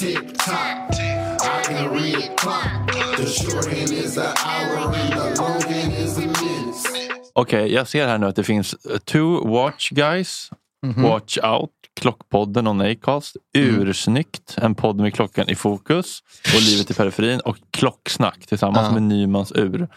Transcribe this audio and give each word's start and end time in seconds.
Tick 0.00 0.38
tock, 0.38 0.94
I 0.94 1.62
can 1.64 1.90
read 1.90 2.36
clock. 2.36 3.16
The 3.16 3.26
short 3.26 3.66
end 3.66 3.90
is 3.92 4.18
an 4.18 4.24
hour 4.46 4.94
and 4.94 5.12
the 5.12 5.42
long 5.42 5.62
end 5.72 5.92
is 5.94 6.16
a 6.18 6.20
minute. 6.20 7.12
Okej, 7.34 7.72
jag 7.72 7.88
ser 7.88 8.06
här 8.06 8.18
nu 8.18 8.26
att 8.26 8.36
det 8.36 8.44
finns 8.44 8.74
eh, 8.74 8.98
two 8.98 9.48
watch 9.48 9.90
guys, 9.90 10.50
watch 10.96 11.38
out, 11.42 11.70
Klockpodden 12.00 12.66
och 12.66 12.90
Acast, 12.90 13.36
Ursnyggt, 13.54 14.54
en 14.58 14.74
podd 14.74 14.96
med 14.96 15.14
klockan 15.14 15.48
i 15.48 15.54
fokus 15.54 16.22
och 16.54 16.62
livet 16.62 16.90
i 16.90 16.94
periferin 16.94 17.40
och 17.40 17.56
Klocksnack 17.70 18.46
tillsammans 18.46 18.86
Ja. 18.88 18.92
med 18.92 19.02
Nymans 19.02 19.52
ur. 19.52 19.88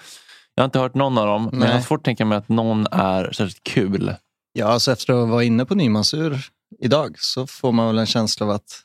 Jag 0.55 0.61
har 0.63 0.65
inte 0.65 0.79
hört 0.79 0.95
någon 0.95 1.17
av 1.17 1.25
dem, 1.27 1.43
men 1.51 1.59
Nej. 1.59 1.67
jag 1.69 1.75
har 1.75 1.81
svårt 1.81 1.99
att 1.99 2.03
tänka 2.05 2.25
mig 2.25 2.37
att 2.37 2.49
någon 2.49 2.87
är 2.91 3.23
särskilt 3.31 3.63
kul. 3.63 4.15
Ja, 4.53 4.65
alltså 4.65 4.91
efter 4.91 5.13
att 5.23 5.29
vara 5.29 5.43
inne 5.43 5.65
på 5.65 5.75
Nymansur 5.75 6.39
idag 6.79 7.15
så 7.19 7.47
får 7.47 7.71
man 7.71 7.87
väl 7.87 7.97
en 7.97 8.05
känsla 8.05 8.45
av 8.45 8.51
att 8.51 8.79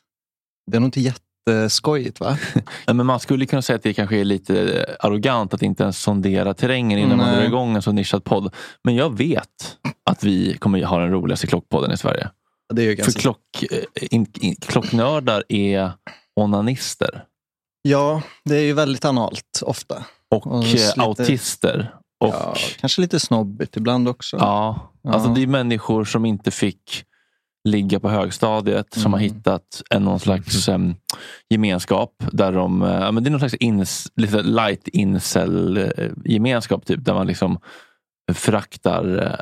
det 0.71 0.77
är 0.77 0.81
nog 0.81 0.87
inte 0.89 1.01
jätteskojigt 1.01 2.21
va? 2.21 2.39
Nej, 2.87 2.95
Men 2.97 3.07
man 3.07 3.21
skulle 3.21 3.47
kunna 3.47 3.63
säga 3.63 3.77
att 3.77 3.83
det 3.83 3.95
kanske 3.95 4.17
är 4.21 4.25
lite 4.25 4.87
arrogant 5.01 5.55
att 5.55 5.63
inte 5.63 5.83
ens 5.83 5.99
sondera 6.03 6.55
terrängen 6.55 6.99
innan 6.99 7.17
man 7.17 7.27
Nej. 7.27 7.37
drar 7.37 7.45
igång 7.45 7.75
en 7.77 7.83
så 7.83 7.93
nischad 7.93 8.25
podd. 8.25 8.55
Men 8.85 8.95
jag 8.95 9.17
vet 9.19 9.77
att 10.11 10.25
vi 10.25 10.57
kommer 10.59 10.83
ha 10.85 10.99
den 10.99 11.11
roligaste 11.11 11.47
klockpodden 11.47 11.93
i 11.93 11.97
Sverige. 11.97 12.31
Det 12.75 12.83
är 12.83 12.87
ju 12.87 12.97
För 12.97 13.03
ganska... 13.03 13.21
klock, 13.21 13.63
eh, 13.71 13.79
in, 14.11 14.27
in, 14.41 14.57
klocknördar 14.61 15.45
är 15.49 15.91
onanister 16.41 17.25
Ja, 17.83 18.23
det 18.45 18.57
är 18.57 18.63
ju 18.63 18.73
väldigt 18.73 19.05
analt 19.05 19.61
ofta. 19.63 20.05
och 20.31 20.47
Och 20.47 20.65
eh, 20.65 20.73
lite- 20.73 21.01
autister. 21.03 21.95
Och, 22.21 22.29
Ja, 22.35 22.55
kanske 22.81 23.01
lite 23.01 23.21
snobbigt 23.21 23.77
ibland 23.77 24.09
också. 24.09 24.37
ja, 24.37 24.91
alltså 25.09 25.29
Ja. 25.29 25.35
det 25.35 25.43
är 25.43 25.47
människor 25.47 26.05
som 26.05 26.25
inte 26.27 26.51
fick 26.51 27.05
ligga 27.67 28.01
på 28.01 28.09
högstadiet 28.09 28.87
som 28.95 29.01
Mm. 29.03 29.13
har 29.13 29.19
hittat 29.19 29.83
en, 29.91 30.05
någon 30.05 30.21
slags 30.21 30.69
em, 30.69 30.95
gemenskap. 31.49 32.13
Där 32.33 32.53
de, 32.53 32.81
ja, 32.83 33.13
men 33.13 33.23
det 33.25 33.29
är 33.29 33.31
någon 33.31 33.41
slags 33.41 33.55
ins, 33.55 34.07
lite 34.17 34.43
light 34.43 34.89
incel 34.89 35.77
eh, 35.77 36.11
gemenskap 36.25 36.87
typ, 36.87 37.05
där 37.05 37.15
man 37.15 37.27
liksom 37.27 37.59
föraktar 38.35 39.23
eh, 39.27 39.33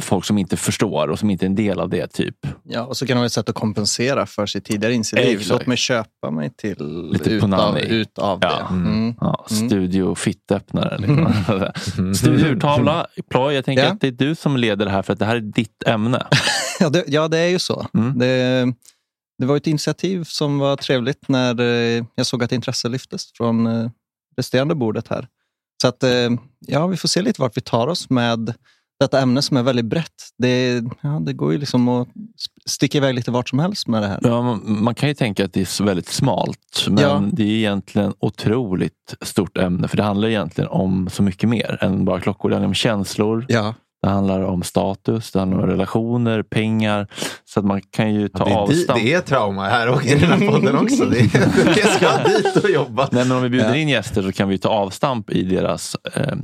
folk 0.00 0.24
som 0.24 0.38
inte 0.38 0.56
förstår 0.56 1.08
och 1.08 1.18
som 1.18 1.30
inte 1.30 1.44
är 1.44 1.46
en 1.46 1.54
del 1.54 1.80
av 1.80 1.88
det. 1.88 2.06
typ. 2.06 2.36
Ja, 2.62 2.82
och 2.82 2.96
så 2.96 3.06
kan 3.06 3.14
det 3.16 3.18
vara 3.18 3.26
ett 3.26 3.32
sätt 3.32 3.48
att 3.48 3.54
kompensera 3.54 4.26
för 4.26 4.46
sitt 4.46 4.64
tidigare. 4.64 4.94
Exakt. 4.94 5.48
Låt 5.50 5.66
mig 5.66 5.76
köpa 5.76 6.30
mig 6.30 6.50
till 6.56 7.08
Lite 7.12 7.30
utav, 7.30 7.78
utav 7.78 8.38
Ja. 8.42 8.48
det. 8.70 8.74
Mm. 8.74 9.14
Ja, 9.20 9.46
Mm. 9.50 9.68
studio 9.68 10.14
fittöppnare. 10.14 10.98
Liksom. 10.98 12.14
studio 12.14 12.46
urtavla. 12.46 13.06
Ploy, 13.30 13.54
jag 13.54 13.64
tänker 13.64 13.84
Ja. 13.84 13.90
att 13.92 14.00
det 14.00 14.06
är 14.06 14.12
du 14.12 14.34
som 14.34 14.56
leder 14.56 14.84
det 14.84 14.90
här 14.90 15.02
för 15.02 15.12
att 15.12 15.18
det 15.18 15.24
här 15.24 15.36
är 15.36 15.40
ditt 15.40 15.82
ämne. 15.86 16.26
Ja, 16.82 16.90
det, 16.90 17.04
ja, 17.08 17.28
det 17.28 17.38
är 17.38 17.48
ju 17.48 17.58
så. 17.58 17.86
Mm. 17.94 18.18
Det, 18.18 18.66
det 19.38 19.46
var 19.46 19.56
ett 19.56 19.66
initiativ 19.66 20.24
som 20.24 20.58
var 20.58 20.76
trevligt 20.76 21.28
när 21.28 21.60
eh, 21.60 22.04
jag 22.14 22.26
såg 22.26 22.44
att 22.44 22.52
intresse 22.52 22.88
lyftes 22.88 23.32
från 23.32 23.66
eh, 23.66 23.90
resterande 24.36 24.74
bordet 24.74 25.08
här. 25.08 25.28
Så 25.82 25.88
att, 25.88 26.02
eh, 26.02 26.30
ja, 26.66 26.86
vi 26.86 26.96
får 26.96 27.08
se 27.08 27.22
lite 27.22 27.40
vart 27.42 27.56
vi 27.56 27.60
tar 27.60 27.86
oss 27.86 28.10
med 28.10 28.54
detta 29.00 29.20
ämne 29.20 29.42
som 29.42 29.56
är 29.56 29.62
väldigt 29.62 29.84
brett. 29.84 30.22
Det, 30.38 30.84
ja, 31.00 31.08
det 31.08 31.32
går 31.32 31.52
ju 31.52 31.58
liksom 31.58 31.88
att 31.88 32.08
sticka 32.66 32.98
iväg 32.98 33.14
lite 33.14 33.30
vart 33.30 33.48
som 33.48 33.58
helst 33.58 33.88
med 33.88 34.02
det 34.02 34.08
här. 34.08 34.18
Ja, 34.22 34.42
man, 34.42 34.62
man 34.82 34.94
kan 34.94 35.08
ju 35.08 35.14
tänka 35.14 35.44
att 35.44 35.52
det 35.52 35.60
är 35.60 35.64
så 35.64 35.84
väldigt 35.84 36.08
smalt. 36.08 36.86
Men 36.88 36.98
Ja. 36.98 37.22
det 37.32 37.42
är 37.42 37.46
egentligen 37.46 38.14
otroligt 38.18 39.14
stort 39.20 39.58
ämne. 39.58 39.88
För 39.88 39.96
det 39.96 40.02
handlar 40.02 40.28
egentligen 40.28 40.70
om 40.70 41.08
så 41.10 41.22
mycket 41.22 41.48
mer 41.48 41.78
än 41.80 42.04
bara 42.04 42.20
klockor. 42.20 42.48
Det 42.50 42.54
handlar 42.56 42.68
om 42.68 42.74
känslor, 42.74 43.46
Ja, 43.48 43.74
det 44.02 44.08
handlar 44.08 44.42
om 44.42 44.62
status, 44.62 45.30
det 45.32 45.38
handlar 45.38 45.58
om 45.58 45.66
relationer, 45.66 46.42
pengar. 46.42 47.06
Så 47.44 47.60
att 47.60 47.66
man 47.66 47.80
kan 47.90 48.14
ju 48.14 48.28
ta 48.28 48.44
det, 48.44 48.50
är, 48.50 48.54
di- 48.54 48.56
avstamp. 48.80 49.00
det 49.02 49.12
är 49.12 49.20
trauma 49.20 49.68
här 49.68 49.88
och 49.88 50.04
i 50.04 50.14
den 50.14 50.32
här 50.40 50.48
podden 50.50 50.76
också. 50.76 51.04
Det 51.04 51.18
är, 51.20 51.96
ska 51.96 52.28
dit 52.28 52.64
och 52.64 52.70
jobba. 52.70 53.08
Nej, 53.12 53.24
men 53.28 53.36
om 53.36 53.42
vi 53.42 53.48
bjuder 53.48 53.68
Ja. 53.68 53.76
in 53.76 53.88
gäster 53.88 54.22
så 54.22 54.32
kan 54.32 54.48
vi 54.48 54.58
ta 54.58 54.68
avstamp 54.68 55.30
i 55.30 55.42
deras 55.42 55.96
eh, 56.14 56.36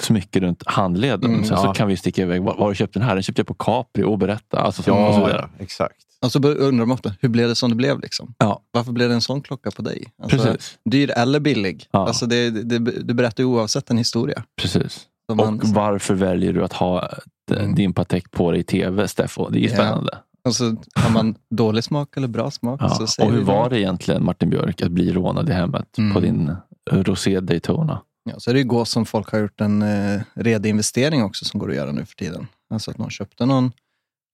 smycke 0.00 0.40
runt 0.40 0.62
handleden. 0.66 1.30
Mm, 1.30 1.44
Sen 1.44 1.56
så 1.58 1.64
ja. 1.66 1.74
kan 1.74 1.88
vi 1.88 1.96
sticka 1.96 2.22
iväg. 2.22 2.42
Var, 2.42 2.54
var 2.54 2.60
har 2.62 2.68
du 2.68 2.74
köpt 2.74 2.94
den 2.94 3.02
här? 3.02 3.14
Den 3.14 3.22
köpte 3.22 3.40
jag 3.40 3.46
på 3.46 3.54
Capri 3.54 4.02
och 4.04 4.18
berätta. 4.18 4.58
Alltså, 4.60 4.82
så, 4.82 4.94
och 4.94 5.14
så 5.14 5.20
Ja, 5.20 5.30
ja, 5.30 5.48
exakt. 5.58 5.94
och 6.24 6.32
så 6.32 6.38
undrar 6.48 6.86
man 6.86 6.94
ofta, 6.94 7.12
hur 7.20 7.28
blev 7.28 7.48
det 7.48 7.54
som 7.54 7.70
det 7.70 7.76
blev? 7.76 8.00
Liksom? 8.00 8.34
Ja. 8.38 8.62
Varför 8.70 8.92
blev 8.92 9.08
det 9.08 9.14
en 9.14 9.20
sån 9.20 9.40
klocka 9.42 9.70
på 9.70 9.82
dig? 9.82 10.04
Alltså, 10.22 10.38
Precis. 10.38 10.78
dyr 10.90 11.10
eller 11.10 11.40
billig? 11.40 11.86
Ja. 11.90 12.06
Alltså, 12.06 12.26
det, 12.26 12.50
det, 12.50 12.78
det 12.78 13.14
berättar 13.14 13.42
ju 13.42 13.46
oavsett 13.48 13.90
en 13.90 13.98
historia. 13.98 14.42
Precis. 14.60 15.06
Och 15.28 15.36
man- 15.36 15.60
varför 15.64 16.14
väljer 16.14 16.52
du 16.52 16.64
att 16.64 16.72
ha 16.72 17.08
Mm. 17.52 17.74
din 17.74 17.92
Patek 17.92 18.30
på 18.30 18.50
dig 18.50 18.60
i 18.60 18.64
tv, 18.64 19.08
Steffo? 19.08 19.48
Det 19.50 19.58
är 19.58 19.60
ju 19.60 19.68
Ja. 19.68 19.74
spännande. 19.74 20.18
Och 20.48 20.54
så 20.56 20.64
har 20.94 21.10
man 21.10 21.34
dålig 21.50 21.84
smak 21.84 22.16
eller 22.16 22.28
bra 22.28 22.50
smak. 22.50 22.80
Ja. 22.82 22.88
Så 22.88 23.06
säger 23.06 23.28
Och 23.30 23.34
hur 23.36 23.42
var 23.44 23.70
det 23.70 23.80
egentligen, 23.80 24.24
Martin 24.24 24.50
Björk, 24.50 24.82
att 24.82 24.90
bli 24.92 25.12
rånad 25.12 25.48
i 25.48 25.52
hemmet 25.52 25.98
Mm. 25.98 26.14
på 26.14 26.20
din 26.20 26.56
Rosé 26.90 27.40
Daytona? 27.40 28.00
Ja, 28.30 28.34
så 28.38 28.50
är 28.50 28.54
det 28.54 28.60
ju 28.60 28.66
gå 28.66 28.84
som 28.84 29.06
folk 29.06 29.32
har 29.32 29.38
gjort 29.38 29.60
en 29.60 29.82
eh, 29.82 30.20
redig-investering 30.34 31.22
också 31.24 31.44
som 31.44 31.60
går 31.60 31.70
att 31.70 31.76
göra 31.76 31.92
nu 31.92 32.04
för 32.06 32.14
tiden. 32.14 32.46
Alltså 32.74 32.90
att 32.90 32.98
någon 32.98 33.10
köpte 33.10 33.46
någon 33.46 33.72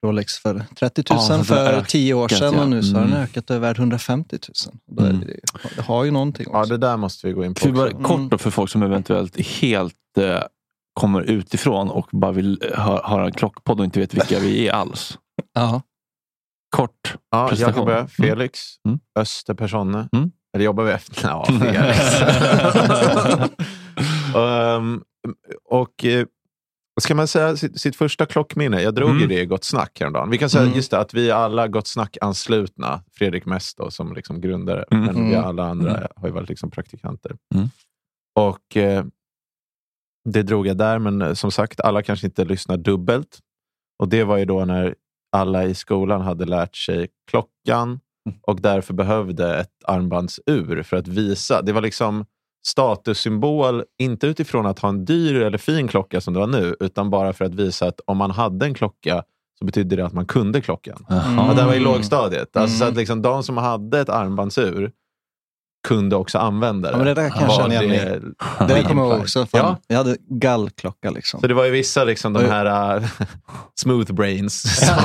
Rolex 0.06 0.34
för 0.38 0.64
30 0.78 1.02
000 1.10 1.18
Ja, 1.30 1.44
för 1.44 1.54
ökat, 1.72 1.88
10 1.88 2.14
år 2.14 2.28
sedan 2.28 2.54
ja. 2.54 2.62
och 2.62 2.68
nu 2.70 2.82
så 2.82 2.94
har 2.94 3.00
den 3.00 3.10
Mm. 3.10 3.22
ökat 3.22 3.50
över 3.50 3.74
150 3.74 4.38
000. 4.66 4.74
Och 4.88 4.94
Då 4.96 5.02
är 5.04 5.10
Mm. 5.10 5.20
det, 5.26 5.36
det 5.76 5.82
har 5.82 6.04
ju 6.04 6.10
någonting 6.10 6.46
Ja, 6.52 6.60
också. 6.60 6.70
det 6.70 6.76
där 6.86 6.96
måste 6.96 7.26
vi 7.26 7.32
gå 7.32 7.44
in 7.44 7.54
på 7.54 7.60
För 7.60 7.68
vi 7.68 7.74
bara, 7.74 7.86
också. 7.90 8.02
Kort 8.02 8.30
då 8.30 8.38
för 8.38 8.50
folk 8.50 8.70
som 8.70 8.82
eventuellt 8.82 9.36
är 9.36 9.42
helt 9.42 9.94
eh, 10.18 10.40
kommer 11.00 11.22
utifrån 11.22 11.90
och 11.90 12.08
bara 12.12 12.32
vill 12.32 12.62
eh, 12.72 12.80
hö- 12.80 13.00
höra 13.04 13.24
en 13.26 13.32
klockpodd 13.32 13.78
och 13.78 13.84
inte 13.84 14.00
vet 14.00 14.14
vilka 14.14 14.38
vi 14.38 14.68
är 14.68 14.72
alls. 14.72 15.18
Ja. 15.54 15.82
Kort. 16.76 17.14
Ja, 17.30 17.38
jag 17.40 17.48
prestation. 17.48 17.74
kan 17.74 17.84
börja. 17.84 17.98
Mm. 17.98 18.08
Felix 18.08 18.60
Mm. 18.88 19.00
Österpersonne. 19.18 20.08
Mm. 20.12 20.30
Eller 20.54 20.64
jobbar 20.64 20.84
vi 20.84 20.92
efter? 20.92 21.28
Ja, 21.28 21.44
Felix. 21.60 22.22
um, 24.34 25.04
och 25.64 26.04
eh, 26.04 26.26
vad 26.94 27.02
ska 27.02 27.14
man 27.14 27.28
säga, 27.28 27.56
sitt, 27.56 27.80
sitt 27.80 27.96
första 27.96 28.26
klockminne. 28.26 28.82
Jag 28.82 28.94
drog 28.94 29.10
ju 29.10 29.16
Mm. 29.16 29.28
det 29.28 29.40
i 29.40 29.46
Gott 29.46 29.64
Snack 29.64 30.00
häromdagen. 30.00 30.30
Vi 30.30 30.38
kan 30.38 30.50
säga 30.50 30.62
Mm. 30.62 30.76
just 30.76 30.90
det, 30.90 30.98
att 30.98 31.14
vi 31.14 31.30
är 31.30 31.34
alla 31.34 31.68
Gott 31.68 31.86
Snack-anslutna. 31.88 33.02
Fredrik 33.12 33.46
mest 33.46 33.76
då, 33.78 33.90
som 33.90 34.14
liksom 34.14 34.40
grundare. 34.40 34.84
Mm. 34.90 35.04
Men 35.04 35.14
vi 35.14 35.34
Mm. 35.34 35.44
alla 35.44 35.64
andra 35.70 35.96
Mm. 35.96 36.08
har 36.16 36.28
ju 36.28 36.34
varit 36.34 36.48
liksom 36.48 36.70
praktikanter. 36.70 37.36
Mm. 37.54 37.68
Och 38.34 38.76
eh, 38.76 39.04
det 40.24 40.42
drog 40.42 40.66
jag 40.66 40.76
där, 40.76 40.98
men 40.98 41.22
eh, 41.22 41.32
som 41.32 41.50
sagt, 41.50 41.80
alla 41.80 42.02
kanske 42.02 42.26
inte 42.26 42.44
lyssnar 42.44 42.76
dubbelt. 42.76 43.38
Och 43.98 44.08
det 44.08 44.24
var 44.24 44.36
ju 44.36 44.44
då 44.44 44.64
när 44.64 44.94
alla 45.36 45.64
i 45.64 45.74
skolan 45.74 46.20
hade 46.20 46.44
lärt 46.44 46.76
sig 46.76 47.08
klockan 47.30 48.00
och 48.42 48.60
därför 48.60 48.94
behövde 48.94 49.56
ett 49.60 49.84
armbandsur 49.84 50.82
för 50.82 50.96
att 50.96 51.08
visa. 51.08 51.62
Det 51.62 51.72
var 51.72 51.80
liksom 51.80 52.24
statussymbol, 52.66 53.84
inte 53.98 54.26
utifrån 54.26 54.66
att 54.66 54.78
ha 54.78 54.88
en 54.88 55.04
dyr 55.04 55.34
eller 55.40 55.58
fin 55.58 55.88
klocka 55.88 56.20
som 56.20 56.34
det 56.34 56.40
var 56.40 56.46
nu, 56.46 56.76
utan 56.80 57.10
bara 57.10 57.32
för 57.32 57.44
att 57.44 57.54
visa 57.54 57.86
att 57.86 58.00
om 58.06 58.16
man 58.16 58.30
hade 58.30 58.66
en 58.66 58.74
klocka 58.74 59.22
så 59.58 59.64
betydde 59.64 59.96
det 59.96 60.06
att 60.06 60.12
man 60.12 60.26
kunde 60.26 60.60
klockan. 60.60 61.06
Jaha. 61.08 61.50
Och 61.50 61.56
det 61.56 61.64
var 61.64 61.72
i 61.72 61.76
Mm. 61.76 61.92
lågstadiet. 61.92 62.56
Alltså, 62.56 62.76
så 62.78 62.84
Mm. 62.84 62.92
att 62.92 62.96
liksom, 62.98 63.22
de 63.22 63.42
som 63.42 63.56
hade 63.56 64.00
ett 64.00 64.08
armbandsur 64.08 64.92
kunde 65.88 66.16
också 66.16 66.38
använda 66.38 66.90
det. 66.92 66.98
Ja, 66.98 67.04
det 67.04 67.14
där 67.14 67.30
kan 67.30 67.42
jag 67.42 67.52
känna 67.54 67.82
igen 67.84 67.88
det- 68.58 68.66
Det 68.66 68.74
där 68.74 68.82
kommer 68.82 69.02
jag 69.02 69.20
också. 69.20 69.46
Fan, 69.46 69.60
Ja. 69.60 69.76
Jag 69.88 69.96
hade 69.96 70.16
gallklocka 70.28 71.10
liksom. 71.10 71.40
Så 71.40 71.46
det 71.46 71.54
var 71.54 71.64
ju 71.64 71.70
vissa, 71.70 72.04
liksom, 72.04 72.32
de 72.32 72.44
här 72.44 72.96
uh, 72.96 73.06
smooth 73.80 74.12
brains, 74.12 74.62
som 74.86 74.96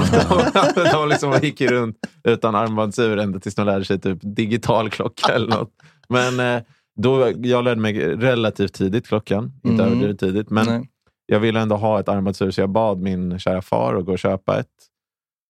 de, 0.75 0.83
de 0.91 1.09
liksom 1.09 1.39
gick 1.41 1.61
runt 1.61 1.97
utan 2.23 2.55
armbandsur 2.55 3.17
ända 3.17 3.39
tills 3.39 3.55
de 3.55 3.65
lärde 3.65 3.85
sig 3.85 3.99
typ 3.99 4.19
digital 4.21 4.89
klocka 4.89 5.33
eller 5.33 5.47
något. 5.47 5.71
Men 6.09 6.39
eh, 6.39 6.61
då, 7.01 7.31
jag 7.37 7.63
lärde 7.63 7.81
mig 7.81 8.15
relativt 8.15 8.73
tidigt 8.73 9.07
klockan, 9.07 9.51
inte 9.63 9.83
Mm. 9.83 9.85
överdrivet 9.93 10.19
tidigt. 10.19 10.49
Men 10.49 10.65
Nej. 10.65 10.89
jag 11.25 11.39
ville 11.39 11.59
ändå 11.59 11.75
ha 11.75 11.99
ett 11.99 12.09
armbandsur 12.09 12.51
så 12.51 12.61
jag 12.61 12.69
bad 12.69 13.01
min 13.01 13.39
kära 13.39 13.61
far 13.61 13.95
att 13.95 14.05
gå 14.05 14.11
och 14.11 14.19
köpa 14.19 14.59
ett. 14.59 14.67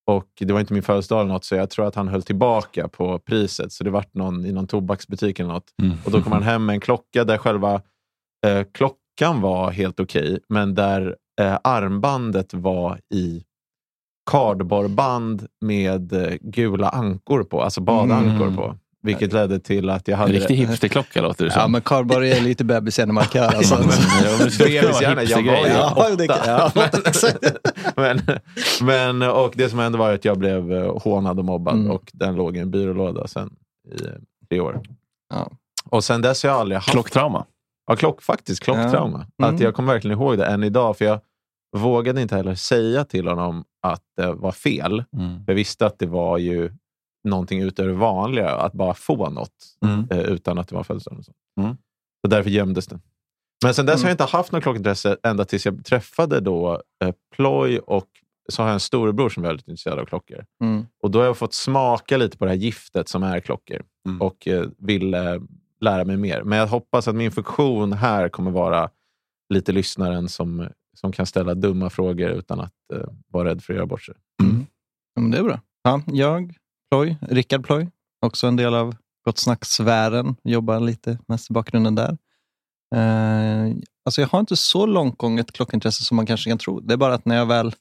Och 0.07 0.27
Det 0.39 0.53
var 0.53 0.59
inte 0.59 0.73
min 0.73 0.83
födelsedag 0.83 1.19
eller 1.21 1.33
något, 1.33 1.45
så 1.45 1.55
jag 1.55 1.69
tror 1.69 1.87
att 1.87 1.95
han 1.95 2.07
höll 2.07 2.23
tillbaka 2.23 2.87
på 2.87 3.19
priset. 3.19 3.71
Så 3.71 3.83
det 3.83 3.89
vart 3.89 4.13
någon 4.13 4.45
i 4.45 4.51
någon 4.51 4.67
tobaksbutik 4.67 5.39
eller 5.39 5.53
något. 5.53 5.73
Mm. 5.83 5.97
Och 6.05 6.11
då 6.11 6.21
kom 6.21 6.31
han 6.31 6.43
hem 6.43 6.65
med 6.65 6.73
en 6.73 6.79
klocka 6.79 7.23
där 7.23 7.37
själva 7.37 7.73
eh, 8.47 8.63
klockan 8.73 9.41
var 9.41 9.71
helt 9.71 9.99
okej, 9.99 10.39
men 10.49 10.75
där 10.75 11.15
eh, 11.41 11.57
armbandet 11.63 12.53
var 12.53 12.99
i 13.13 13.43
kardborreband 14.31 15.47
med 15.61 16.13
eh, 16.13 16.33
gula 16.41 16.89
ankor 16.89 17.43
på, 17.43 17.61
alltså 17.61 17.81
badankor 17.81 18.45
Mm. 18.47 18.55
på. 18.55 18.77
Vilket 19.05 19.33
ledde 19.33 19.59
till 19.59 19.89
att 19.89 20.07
jag 20.07 20.15
En 20.15 20.19
hade... 20.19 20.33
riktig 20.33 20.55
hipsterklocka 20.55 21.21
låter 21.21 21.45
det 21.45 21.51
som. 21.51 21.61
Ja, 21.61 21.67
men 21.67 21.81
Karlborg 21.81 22.31
är 22.31 22.41
lite 22.41 22.63
bebis 22.63 22.99
i 22.99 23.01
en 23.01 23.13
markör. 23.13 23.55
Alltså. 23.55 23.75
Ja, 23.75 23.79
men, 23.81 24.73
ja, 25.01 25.15
men 25.15 25.27
jag 25.27 25.43
var 25.43 26.09
ju 26.09 26.25
åtta. 26.25 26.39
ja, 26.45 26.71
men, 27.95 28.21
men, 28.81 29.21
och 29.29 29.53
det 29.55 29.69
som 29.69 29.79
hände 29.79 29.97
var 29.97 30.13
att 30.13 30.25
jag 30.25 30.37
blev 30.37 30.73
eh, 30.73 30.97
hånad 30.99 31.39
och 31.39 31.45
mobbad 31.45 31.75
Mm. 31.75 31.91
och 31.91 32.11
den 32.13 32.35
låg 32.35 32.57
i 32.57 32.59
en 32.59 32.71
byrålåda 32.71 33.27
sen 33.27 33.49
i 33.91 34.03
eh, 34.05 34.11
tre 34.49 34.59
år. 34.59 34.81
Ja. 35.33 35.51
Och 35.89 36.03
sen 36.03 36.21
dess 36.21 36.43
har 36.43 36.49
jag 36.49 36.59
aldrig 36.59 36.75
haft 36.77 36.89
Klocktrauma. 36.89 37.45
Ja, 37.87 37.95
klock, 37.95 38.21
faktiskt 38.21 38.63
klocktrauma. 38.63 39.25
Ja. 39.37 39.45
Mm. 39.45 39.55
Att 39.55 39.61
jag 39.61 39.75
kommer 39.75 39.93
verkligen 39.93 40.17
ihåg 40.19 40.37
det 40.37 40.45
än 40.45 40.63
idag. 40.63 40.97
För 40.97 41.05
jag 41.05 41.19
vågade 41.77 42.21
inte 42.21 42.35
heller 42.35 42.55
säga 42.55 43.05
till 43.05 43.27
honom 43.27 43.63
att 43.81 44.01
det 44.17 44.33
var 44.33 44.51
fel. 44.51 45.03
Mm. 45.17 45.43
Jag 45.47 45.55
visste 45.55 45.85
att 45.85 45.99
det 45.99 46.05
var 46.05 46.37
ju 46.37 46.71
någonting 47.25 47.61
utöver 47.61 47.89
det 47.89 47.95
vanliga 47.95 48.49
att 48.49 48.73
bara 48.73 48.93
få 48.93 49.29
något 49.29 49.51
Mm. 49.85 50.07
eh, 50.11 50.19
utan 50.19 50.57
att 50.57 50.67
det 50.67 50.75
var 50.75 50.83
så. 50.83 51.11
Mm. 51.61 51.77
Så 52.21 52.27
därför 52.29 52.49
gömdes 52.49 52.87
det. 52.87 52.99
Men 53.63 53.73
sen 53.73 53.85
dess 53.85 53.93
har 53.95 53.99
Mm. 53.99 54.07
jag 54.07 54.13
inte 54.13 54.37
haft 54.37 54.51
något 54.51 54.63
klockintresse 54.63 55.17
ända 55.23 55.45
tills 55.45 55.65
jag 55.65 55.85
träffade 55.85 56.39
då 56.39 56.81
eh, 57.03 57.11
Ploy 57.35 57.79
och 57.79 58.07
så 58.49 58.61
har 58.61 58.69
jag 58.69 58.73
en 58.73 58.79
storebror 58.79 59.29
som 59.29 59.43
är 59.43 59.47
väldigt 59.47 59.67
intresserad 59.67 59.99
av 59.99 60.05
klockor. 60.05 60.45
Mm. 60.63 60.85
Och 61.03 61.11
då 61.11 61.19
har 61.19 61.25
jag 61.25 61.37
fått 61.37 61.53
smaka 61.53 62.17
lite 62.17 62.37
på 62.37 62.45
det 62.45 62.51
här 62.51 62.57
giftet 62.57 63.09
som 63.09 63.23
är 63.23 63.39
klockor 63.39 63.83
Mm. 64.07 64.21
och 64.21 64.47
eh, 64.47 64.65
vill 64.77 65.13
eh, 65.13 65.21
lära 65.81 66.05
mig 66.05 66.17
mer. 66.17 66.43
Men 66.43 66.57
jag 66.59 66.67
hoppas 66.67 67.07
att 67.07 67.15
min 67.15 67.31
funktion 67.31 67.93
här 67.93 68.29
kommer 68.29 68.51
vara 68.51 68.89
lite 69.53 69.71
lyssnaren 69.71 70.29
som, 70.29 70.67
som 70.97 71.11
kan 71.11 71.25
ställa 71.25 71.53
dumma 71.55 71.89
frågor 71.89 72.29
utan 72.29 72.59
att 72.59 72.73
eh, 72.93 73.07
vara 73.27 73.49
rädd 73.49 73.63
för 73.63 73.73
att 73.73 73.77
göra 73.77 73.85
bort 73.87 74.03
sig. 74.03 74.15
Ja, 75.15 75.21
men 75.21 75.31
det 75.31 75.37
är 75.37 75.43
bra. 75.43 75.59
Ja, 75.83 76.01
jag, 76.07 76.53
Ploy, 76.91 77.17
Rickard 77.21 77.65
Ploy, 77.65 77.87
också 78.21 78.47
en 78.47 78.55
del 78.55 78.73
av 78.73 78.95
Gott 79.25 79.37
Snack-sfären. 79.37 80.35
Jobbar 80.43 80.79
lite 80.79 81.17
mest 81.27 81.49
i 81.49 81.53
bakgrunden 81.53 81.95
där. 81.95 82.17
Eh, 82.95 83.75
alltså 84.05 84.21
jag 84.21 84.27
har 84.27 84.39
inte 84.39 84.55
så 84.55 84.85
långtgånget 84.85 85.51
klockintresse 85.51 86.03
som 86.03 86.15
man 86.15 86.25
kanske 86.25 86.49
kan 86.49 86.57
tro. 86.57 86.79
Det 86.79 86.93
är 86.93 86.97
bara 86.97 87.13
att 87.13 87.25
när 87.25 87.35
jag 87.35 87.45
väl 87.45 87.75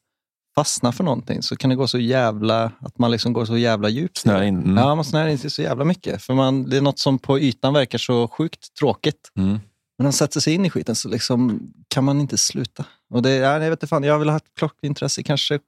fastnar 0.54 0.92
för 0.92 1.04
någonting 1.04 1.42
så 1.42 1.56
kan 1.56 1.70
det 1.70 1.76
gå 1.76 1.86
så 1.86 1.98
jävla, 1.98 2.72
att 2.80 2.98
man 2.98 3.10
liksom 3.10 3.32
går 3.32 3.44
så 3.44 3.56
jävla 3.56 3.88
djupt. 3.88 4.18
i 4.18 4.20
Snöa 4.20 4.38
det. 4.38 4.46
in. 4.46 4.58
Mm. 4.58 4.76
Ja, 4.76 4.94
man 4.94 5.04
snöar 5.04 5.26
in 5.26 5.38
sig 5.38 5.50
så 5.50 5.62
jävla 5.62 5.84
mycket. 5.84 6.22
För 6.22 6.34
man, 6.34 6.70
det 6.70 6.76
är 6.76 6.80
något 6.80 6.98
som 6.98 7.18
på 7.18 7.38
ytan 7.38 7.74
verkar 7.74 7.98
så 7.98 8.28
sjukt 8.28 8.74
tråkigt. 8.74 9.30
Mm. 9.38 9.48
Men 9.50 9.60
när 9.98 10.04
man 10.04 10.12
sätter 10.12 10.40
sig 10.40 10.54
in 10.54 10.64
i 10.64 10.70
skiten 10.70 10.94
så 10.94 11.08
liksom 11.08 11.72
kan 11.88 12.04
man 12.04 12.20
inte 12.20 12.38
sluta. 12.38 12.84
Och 13.10 13.22
det, 13.22 13.34
ja, 13.34 13.52
jag 13.52 13.70
vet 13.70 13.70
inte 13.70 13.86
fan, 13.86 14.02
jag 14.02 14.14
har 14.14 14.18
väl 14.18 14.28
haft 14.28 14.54
klockintresse 14.58 15.22
kanske 15.22 15.58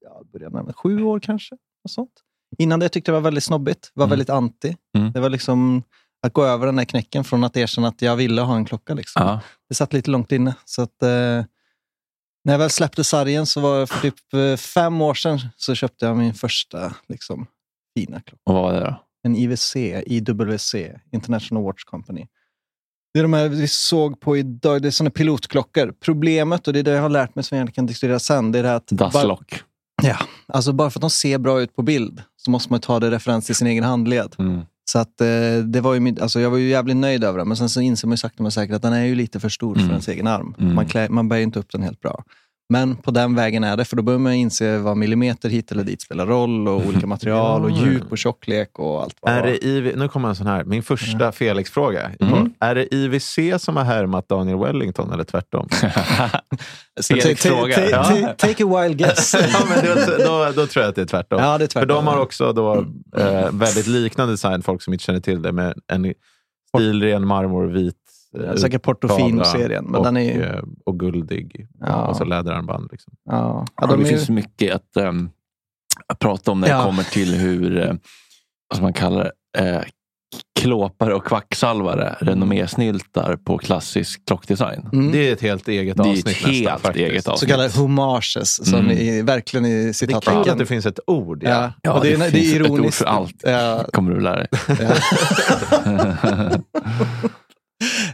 ja, 0.00 0.50
med 0.50 0.76
sju 0.76 1.02
år 1.02 1.20
kanske. 1.20 1.54
Och 1.84 1.90
sånt. 1.90 2.12
Innan 2.58 2.80
det 2.80 2.88
tyckte 2.88 3.10
jag 3.10 3.14
var 3.14 3.20
väldigt 3.20 3.44
snobbigt, 3.44 3.90
var 3.94 4.04
Mm. 4.04 4.10
väldigt 4.10 4.30
anti. 4.30 4.76
Mm. 4.98 5.12
Det 5.12 5.20
var 5.20 5.30
liksom 5.30 5.82
att 6.26 6.32
gå 6.32 6.44
över 6.44 6.66
den 6.66 6.78
här 6.78 6.84
knäcken 6.84 7.24
från 7.24 7.44
att 7.44 7.56
erkänna 7.56 7.88
att 7.88 8.02
jag 8.02 8.16
ville 8.16 8.42
ha 8.42 8.56
en 8.56 8.64
klocka. 8.64 8.94
Liksom. 8.94 9.22
Ja. 9.26 9.40
Det 9.68 9.74
satt 9.74 9.92
lite 9.92 10.10
långt 10.10 10.32
inne. 10.32 10.54
Så 10.64 10.82
att, 10.82 11.02
eh, 11.02 11.08
när 12.44 12.52
jag 12.52 12.58
väl 12.58 12.70
släppte 12.70 13.04
sargen 13.04 13.46
så 13.46 13.60
var 13.60 13.80
det 13.80 13.86
för 13.86 14.00
typ 14.00 14.34
eh, 14.34 14.56
fem 14.56 15.02
år 15.02 15.14
sedan 15.14 15.38
så 15.56 15.74
köpte 15.74 16.06
jag 16.06 16.16
min 16.16 16.34
första 16.34 16.94
liksom, 17.08 17.46
fina 17.98 18.20
klocka. 18.20 18.42
Och 18.46 18.54
vad 18.54 18.62
var 18.62 18.72
det 18.72 18.80
då? 18.80 19.00
En 19.26 19.36
IWC, 19.36 19.76
IWC, 20.06 20.74
International 21.12 21.64
Watch 21.64 21.84
Company. 21.84 22.26
Det 23.14 23.20
är 23.20 23.24
de 23.24 23.32
här 23.32 23.48
vi 23.48 23.68
såg 23.68 24.20
på 24.20 24.36
idag, 24.36 24.82
det 24.82 24.88
är 24.88 24.90
såna 24.90 25.10
pilotklockor. 25.10 25.94
Problemet, 26.00 26.66
och 26.66 26.72
det 26.72 26.78
är 26.78 26.82
det 26.82 26.90
jag 26.90 27.02
har 27.02 27.08
lärt 27.08 27.34
mig 27.34 27.44
som 27.44 27.58
jag 27.58 27.74
kan 27.74 27.86
diskutera 27.86 28.18
sen, 28.18 28.52
det 28.52 28.58
är 28.58 28.62
det 28.62 28.68
här 28.68 28.76
att 28.76 28.86
Dasslock. 28.86 29.62
Ja, 30.08 30.16
alltså 30.48 30.72
bara 30.72 30.90
för 30.90 30.98
att 30.98 31.00
de 31.00 31.10
ser 31.10 31.38
bra 31.38 31.60
ut 31.60 31.76
på 31.76 31.82
bild 31.82 32.22
så 32.36 32.50
måste 32.50 32.72
man 32.72 32.80
ta 32.80 33.00
det 33.00 33.10
referens 33.10 33.46
till 33.46 33.54
sin 33.54 33.66
egen 33.66 33.84
handled. 33.84 34.34
Mm. 34.38 34.60
Så 34.84 34.98
att, 34.98 35.20
eh, 35.20 35.26
det 35.64 35.80
var 35.80 35.94
ju, 35.94 36.00
min- 36.00 36.22
alltså 36.22 36.40
jag 36.40 36.50
var 36.50 36.58
ju 36.58 36.68
jävligt 36.68 36.96
nöjd 36.96 37.24
över 37.24 37.38
den, 37.38 37.48
men 37.48 37.56
sen 37.56 37.68
så 37.68 37.80
inser 37.80 38.08
man 38.08 38.12
ju 38.12 38.16
sakta 38.18 38.42
men 38.42 38.52
säkert 38.52 38.76
att 38.76 38.82
den 38.82 38.92
är 38.92 39.04
ju 39.04 39.14
lite 39.14 39.40
för 39.40 39.48
stor 39.48 39.74
Mm. 39.76 39.86
för 39.86 39.92
ens 39.92 40.08
egen 40.08 40.26
arm. 40.26 40.54
Mm. 40.58 40.74
Man, 40.74 40.86
klä, 40.86 41.08
man 41.08 41.28
bär 41.28 41.36
ju 41.36 41.42
inte 41.42 41.58
upp 41.58 41.72
den 41.72 41.82
helt 41.82 42.00
bra. 42.00 42.24
Men 42.68 42.96
på 42.96 43.10
den 43.10 43.34
vägen 43.34 43.64
är 43.64 43.76
det, 43.76 43.84
för 43.84 43.96
då 43.96 44.02
börjar 44.02 44.18
man 44.18 44.32
inse 44.32 44.78
vad 44.78 44.96
millimeter 44.96 45.48
hit 45.48 45.72
eller 45.72 45.84
dit 45.84 46.02
spelar 46.02 46.26
roll 46.26 46.68
och 46.68 46.86
olika 46.88 47.06
material 47.06 47.64
och 47.64 47.70
djup 47.70 48.12
och 48.12 48.18
tjocklek 48.18 48.78
och 48.78 49.02
allt 49.02 49.16
vad 49.20 49.32
Är 49.32 49.42
det 49.42 49.64
IV, 49.64 49.92
nu 49.98 50.08
kommer 50.08 50.28
en 50.28 50.36
sån 50.36 50.46
här, 50.46 50.64
min 50.64 50.82
första 50.82 51.32
Felix-fråga. 51.32 52.10
Mm. 52.20 52.54
Är 52.60 52.74
det 52.74 52.94
IWC 52.94 53.38
som 53.58 53.76
har 53.76 53.84
härmat 53.84 54.28
Daniel 54.28 54.58
Wellington 54.58 55.12
eller 55.12 55.24
tvärtom? 55.24 55.68
Så 57.00 57.14
Felix 57.14 57.42
ta- 57.42 57.48
ta- 57.48 57.56
fråga. 57.56 57.74
ta- 57.76 57.82
Ja. 57.90 58.04
ta- 58.04 58.46
Take 58.46 58.64
a 58.64 58.82
wild 58.82 58.98
guess. 58.98 59.34
ja, 59.52 59.58
men 59.68 59.84
då, 60.18 60.52
då, 60.56 60.66
tror 60.66 60.82
jag 60.82 60.88
att 60.88 60.94
det 60.96 61.02
är 61.02 61.06
tvärtom. 61.06 61.38
Ja, 61.42 61.58
det 61.58 61.64
är 61.64 61.66
För 61.66 61.72
tvärtom. 61.72 61.88
de 61.88 62.06
har 62.06 62.18
också 62.20 62.52
då, 62.52 62.74
eh, 63.16 63.50
väldigt 63.52 63.86
liknande 63.86 64.32
design, 64.32 64.62
folk 64.62 64.82
som 64.82 64.92
inte 64.92 65.04
känner 65.04 65.20
till 65.20 65.42
det, 65.42 65.52
med 65.52 65.74
en 65.92 66.14
stilren 66.76 67.26
marmorvit 67.26 67.96
eh, 68.40 68.54
Säkert 68.54 68.82
Portofino-serien, 68.82 69.84
men 69.84 69.94
och, 69.94 70.04
den 70.04 70.16
är 70.16 70.34
ju... 70.34 70.42
eh, 70.42 70.62
och 70.86 70.98
guldig. 71.00 71.66
Ja. 71.80 72.06
Och 72.06 72.16
så 72.16 72.24
läderarmband. 72.24 72.88
Liksom. 72.92 73.12
Ja, 73.30 73.66
Ja, 73.80 73.86
de 73.86 73.96
det 74.02 74.06
är 74.06 74.08
finns 74.08 74.28
mycket 74.28 74.74
att, 74.74 74.96
ehm, 74.96 75.30
att 76.08 76.18
prata 76.18 76.50
om 76.50 76.60
när 76.60 76.68
Ja. 76.68 76.78
det 76.78 76.84
kommer 76.84 77.02
till 77.02 77.34
hur, 77.34 77.78
eh, 77.78 77.94
vad 78.74 78.82
man 78.82 78.92
kallar 78.92 79.30
det, 79.58 79.68
eh, 79.74 79.82
klåpare 80.60 81.14
och 81.14 81.24
kvacksalvare 81.26 82.16
renommésnyltar 82.20 83.36
på 83.36 83.58
klassisk 83.58 84.26
klockdesign. 84.26 84.88
Mm. 84.92 85.12
Det 85.12 85.28
är 85.28 85.32
ett 85.32 85.40
helt 85.40 85.68
eget 85.68 85.96
Det 85.96 86.02
är 86.02 86.08
avsnitt 86.08 86.28
ett 86.28 86.34
helt 86.36 86.60
nästan, 86.64 86.78
faktiskt. 86.80 87.10
eget 87.10 87.28
avsnitt. 87.28 87.40
så 87.50 87.54
kallade 87.56 87.78
homages, 87.78 88.66
som 88.70 88.78
Mm. 88.80 88.90
är 88.98 89.22
verkligen 89.22 89.66
i 89.66 89.68
Det 89.70 89.76
är 89.76 89.82
kul 89.82 89.88
att 89.90 89.96
citattecken. 90.24 90.58
det 90.58 90.66
finns 90.66 90.86
ett 90.86 91.00
ord. 91.06 91.42
Ja. 91.42 91.50
Ja, 91.50 91.72
Ja, 91.82 91.92
och 91.92 92.04
det, 92.04 92.12
är, 92.12 92.18
det 92.18 92.24
det, 92.24 92.30
finns 92.30 92.52
är 92.54 92.60
ett 92.64 92.70
ord 92.70 92.78
ironiskt. 92.78 92.98
för 92.98 93.04
allt. 93.04 93.34
Ja, 93.42 93.84
kommer 93.92 94.10
du 94.14 94.20
lära 94.20 94.36
dig. 94.36 94.48
ja. 94.68 94.94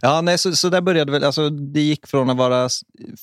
ja, 0.02 0.20
nej, 0.20 0.38
så, 0.38 0.56
så 0.56 0.68
där 0.68 0.80
började 0.80 1.12
väl, 1.12 1.24
alltså, 1.24 1.50
det 1.50 1.80
gick 1.80 2.06
från 2.06 2.30
att 2.30 2.36
vara, 2.36 2.68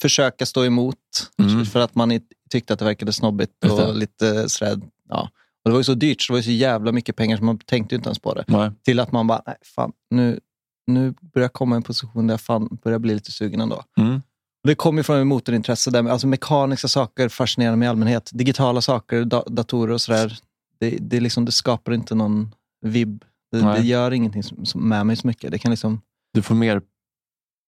försöka 0.02 0.46
stå 0.46 0.66
emot 0.66 0.98
Mm. 1.40 1.66
för 1.66 1.80
att 1.80 1.96
man 1.96 2.20
tyckte 2.50 2.74
att 2.74 2.80
det 2.80 2.86
verkade 2.86 3.14
snobbigt 3.14 3.52
Just 3.66 3.80
och 3.80 3.96
lite 3.96 4.50
sådär, 4.50 4.80
ja. 5.10 5.30
Och 5.64 5.70
det 5.70 5.72
var 5.72 5.80
ju 5.80 5.84
så 5.84 5.94
dyrt, 5.94 6.22
så 6.22 6.34
det 6.34 6.36
var 6.36 6.40
ju 6.40 6.44
så 6.44 6.52
jävla 6.52 6.92
mycket 6.92 7.16
pengar 7.16 7.38
så 7.38 7.44
man 7.44 7.58
tänkte 7.58 7.96
ju 7.96 7.98
inte 7.98 8.08
ens 8.10 8.20
på 8.20 8.34
det. 8.34 8.44
Nej. 8.48 8.72
Till 8.84 9.00
att 9.00 9.12
man 9.12 9.28
bara, 9.28 9.42
nej 9.48 9.56
fan, 9.76 9.92
nu, 10.10 10.40
nu 10.88 11.14
börjar 11.34 11.44
jag 11.44 11.54
komma 11.54 11.76
i 11.76 11.78
en 11.78 11.84
position 11.84 12.28
där 12.28 12.34
jag 12.34 12.42
fan 12.42 12.78
börjar 12.84 13.00
bli 13.00 13.14
lite 13.14 13.32
sugen 13.32 13.62
ändå. 13.62 13.84
Mm. 13.98 14.22
Det 14.64 14.76
kommer 14.76 15.04
från 15.04 15.28
motorintresse. 15.28 15.92
Där, 15.92 16.10
alltså 16.10 16.28
mekaniska 16.28 16.88
saker 16.88 17.30
fascinerar 17.30 17.76
mig 17.76 17.86
i 17.86 17.90
allmänhet. 17.90 18.30
Digitala 18.34 18.82
saker, 18.82 19.26
da, 19.26 19.44
datorer 19.48 19.94
och 19.94 20.02
sådär. 20.02 20.38
Det, 20.80 20.98
det, 21.02 21.20
liksom, 21.20 21.46
det 21.46 21.52
skapar 21.52 21.92
inte 21.92 22.16
någon 22.16 22.56
vibb. 22.82 23.24
Det, 23.52 23.62
det 23.62 23.82
gör 23.82 24.12
ingenting 24.12 24.44
med 24.76 25.06
mig 25.06 25.16
så 25.16 25.28
mycket. 25.28 25.52
Det 25.52 25.60
kan 25.60 25.72
liksom, 25.72 26.02
Du 26.34 26.42
får 26.42 26.56
mer 26.56 26.82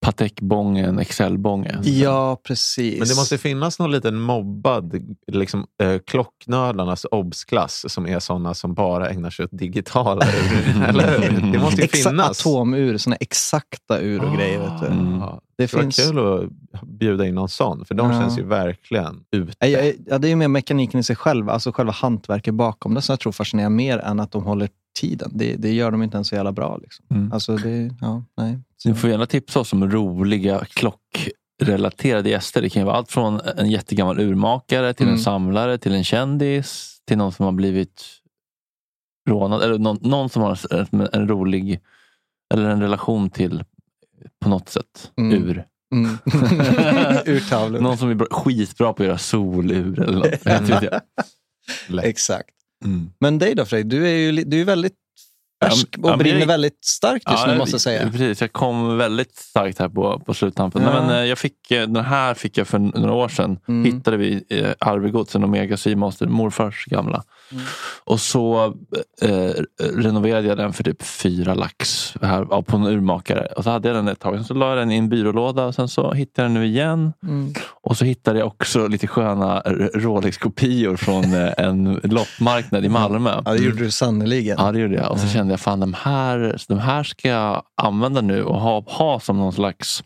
Patek-bånge 0.06 0.86
än 0.88 1.00
Excel-bånge. 1.00 1.80
ja, 1.84 2.42
precis. 2.44 3.00
Men 3.00 3.08
det 3.08 3.16
måste 3.16 3.38
finnas 3.38 3.80
någon 3.80 3.92
liten 3.92 4.20
mobbad 4.22 5.16
liksom, 5.32 5.66
eh, 5.84 5.98
klocknördarnas 6.08 7.06
obsklass 7.12 7.86
som 7.94 8.08
är 8.08 8.20
sådana 8.20 8.54
som 8.54 8.74
bara 8.74 9.10
ägnar 9.10 9.30
sig 9.30 9.46
åt 9.46 9.52
digitala 9.54 10.26
ur. 10.26 10.84
Eller 10.88 11.20
hur? 11.20 11.52
Det 11.52 11.60
måste 11.60 11.82
ju 11.82 11.88
Exa- 11.88 12.10
finnas. 12.10 12.46
Atomur, 12.46 12.98
såna 12.98 13.16
exakta 13.16 14.00
ur 14.00 14.24
och 14.24 14.36
grejer. 14.38 14.60
Vet 14.60 14.80
du. 14.82 14.88
Mm. 14.88 15.22
Ah, 15.22 15.40
Det 15.58 15.64
Det 15.66 15.74
var 15.74 15.82
finns... 15.82 15.96
kul 16.10 16.20
att 16.20 16.82
bjuda 16.84 17.28
in 17.28 17.36
någon 17.36 17.50
sån, 17.50 17.86
för 17.86 17.96
de 17.96 18.12
Ja. 18.12 18.20
känns 18.22 18.38
ju 18.40 18.44
verkligen 18.44 19.24
ute. 19.32 19.54
Ja, 19.60 19.68
ja, 19.68 19.94
ja, 20.06 20.18
det 20.18 20.28
är 20.28 20.30
ju 20.30 20.36
mer 20.36 20.48
mekaniken 20.48 21.00
i 21.00 21.04
sig 21.04 21.16
själv, 21.16 21.50
alltså 21.50 21.72
själva 21.72 21.92
hantverket 21.94 22.54
bakom 22.54 22.94
det 22.94 23.02
som 23.02 23.14
jag 23.14 23.20
tror 23.20 23.32
fascinerar 23.32 23.70
mer 23.70 23.98
än 23.98 24.20
att 24.20 24.32
de 24.32 24.44
håller 24.44 24.70
tiden. 25.00 25.32
Det, 25.34 25.56
det 25.56 25.74
gör 25.74 25.92
de 25.92 26.04
inte 26.04 26.18
ens 26.18 26.28
så 26.28 26.36
jävla 26.36 26.52
bra. 26.52 26.78
Liksom. 26.78 27.06
Mm. 27.12 27.32
Alltså 27.32 27.56
det, 27.56 27.96
ja, 28.02 28.24
nej. 28.38 28.60
Ni 28.86 28.94
får 28.94 29.10
gärna 29.10 29.26
tipsa 29.26 29.60
oss 29.60 29.74
om 29.74 29.92
roliga 29.92 30.66
klockrelaterade 30.66 32.30
gäster. 32.30 32.62
Det 32.62 32.70
kan 32.70 32.82
ju 32.82 32.86
vara 32.86 32.96
allt 32.96 33.12
från 33.12 33.40
en 33.58 33.70
jättegammal 33.70 34.20
urmakare 34.20 34.94
till 34.94 35.06
Mm. 35.06 35.16
en 35.16 35.22
samlare 35.22 35.78
till 35.78 35.94
en 35.94 36.04
kändis 36.04 36.98
till 37.08 37.18
någon 37.18 37.32
som 37.32 37.46
har 37.46 37.52
blivit 37.52 38.04
rånad. 39.30 39.62
Eller 39.64 39.78
någon, 39.78 39.98
någon 40.02 40.30
som 40.30 40.42
har 40.42 40.60
en, 40.74 41.08
en 41.14 41.28
rolig 41.28 41.80
eller 42.54 42.70
en 42.70 42.82
relation 42.82 43.30
till 43.30 43.64
på 44.42 44.50
något 44.50 44.70
sätt 44.70 45.12
Mm. 45.18 45.34
ur. 45.44 45.66
Mm. 45.96 46.18
Urtavlor. 47.26 47.80
Någon 47.80 47.98
som 47.98 48.10
är 48.10 48.14
bra, 48.16 48.28
skitbra 48.32 48.94
på 48.94 49.04
att 49.04 49.08
göra 49.08 49.18
solur 49.18 50.00
eller 50.00 50.18
något. 50.18 51.04
Exakt. 52.04 52.50
Mm. 52.86 53.12
Men 53.20 53.40
dig 53.40 53.56
då 53.56 53.66
Fredrik, 53.66 53.92
du 53.92 54.08
är 54.08 54.18
ju 54.18 54.32
du 54.44 54.62
är 54.62 54.66
väldigt 54.66 54.94
färsk 55.64 55.88
Ja, 55.92 56.04
och 56.04 56.10
men 56.10 56.18
brinner 56.20 56.40
jag- 56.40 56.48
väldigt 56.48 56.86
starkt 56.86 57.32
just 57.32 57.48
nu 57.48 57.58
måste 57.58 57.74
jag 57.74 57.82
säga. 57.82 58.10
Precis, 58.12 58.42
jag 58.42 58.54
kom 58.54 58.98
väldigt 58.98 59.36
starkt 59.36 59.80
här 59.80 59.90
på, 59.90 60.20
på 60.20 60.34
sluttampen. 60.34 60.82
Ja. 60.84 60.90
Nej, 60.94 61.02
men, 61.02 61.16
eh, 61.16 61.26
jag 61.26 61.38
fick, 61.38 61.72
eh, 61.72 61.88
den 61.88 62.06
här 62.06 62.34
fick 62.34 62.58
jag 62.58 62.68
för 62.68 62.80
några 62.80 63.14
år 63.14 63.30
sedan. 63.30 63.60
Mm. 63.68 63.86
Hittade 63.96 64.18
vi 64.18 64.44
eh, 64.50 64.70
Arvegods, 64.80 65.36
en 65.36 65.44
Omega 65.44 65.78
Seamaster, 65.78 66.28
morfars 66.28 66.86
gamla. 66.86 67.24
Mm. 67.52 67.64
Och 68.04 68.20
så 68.20 68.74
eh, 69.22 69.52
renoverade 69.96 70.48
jag 70.48 70.58
den 70.58 70.74
för 70.74 70.84
typ 70.84 71.04
fyra 71.04 71.54
lax 71.54 72.14
här, 72.22 72.48
ja, 72.50 72.62
på 72.62 72.78
en 72.78 72.86
urmakare. 72.88 73.48
Och 73.58 73.64
så 73.64 73.70
hade 73.70 73.88
jag 73.88 73.98
den 73.98 74.08
ett 74.08 74.20
tag. 74.20 74.36
Sen 74.36 74.44
så 74.46 74.54
la 74.54 74.70
jag 74.70 74.78
den 74.78 74.92
i 74.92 74.98
en 74.98 75.10
byrålåda 75.10 75.66
och 75.66 75.76
sen 75.76 75.88
så 75.88 76.12
hittade 76.14 76.46
jag 76.46 76.56
den 76.56 76.62
nu 76.62 76.68
igen. 76.68 77.14
Mm. 77.24 77.54
Och 77.84 77.98
så 77.98 78.06
hittade 78.06 78.40
jag 78.40 78.48
också 78.48 78.88
lite 78.88 79.08
sköna 79.08 79.62
Rolex-kopior 79.94 80.96
från 80.96 81.24
eh, 81.34 81.50
en 81.58 82.00
loppmarknad 82.04 82.86
i 82.86 82.90
Malmö. 82.90 83.42
Ja, 83.46 83.52
det 83.52 83.58
gjorde 83.64 83.84
du 83.84 83.92
sannerligen. 83.92 84.56
Ja, 84.60 84.72
det 84.72 84.80
gjorde 84.80 84.96
jag. 84.96 85.12
Och 85.12 85.20
så 85.20 85.28
kände 85.28 85.49
jag 85.50 85.60
fan 85.60 85.80
de 85.80 85.94
här, 85.94 86.58
de 86.68 86.80
här 86.80 87.04
ska 87.04 87.28
jag 87.30 87.64
använda 87.82 88.22
nu 88.22 88.44
och 88.44 88.60
ha, 88.62 88.84
ha 88.88 89.20
som 89.20 89.38
någon 89.38 89.54
slags 89.54 90.04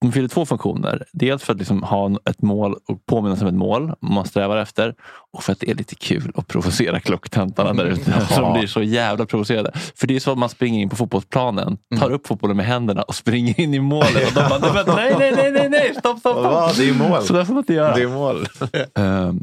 de 0.00 0.12
fyller 0.12 0.28
två 0.28 0.46
funktioner. 0.46 1.04
Dels 1.12 1.42
för 1.42 1.52
att 1.52 1.58
liksom 1.58 1.82
ha 1.82 2.10
ett 2.30 2.42
mål 2.42 2.74
och 2.88 3.06
påminna 3.06 3.36
sig 3.36 3.42
om 3.42 3.48
ett 3.48 3.58
mål 3.58 3.92
man 4.00 4.26
strävar 4.26 4.56
efter. 4.56 4.94
Och 5.32 5.42
för 5.42 5.52
att 5.52 5.60
det 5.60 5.70
är 5.70 5.74
lite 5.74 5.94
kul 5.94 6.32
att 6.34 6.46
provocera 6.48 7.00
klocktäntarna 7.00 7.72
där 7.72 7.84
ute. 7.84 8.26
Som 8.34 8.52
blir 8.52 8.66
så 8.66 8.82
jävla 8.82 9.26
provocerade. 9.26 9.70
För 9.94 10.06
det 10.06 10.16
är 10.16 10.20
så 10.20 10.32
att 10.32 10.38
man 10.38 10.48
springer 10.48 10.80
in 10.82 10.88
på 10.88 10.96
fotbollsplanen, 10.96 11.78
tar 12.00 12.10
upp 12.10 12.26
fotbollen 12.26 12.56
med 12.56 12.66
händerna 12.66 13.02
och 13.02 13.14
springer 13.14 13.60
in 13.60 13.74
i 13.74 13.80
målet. 13.80 14.26
Och 14.26 14.32
de 14.34 14.48
bara, 14.48 14.94
"Nej, 14.96 15.14
nej, 15.18 15.32
nej, 15.36 15.52
nej, 15.52 15.68
nej, 15.68 15.94
stopp, 15.98 16.18
stopp, 16.18 16.38
stopp. 16.38 16.76
det 16.76 16.88
är 16.88 16.94
mål. 17.08 17.22
Så 17.22 17.32
där 17.32 17.44
får 17.44 17.52
man 17.54 17.62
inte 17.62 17.74
göra. 17.74 17.94
Det 17.94 18.02
är 18.02 18.08
mål. 18.08 18.46
Ehm, 18.94 19.40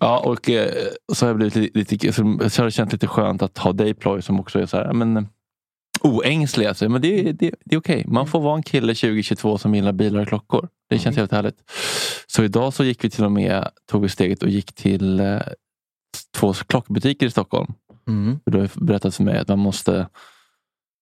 ja, 0.00 0.18
och 0.18 0.50
eh, 0.50 0.72
så 1.12 1.24
har 1.26 1.30
jag 1.30 1.36
blivit 1.36 1.56
lite, 1.56 1.96
lite 1.96 2.12
så 2.12 2.22
har 2.22 2.64
det 2.64 2.70
känts 2.70 2.92
lite 2.92 3.06
skönt 3.06 3.42
att 3.42 3.58
ha 3.58 3.72
dig 3.72 3.94
Ploy 3.94 4.22
som 4.22 4.40
också 4.40 4.58
är 4.58 4.66
så 4.66 4.76
här, 4.76 4.92
men, 4.92 5.28
oängslig. 6.00 6.66
Alltså. 6.66 6.88
Men 6.88 7.02
det, 7.02 7.32
det, 7.32 7.54
det 7.64 7.74
är 7.74 7.78
okej. 7.78 8.04
Man 8.08 8.26
får 8.26 8.40
vara 8.40 8.56
en 8.56 8.62
kille 8.62 8.94
2022 8.94 9.58
som 9.58 9.74
gillar 9.74 9.92
bilar 9.92 10.20
och 10.20 10.28
klockor. 10.28 10.68
Det 10.90 10.98
känns 10.98 11.16
helt 11.16 11.32
härligt. 11.32 11.70
Så 12.26 12.44
idag 12.44 12.74
så 12.74 12.84
gick 12.84 13.04
vi 13.04 13.10
till 13.10 13.24
och 13.24 13.32
med, 13.32 13.68
tog 13.90 14.02
vi 14.02 14.08
steget 14.08 14.42
och 14.42 14.48
gick 14.48 14.72
till 14.72 15.20
eh, 15.20 15.40
två 16.36 16.52
klockbutiker 16.52 17.26
i 17.26 17.30
Stockholm. 17.30 17.72
Mm. 18.08 18.40
Du 18.46 18.58
har 18.58 18.70
berättat 18.74 19.14
för 19.14 19.24
mig 19.24 19.38
att 19.38 19.48
man 19.48 19.58
måste 19.58 20.08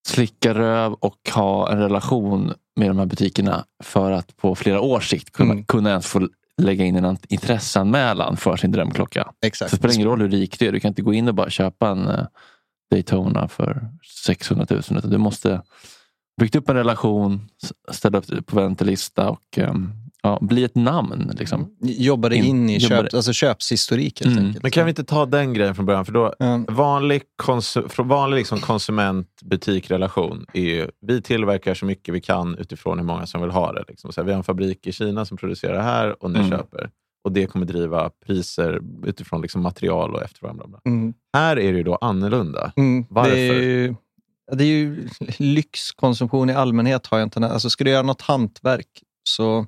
slicka 0.09 0.55
röv 0.55 0.93
och 0.93 1.31
ha 1.35 1.73
en 1.73 1.79
relation 1.79 2.53
med 2.77 2.91
de 2.91 2.99
här 2.99 3.07
butikerna 3.07 3.65
för 3.85 4.11
att 4.11 4.37
på 4.37 4.55
flera 4.55 4.81
års 4.81 5.11
sikt 5.11 5.33
kunna, 5.33 5.53
Mm. 5.53 5.65
kunna 5.65 5.91
ens 5.91 6.07
få 6.07 6.29
lägga 6.59 6.85
in 6.85 6.97
en 6.97 7.19
intresseanmälan 7.29 8.37
för 8.37 8.57
sin 8.57 8.73
drömklocka. 8.73 9.25
Så 9.25 9.47
Exakt. 9.47 9.71
det 9.71 9.77
spelar 9.77 9.95
ingen 9.95 10.09
roll 10.09 10.21
hur 10.21 10.29
rik 10.29 10.59
du 10.59 10.67
är. 10.67 10.73
Du 10.73 10.81
kan 10.81 10.89
inte 10.89 11.03
gå 11.03 11.15
in 11.15 11.29
och 11.29 11.35
bara 11.35 11.51
köpa 11.51 11.89
en 11.89 12.09
eh, 12.09 12.27
Daytona 12.91 13.49
för 13.49 13.89
600 14.25 14.67
000. 14.71 14.81
Utan 14.91 15.11
du 15.11 15.19
måste 15.19 15.63
byggt 16.41 16.57
upp 16.57 16.69
en 16.69 16.77
relation, 16.77 17.49
ställa 17.91 18.19
upp 18.19 18.47
på 18.47 18.57
väntelista 18.57 19.31
och 19.31 19.59
ehm, 19.59 19.93
ja, 20.29 20.39
bli 20.41 20.65
ett 20.65 20.75
namn. 20.75 21.33
Liksom. 21.39 21.77
Jobba 21.81 22.29
dig 22.29 22.39
In- 22.39 22.45
in 22.45 22.71
i 22.71 22.81
köp, 22.81 23.15
alltså 23.15 23.33
köpshistorik 23.33 24.21
helt 24.25 24.33
Mm. 24.37 24.47
enkelt. 24.47 24.63
Men 24.63 24.71
kan 24.71 24.85
vi 24.85 24.89
inte 24.91 25.05
ta 25.05 25.27
den 25.27 25.55
grejen 25.55 25.75
från 25.75 25.87
början? 25.87 26.05
För 26.05 26.13
då, 26.13 26.35
Ja. 26.39 26.61
vanlig, 26.69 27.23
vanlig 27.99 28.37
liksom 28.39 28.59
konsument-butik-relation 28.59 30.47
är 30.53 30.61
ju, 30.63 30.89
vi 31.01 31.23
tillverkar 31.23 31.75
så 31.75 31.85
mycket 31.87 32.15
vi 32.15 32.21
kan 32.21 32.55
utifrån 32.59 32.99
hur 32.99 33.07
många 33.07 33.27
som 33.27 33.41
vill 33.43 33.51
ha 33.51 33.73
det. 33.73 33.85
Liksom. 33.89 34.13
Så 34.13 34.21
här, 34.21 34.27
vi 34.27 34.33
har 34.33 34.39
en 34.39 34.45
fabrik 34.45 34.87
i 34.87 34.93
Kina 34.93 35.25
som 35.25 35.37
producerar 35.37 35.75
det 35.75 35.83
här 35.83 36.23
och 36.23 36.31
ni 36.31 36.39
Mm. 36.39 36.51
köper. 36.51 36.91
Och 37.25 37.33
det 37.33 37.47
kommer 37.47 37.67
driva 37.67 38.11
priser 38.27 38.81
utifrån 39.07 39.43
liksom 39.43 39.63
material 39.63 40.15
och 40.15 40.23
efterfrågan. 40.23 40.75
Mm. 40.87 41.15
Här 41.35 41.59
är 41.59 41.73
det 41.73 41.79
ju 41.79 41.83
då 41.85 41.95
annorlunda. 41.97 42.73
Mm. 42.77 43.07
Varför? 43.11 43.31
Det 43.31 43.41
är, 43.49 43.61
ju, 43.63 43.95
ja, 44.51 44.55
det 44.55 44.65
är 44.65 44.69
ju 44.69 45.09
lyxkonsumtion 45.39 46.51
i 46.51 46.53
allmänhet. 46.55 47.07
Har 47.07 47.19
jag 47.19 47.27
inte, 47.27 47.47
alltså, 47.49 47.71
ska 47.71 47.85
du 47.85 47.91
göra 47.91 48.03
något 48.03 48.23
hantverk 48.23 48.87
så 49.29 49.67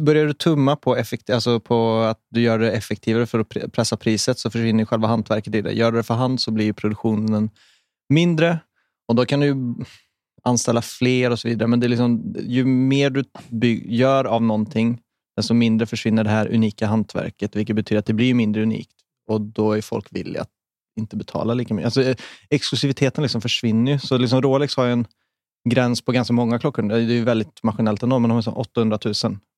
börjar 0.00 0.26
du 0.26 0.32
tumma 0.32 0.76
på, 0.76 0.96
effekt, 0.96 1.30
alltså 1.30 1.60
på 1.60 1.98
att 1.98 2.20
du 2.30 2.40
gör 2.40 2.58
det 2.58 2.72
effektivare 2.72 3.26
för 3.26 3.38
att 3.38 3.72
pressa 3.72 3.96
priset 3.96 4.38
så 4.38 4.50
försvinner 4.50 4.84
själva 4.84 5.08
hantverket 5.08 5.54
i 5.54 5.62
det. 5.62 5.72
Gör 5.72 5.92
du 5.92 5.98
det 5.98 6.02
för 6.02 6.14
hand 6.14 6.40
så 6.40 6.50
blir 6.50 6.72
produktionen 6.72 7.50
mindre 8.08 8.58
och 9.08 9.14
då 9.14 9.26
kan 9.26 9.40
du 9.40 9.74
anställa 10.42 10.82
fler 10.82 11.30
och 11.30 11.38
så 11.38 11.48
vidare. 11.48 11.68
Men 11.68 11.80
det 11.80 11.86
är 11.86 11.88
liksom, 11.88 12.34
ju 12.38 12.64
mer 12.64 13.24
du 13.48 13.82
gör 13.84 14.24
av 14.24 14.42
någonting, 14.42 15.00
desto 15.36 15.54
mindre 15.54 15.86
försvinner 15.86 16.24
det 16.24 16.30
här 16.30 16.54
unika 16.54 16.86
hantverket, 16.86 17.56
vilket 17.56 17.76
betyder 17.76 17.98
att 17.98 18.06
det 18.06 18.12
blir 18.12 18.34
mindre 18.34 18.62
unikt. 18.62 18.92
Och 19.28 19.40
då 19.40 19.72
är 19.72 19.80
folk 19.80 20.06
villiga 20.10 20.42
att 20.42 20.50
inte 21.00 21.16
betala 21.16 21.54
lika 21.54 21.74
mycket. 21.74 21.84
Alltså, 21.84 22.02
eh, 22.02 22.16
exklusiviteten 22.50 23.22
liksom 23.22 23.40
försvinner 23.40 23.92
ju. 23.92 23.98
Så 23.98 24.18
liksom 24.18 24.42
Rolex 24.42 24.76
har 24.76 24.86
ju 24.86 24.92
en 24.92 25.06
gräns 25.68 26.00
på 26.02 26.12
ganska 26.12 26.32
många 26.34 26.58
klockor. 26.58 26.82
Det 26.82 26.94
är 26.94 26.98
ju 27.00 27.24
väldigt 27.24 27.62
maskinellt 27.62 28.02
ändå, 28.02 28.18
men 28.18 28.28
de 28.28 28.34
har 28.34 28.42
så 28.42 28.50
800 28.50 28.98
000. 29.04 29.14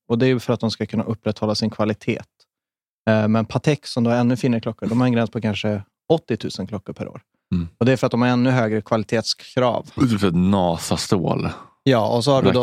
Och 0.08 0.18
det 0.18 0.26
är 0.26 0.28
ju 0.28 0.40
för 0.40 0.52
att 0.52 0.60
de 0.60 0.70
ska 0.70 0.86
kunna 0.86 1.04
upprätthålla 1.04 1.54
sin 1.54 1.70
kvalitet. 1.70 2.20
Eh, 3.10 3.28
Men 3.28 3.44
Patek, 3.46 3.86
som 3.86 4.04
då 4.04 4.10
har 4.10 4.16
ännu 4.18 4.36
finare 4.36 4.60
klockor, 4.60 4.86
de 4.86 5.00
har 5.00 5.06
en 5.06 5.12
gräns 5.12 5.30
på 5.30 5.40
kanske 5.40 5.82
80 6.08 6.38
000 6.58 6.68
klockor 6.68 6.92
per 6.92 7.08
år. 7.08 7.20
Mm. 7.54 7.68
Och 7.78 7.86
Det 7.86 7.92
är 7.92 7.96
för 7.96 8.06
att 8.06 8.10
de 8.10 8.22
har 8.22 8.28
ännu 8.28 8.50
högre 8.50 8.80
kvalitetskrav. 8.80 9.90
Typ 10.10 10.22
ett 10.22 10.34
NASA-stål. 10.34 11.48
Ja, 11.82 12.16
och 12.16 12.24
så 12.24 12.32
har 12.32 12.42
du 12.42 12.50
då... 12.50 12.62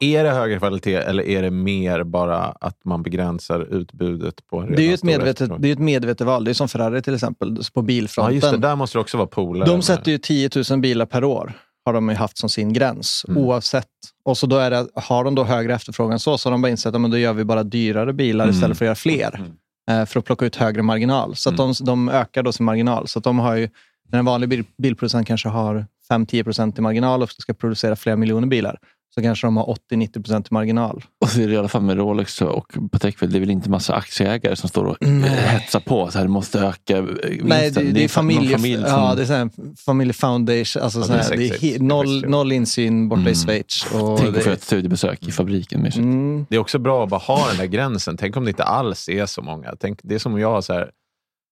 Är 0.00 0.24
det 0.24 0.30
högre 0.30 0.58
kvalitet 0.58 0.94
eller 0.94 1.22
är 1.22 1.42
det 1.42 1.50
mer 1.50 2.02
bara 2.04 2.38
att 2.38 2.84
man 2.84 3.02
begränsar 3.02 3.60
utbudet 3.60 4.46
på 4.46 4.62
Det 4.62 4.82
är 4.82 4.86
ju 4.86 4.94
ett 4.94 5.02
medvetet, 5.02 5.50
det 5.58 5.68
är 5.68 5.72
ett 5.72 5.78
medvetet 5.78 6.26
val. 6.26 6.44
Det 6.44 6.50
är 6.50 6.54
som 6.54 6.68
Ferrari 6.68 7.02
till 7.02 7.14
exempel, 7.14 7.56
på 7.56 7.62
Ja, 7.74 7.82
bilfronten. 7.82 8.34
just 8.34 8.50
det. 8.50 8.56
Där 8.56 8.76
måste 8.76 8.98
det 8.98 9.00
också 9.00 9.16
vara 9.16 9.26
polare. 9.26 9.68
De 9.68 9.82
sätter 9.82 10.12
ju 10.12 10.18
10 10.18 10.50
000 10.70 10.80
bilar 10.80 11.06
per 11.06 11.24
år, 11.24 11.52
har 11.84 11.92
de 11.92 12.08
ju 12.08 12.14
haft 12.14 12.38
som 12.38 12.48
sin 12.48 12.72
gräns, 12.72 13.24
Mm. 13.28 13.42
oavsett. 13.42 13.86
Och 14.24 14.38
så 14.38 14.46
då 14.46 14.56
är 14.56 14.70
det, 14.70 14.86
har 14.94 15.24
de 15.24 15.34
då 15.34 15.44
högre 15.44 15.74
efterfrågan 15.74 16.18
så, 16.18 16.38
så 16.38 16.48
har 16.48 16.52
de 16.52 16.62
bara 16.62 16.70
insett 16.70 16.94
att 16.94 17.10
då 17.10 17.18
gör 17.18 17.32
vi 17.32 17.44
bara 17.44 17.62
dyrare 17.62 18.12
bilar 18.12 18.44
Mm. 18.44 18.54
istället 18.56 18.78
för 18.78 18.84
att 18.84 18.86
göra 18.86 18.94
fler. 18.94 19.44
eh, 19.90 20.04
För 20.06 20.18
att 20.18 20.24
plocka 20.24 20.46
ut 20.46 20.56
högre 20.56 20.82
marginal. 20.82 21.36
Så 21.36 21.50
att 21.50 21.56
de, 21.56 21.74
de 21.84 22.08
ökar 22.08 22.42
då 22.42 22.52
sin 22.52 22.66
marginal. 22.66 23.08
Så 23.08 23.20
de 23.20 23.38
har 23.38 23.54
ju, 23.54 23.68
när 24.08 24.18
en 24.18 24.24
vanlig 24.24 24.48
bil, 24.48 24.64
bilproducent 24.78 25.26
kanske 25.26 25.48
har 25.48 25.86
5-10 26.10 26.78
i 26.78 26.80
marginal 26.80 27.22
och 27.22 27.30
ska 27.30 27.54
producera 27.54 27.96
flera 27.96 28.16
miljoner 28.16 28.46
bilar, 28.46 28.78
så 29.14 29.22
kanske 29.22 29.46
de 29.46 29.56
har 29.56 29.76
80-90 29.92 30.40
i 30.40 30.54
marginal. 30.54 31.04
Och 31.20 31.28
så 31.28 31.40
är 31.40 31.46
det 31.48 31.52
i 31.54 31.56
alla 31.56 31.68
fall 31.68 31.82
med 31.82 31.96
Rolex 31.96 32.40
och 32.42 32.72
Patek, 32.92 33.20
det 33.20 33.36
är 33.36 33.40
väl 33.40 33.50
inte 33.50 33.70
massa 33.70 33.94
aktieägare 33.94 34.56
som 34.56 34.68
står 34.68 34.84
och 34.84 34.96
Nej. 35.00 35.30
hetsar 35.30 35.80
på. 35.80 36.10
Så 36.10 36.18
här, 36.18 36.24
det 36.24 36.30
måste 36.30 36.58
öka 36.60 36.96
eh, 36.96 37.02
vinsten. 37.02 37.48
Nej, 37.48 37.70
det, 37.70 37.82
det 37.82 37.86
är 37.86 37.88
en 37.88 37.94
fa- 37.94 38.00
någon 38.00 38.08
familje, 38.08 38.56
familj 38.56 38.76
som... 38.82 38.90
ja, 38.90 39.14
det 39.14 39.22
är 39.22 39.26
så 39.26 39.32
här, 39.32 39.50
familj 39.84 40.12
foundation. 40.12 40.82
Alltså 40.82 41.00
Ja, 41.00 41.06
det 41.06 41.12
är 41.14 41.18
här, 41.22 41.36
det 41.60 41.74
är 41.74 41.78
noll, 41.80 42.24
noll 42.28 42.52
insyn 42.52 43.08
borta 43.08 43.20
i 43.20 43.24
Mm. 43.24 43.34
Schweiz. 43.34 43.86
Och 43.94 44.18
Tänk 44.18 44.28
att 44.28 44.34
det, 44.34 44.40
få 44.40 44.50
ett 44.50 44.62
studiebesök 44.62 45.28
i 45.28 45.32
fabriken. 45.32 45.86
Mm, 45.86 46.46
Det 46.48 46.56
är 46.56 46.60
också 46.60 46.78
bra 46.78 47.04
att 47.04 47.10
bara 47.10 47.20
ha 47.20 47.48
den 47.48 47.56
där 47.56 47.66
gränsen. 47.66 48.16
Tänk 48.16 48.36
om 48.36 48.44
det 48.44 48.50
inte 48.50 48.64
alls 48.64 49.08
är 49.08 49.26
så 49.26 49.42
många. 49.42 49.74
Tänk, 49.80 49.98
det 50.02 50.14
är 50.14 50.18
som 50.18 50.32
om 50.32 50.40
jag 50.40 50.50
har 50.50 50.60
så 50.60 50.72
här, 50.72 50.90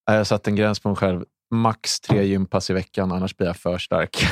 jag 0.07 0.15
har 0.17 0.25
satt 0.25 0.47
en 0.49 0.57
gräns 0.57 0.81
på 0.81 0.89
mig 0.89 0.97
själv. 0.97 1.25
Max 1.51 2.01
tre 2.01 2.25
gympass 2.27 2.71
i 2.71 2.73
veckan, 2.73 3.13
annars 3.13 3.37
blir 3.37 3.47
jag 3.47 3.57
för 3.57 3.79
stark. 3.79 4.25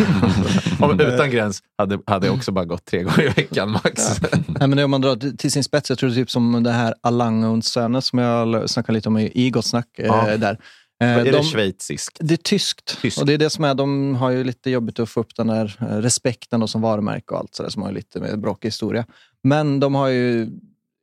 om, 0.81 1.01
utan 1.01 1.31
gräns 1.31 1.63
hade, 1.79 1.99
hade 2.07 2.27
jag 2.27 2.35
också 2.37 2.53
bara 2.53 2.65
gått 2.65 2.85
tre 2.85 3.03
gånger 3.03 3.23
i 3.23 3.29
veckan 3.29 3.71
max. 3.71 4.21
Nej, 4.47 4.69
men 4.69 4.79
om 4.79 4.91
man 4.91 5.01
drar 5.01 5.37
till- 5.37 5.53
sin 5.53 5.65
spets, 5.65 5.91
jag 5.91 5.99
tror 5.99 6.09
det 6.11 6.15
är 6.15 6.17
typ 6.17 6.31
som 6.31 6.63
det 6.63 6.71
här 6.73 6.95
Alange 7.01 7.47
und 7.47 7.65
Söner 7.65 8.01
som 8.01 8.19
jag 8.19 8.71
snackade 8.71 8.97
lite 8.97 9.09
om 9.09 9.19
i, 9.19 9.51
Gott 9.51 9.67
Snack. 9.67 9.89
eh, 9.99 10.07
Ja. 10.07 10.37
där. 10.37 10.59
Eh, 11.03 11.09
är 11.17 11.25
de- 11.25 11.31
det 11.31 11.43
schweiziskt? 11.43 12.19
Det 12.21 12.35
är 12.35 12.37
tyskt. 12.37 13.01
Tyskt. 13.03 13.19
Och 13.21 13.27
det 13.27 13.33
är 13.33 13.39
det 13.39 13.51
som 13.51 13.65
är, 13.65 13.75
de 13.75 14.15
har 14.15 14.31
ju 14.31 14.45
lite 14.45 14.71
jobbigt 14.71 14.99
att 14.99 15.09
få 15.11 15.21
upp 15.21 15.35
den 15.37 15.47
där 15.47 15.77
eh, 15.81 15.85
respekten 15.87 16.61
då 16.61 16.67
som 16.67 16.81
varumärke 16.81 17.35
och 17.35 17.39
allt 17.41 17.55
sådär 17.55 17.71
som 17.71 17.83
har 17.83 17.89
ju 17.89 17.95
lite 17.95 18.21
med 18.21 18.41
bråkig 18.41 18.69
historia. 18.69 19.05
Men 19.43 19.81
de 19.81 19.95
har 19.95 20.09
ju, 20.09 20.51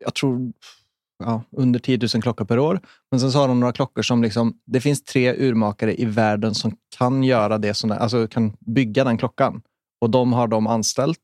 jag 0.05 0.13
tror, 0.13 0.51
ja, 1.23 1.43
under 1.57 1.79
10 1.79 1.99
000 2.13 2.21
klockor 2.23 2.45
per 2.45 2.59
år. 2.59 2.79
Men 3.11 3.19
sen 3.19 3.31
så 3.31 3.39
har 3.39 3.47
de 3.47 3.59
några 3.59 3.73
klockor 3.73 4.01
som 4.01 4.23
liksom, 4.23 4.53
det 4.65 4.81
finns 4.81 5.03
tre 5.03 5.33
urmakare 5.33 6.01
i 6.01 6.05
världen 6.05 6.55
som 6.55 6.75
kan 6.97 7.23
göra 7.23 7.57
det, 7.57 7.73
som, 7.73 7.91
alltså 7.91 8.27
kan 8.27 8.53
bygga 8.59 9.03
den 9.03 9.17
klockan. 9.17 9.61
Och 10.01 10.09
de 10.09 10.33
har 10.33 10.47
de 10.47 10.67
anställt. 10.67 11.19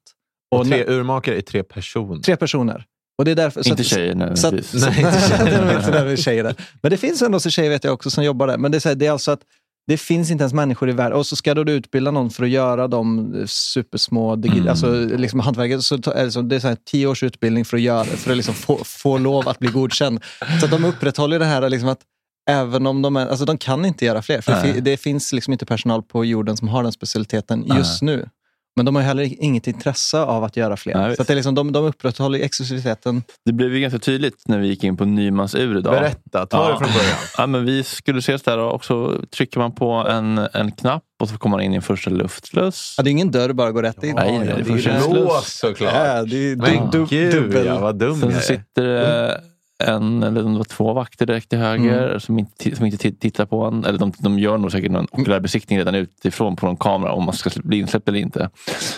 Och 0.56 0.68
tre 0.68 0.78
när- 0.78 0.90
urmakare 0.94 1.38
är 1.38 1.42
tre 1.42 1.64
personer. 1.64 2.22
tre 2.22 2.36
personer. 2.36 2.86
Och 3.18 3.26
det 3.26 3.32
är 3.32 3.36
därför, 3.36 3.68
Inte 3.70 3.84
tjejer 3.84 4.16
nödvändigtvis. 4.16 4.74
Nej, 4.90 5.00
inte 5.00 5.20
tjejer. 5.20 5.46
det 5.46 5.52
är 5.56 5.66
nog 5.66 5.76
inte 5.76 5.92
där 5.92 6.16
tjejer 6.16 6.44
där. 6.44 6.56
Men 6.82 6.90
det 6.92 6.98
finns 6.98 7.22
ändå 7.22 7.40
så 7.40 7.50
tjejer 7.50 7.70
vet 7.70 7.84
jag 7.84 7.94
också 7.94 8.10
som 8.10 8.24
jobbar 8.24 8.48
där. 8.48 8.58
Men 8.58 8.72
det 8.72 8.78
är, 8.78 8.80
så 8.80 8.90
här, 8.90 8.96
det 8.96 9.06
är 9.06 9.12
alltså 9.12 9.32
att 9.32 9.42
det 9.88 9.98
finns 9.98 10.32
inte 10.32 10.42
ens 10.42 10.54
människor 10.54 10.90
i 10.90 10.94
världen. 10.94 11.18
Och 11.18 11.26
så 11.28 11.36
ska 11.36 11.54
du 11.54 11.72
utbilda 11.72 12.12
någon 12.12 12.30
för 12.30 12.44
att 12.44 12.50
göra 12.50 12.88
de 12.88 13.34
supersmå 13.48 14.36
digi- 14.36 14.56
Mm. 14.58 14.68
alltså, 14.68 14.92
liksom 15.18 15.40
hantverket. 15.40 15.84
Så 15.84 15.96
är 15.96 16.26
det, 16.26 16.32
så, 16.32 16.42
det 16.42 16.56
är 16.56 16.60
så 16.60 16.68
här, 16.68 16.78
tio 16.92 17.08
års 17.08 17.24
utbildning 17.24 17.66
för 17.66 17.78
att, 17.78 17.84
göra, 17.84 18.04
för 18.04 18.32
att 18.32 18.38
liksom 18.38 18.54
få, 18.56 18.80
få 18.84 19.18
lov 19.18 19.48
att 19.50 19.60
bli 19.60 19.70
godkänd. 19.70 20.20
Så 20.60 20.66
att 20.66 20.72
de 20.72 20.86
upprätthåller 20.86 21.40
det 21.40 21.46
här 21.46 21.70
liksom 21.70 21.90
att 21.90 22.00
även 22.50 22.88
om 22.88 23.02
de 23.02 23.16
är, 23.16 23.28
alltså 23.28 23.46
de 23.46 23.58
kan 23.58 23.86
inte 23.86 24.06
göra 24.06 24.22
fler. 24.22 24.42
För 24.42 24.82
det, 24.82 24.98
finns 24.98 25.34
liksom 25.34 25.54
inte 25.54 25.66
personal 25.66 26.04
på 26.04 26.26
jorden 26.26 26.58
som 26.58 26.68
har 26.68 26.84
den 26.84 26.92
specialiteten 26.92 27.66
just 27.78 28.02
nu. 28.02 28.30
Men 28.76 28.86
de 28.86 28.96
har 28.96 29.02
ju 29.02 29.08
heller 29.08 29.44
inget 29.44 29.68
intresse 29.68 30.20
av 30.20 30.44
att 30.44 30.58
göra 30.58 30.78
fler. 30.78 30.96
Nej. 30.98 31.16
så 31.16 31.22
att 31.22 31.28
det 31.28 31.34
är 31.34 31.36
liksom, 31.36 31.56
de, 31.56 31.72
de 31.72 31.86
upprätthåller 31.86 32.40
exklusiviteten. 32.40 33.24
Det 33.46 33.54
blev 33.54 33.74
ju 33.76 33.82
ganska 33.82 34.00
tydligt 34.00 34.44
när 34.48 34.60
vi 34.60 34.68
gick 34.68 34.84
in 34.84 34.98
på 34.98 35.06
Nymans 35.06 35.56
ur 35.56 35.78
idag. 35.78 35.94
Berätta, 35.94 36.46
ta 36.46 36.58
Ja. 36.58 36.68
det 36.72 36.78
från 36.86 36.94
början. 36.94 37.16
Ja, 37.38 37.48
men 37.48 37.66
vi 37.66 37.84
skulle 37.84 38.20
ses 38.20 38.42
där 38.44 38.58
och 38.58 38.86
så 38.86 39.16
trycker 39.36 39.60
man 39.60 39.72
på 39.76 39.92
en, 39.92 40.38
en 40.54 40.72
knapp 40.72 41.04
och 41.22 41.30
så 41.30 41.38
kommer 41.38 41.58
man 41.58 41.66
in 41.66 41.74
i 41.74 41.76
en 41.76 41.82
första 41.82 42.10
luftsluss. 42.10 42.94
Ja, 42.98 43.04
det 43.04 43.10
är 43.10 43.12
ingen 43.12 43.32
dörr 43.32 43.54
bara 43.54 43.68
att 43.68 43.74
gå 43.74 43.82
rätt 43.82 44.04
in. 44.04 44.16
Nej, 44.16 44.38
nej, 44.40 44.48
det 44.48 44.54
är 44.54 44.64
det 44.64 44.70
en 44.90 44.96
är 44.96 45.02
sluss. 45.02 45.14
lås 45.16 45.48
såklart. 45.60 45.94
Ja, 45.96 46.24
det 46.24 46.52
är 46.52 46.56
Men 46.56 46.90
du, 46.90 47.00
du, 47.00 47.06
gud, 47.06 47.34
dubbel. 47.34 47.66
ja, 47.66 47.80
vad 47.80 47.96
dum 48.00 48.20
Sen 48.20 48.32
jag 48.32 48.44
så 48.44 48.54
är. 48.54 48.58
sitter 48.58 48.84
det 48.84 49.42
en 49.82 50.24
eller 50.24 50.46
om 50.46 50.52
det 50.52 50.58
var 50.58 50.64
två 50.66 50.94
vakter 50.94 51.26
direkt 51.26 51.50
till 51.50 51.60
höger 51.60 52.08
Mm. 52.08 52.20
som 52.20 52.40
inte, 52.40 52.76
som 52.76 52.86
inte 52.86 53.08
ti- 53.10 53.18
tittar 53.20 53.46
på 53.46 53.64
en. 53.66 53.86
Eller 53.86 54.00
de, 54.00 54.14
de 54.20 54.40
gör 54.40 54.58
nog 54.58 54.72
säkert 54.72 54.92
någon 54.92 55.08
okulär 55.12 55.40
besiktning 55.40 55.80
redan 55.80 55.96
utifrån 55.96 56.56
på 56.56 56.66
någon 56.66 56.78
kamera 56.78 57.12
om 57.12 57.24
man 57.26 57.34
ska 57.34 57.50
bli 57.64 57.80
insläppt 57.80 58.08
eller 58.08 58.20
inte. 58.20 58.50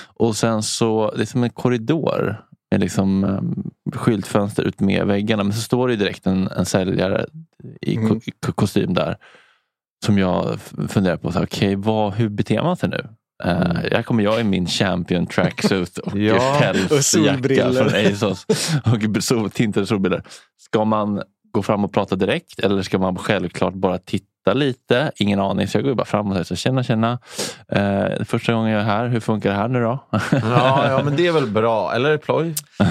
Och 0.07 0.35
sen 0.35 0.63
så, 0.63 1.11
det 1.15 1.21
är 1.21 1.25
som 1.25 1.43
en 1.43 1.49
korridor 1.49 2.41
med 2.71 2.79
liksom, 2.81 3.23
um, 3.23 3.71
skyltfönster 3.95 4.63
ut 4.63 4.79
med 4.79 5.05
väggarna. 5.07 5.43
Men 5.43 5.53
så 5.53 5.61
står 5.61 5.87
det 5.87 5.93
ju 5.93 5.99
direkt 5.99 6.27
en, 6.27 6.47
en 6.47 6.65
säljare 6.65 7.25
i, 7.81 7.95
ko, 7.95 8.01
Mm. 8.01 8.17
i 8.25 8.31
ko- 8.45 8.51
kostym 8.51 8.93
där. 8.93 9.15
Som 10.05 10.17
jag 10.17 10.59
funderar 10.87 11.17
på, 11.17 11.31
så 11.31 11.37
här, 11.39 11.45
okej, 11.45 11.75
vad, 11.75 12.13
hur 12.13 12.29
beter 12.29 12.63
man 12.63 12.77
sig 12.77 12.89
nu? 12.89 13.07
Uh, 13.45 13.51
här 13.91 14.03
kommer 14.03 14.23
jag 14.23 14.39
i 14.39 14.43
min 14.43 14.67
champion 14.67 15.27
tracksuit 15.27 15.97
och 15.97 16.17
Ja, 16.17 16.57
pälsjacka 16.59 17.73
från 17.73 17.87
ASOS. 18.13 18.45
Och 19.15 19.23
sol, 19.23 19.51
tintade 19.51 19.85
solbriller. 19.85 20.23
Ska 20.57 20.85
man 20.85 21.21
gå 21.51 21.63
fram 21.63 21.85
och 21.85 21.93
prata 21.93 22.15
direkt 22.15 22.59
eller 22.59 22.81
ska 22.81 22.97
man 22.97 23.17
självklart 23.17 23.73
bara 23.73 23.97
titta 23.97 24.32
lite? 24.53 25.11
Ingen 25.15 25.39
aning. 25.39 25.67
Så 25.67 25.77
jag 25.77 25.85
går 25.85 25.95
bara 25.95 26.05
fram 26.05 26.27
och 26.27 26.33
säger 26.33 26.43
så, 26.45 26.55
tjena 26.55 26.83
tjena. 26.83 27.19
Eh, 27.71 28.23
första 28.25 28.53
gången 28.53 28.71
jag 28.71 28.81
är 28.81 28.85
här, 28.85 29.07
hur 29.07 29.19
funkar 29.19 29.49
det 29.49 29.55
här 29.55 29.67
nu 29.67 29.81
då? 29.81 29.99
Ja, 30.31 30.87
ja, 30.89 31.01
men 31.05 31.15
det 31.15 31.27
är 31.27 31.31
väl 31.31 31.47
bra. 31.47 31.93
Eller 31.95 32.17
ploj? 32.17 32.53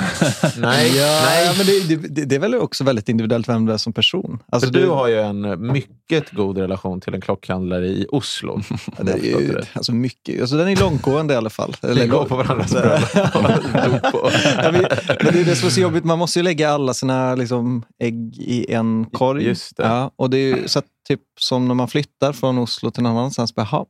Nej, 0.58 0.96
Ja, 0.98 1.20
nej. 1.24 1.46
ja, 1.46 1.52
men 1.56 1.66
det, 1.66 2.08
det, 2.08 2.24
det 2.24 2.34
är 2.34 2.40
väl 2.40 2.54
också 2.54 2.84
väldigt 2.84 3.08
individuellt 3.08 3.48
vem 3.48 3.66
du 3.66 3.72
är 3.72 3.76
som 3.76 3.92
person. 3.92 4.38
Alltså, 4.52 4.66
För 4.72 4.74
du 4.80 4.88
har 4.88 5.08
ju 5.08 5.20
en 5.20 5.66
mycket 5.72 6.30
god 6.30 6.58
relation 6.58 7.00
till 7.00 7.14
en 7.14 7.20
klockhandlare 7.20 7.86
i 7.86 8.06
Oslo. 8.12 8.60
Ja, 8.98 9.04
det 9.04 9.12
är 9.12 9.40
ju, 9.40 9.60
alltså 9.72 9.92
mycket, 9.92 10.40
alltså 10.40 10.56
den 10.56 10.68
är 10.68 10.76
långtgående 10.76 11.34
i 11.34 11.36
alla 11.36 11.50
fall. 11.50 11.76
Ni 11.82 12.06
går 12.06 12.24
på 12.24 12.36
varandras 12.36 12.72
bröllop. 12.72 13.02
Ja, 14.62 14.70
men, 14.72 14.84
men 15.22 15.32
det 15.32 15.40
är 15.40 15.44
det 15.44 15.56
som 15.56 15.66
är 15.66 15.70
så 15.70 15.80
jobbigt. 15.80 16.04
Man 16.04 16.18
måste 16.18 16.38
ju 16.38 16.42
lägga 16.42 16.70
alla 16.70 16.94
sina 16.94 17.34
liksom, 17.34 17.82
ägg 17.98 18.36
i 18.38 18.72
en 18.72 19.04
korg. 19.12 19.44
Just 19.44 19.76
det. 19.76 19.82
Ja, 19.82 20.10
och 20.16 20.30
det 20.30 20.38
är 20.38 20.56
ju 20.56 20.68
så 20.68 20.78
att, 20.78 20.84
typ 21.08 21.20
som 21.40 21.68
när 21.68 21.74
man 21.74 21.88
flyttar 21.88 22.32
från 22.32 22.58
Oslo 22.58 22.90
till 22.90 23.02
någon 23.02 23.16
annanstans. 23.16 23.54
Bara, 23.54 23.68
"Jaha, 23.72 23.84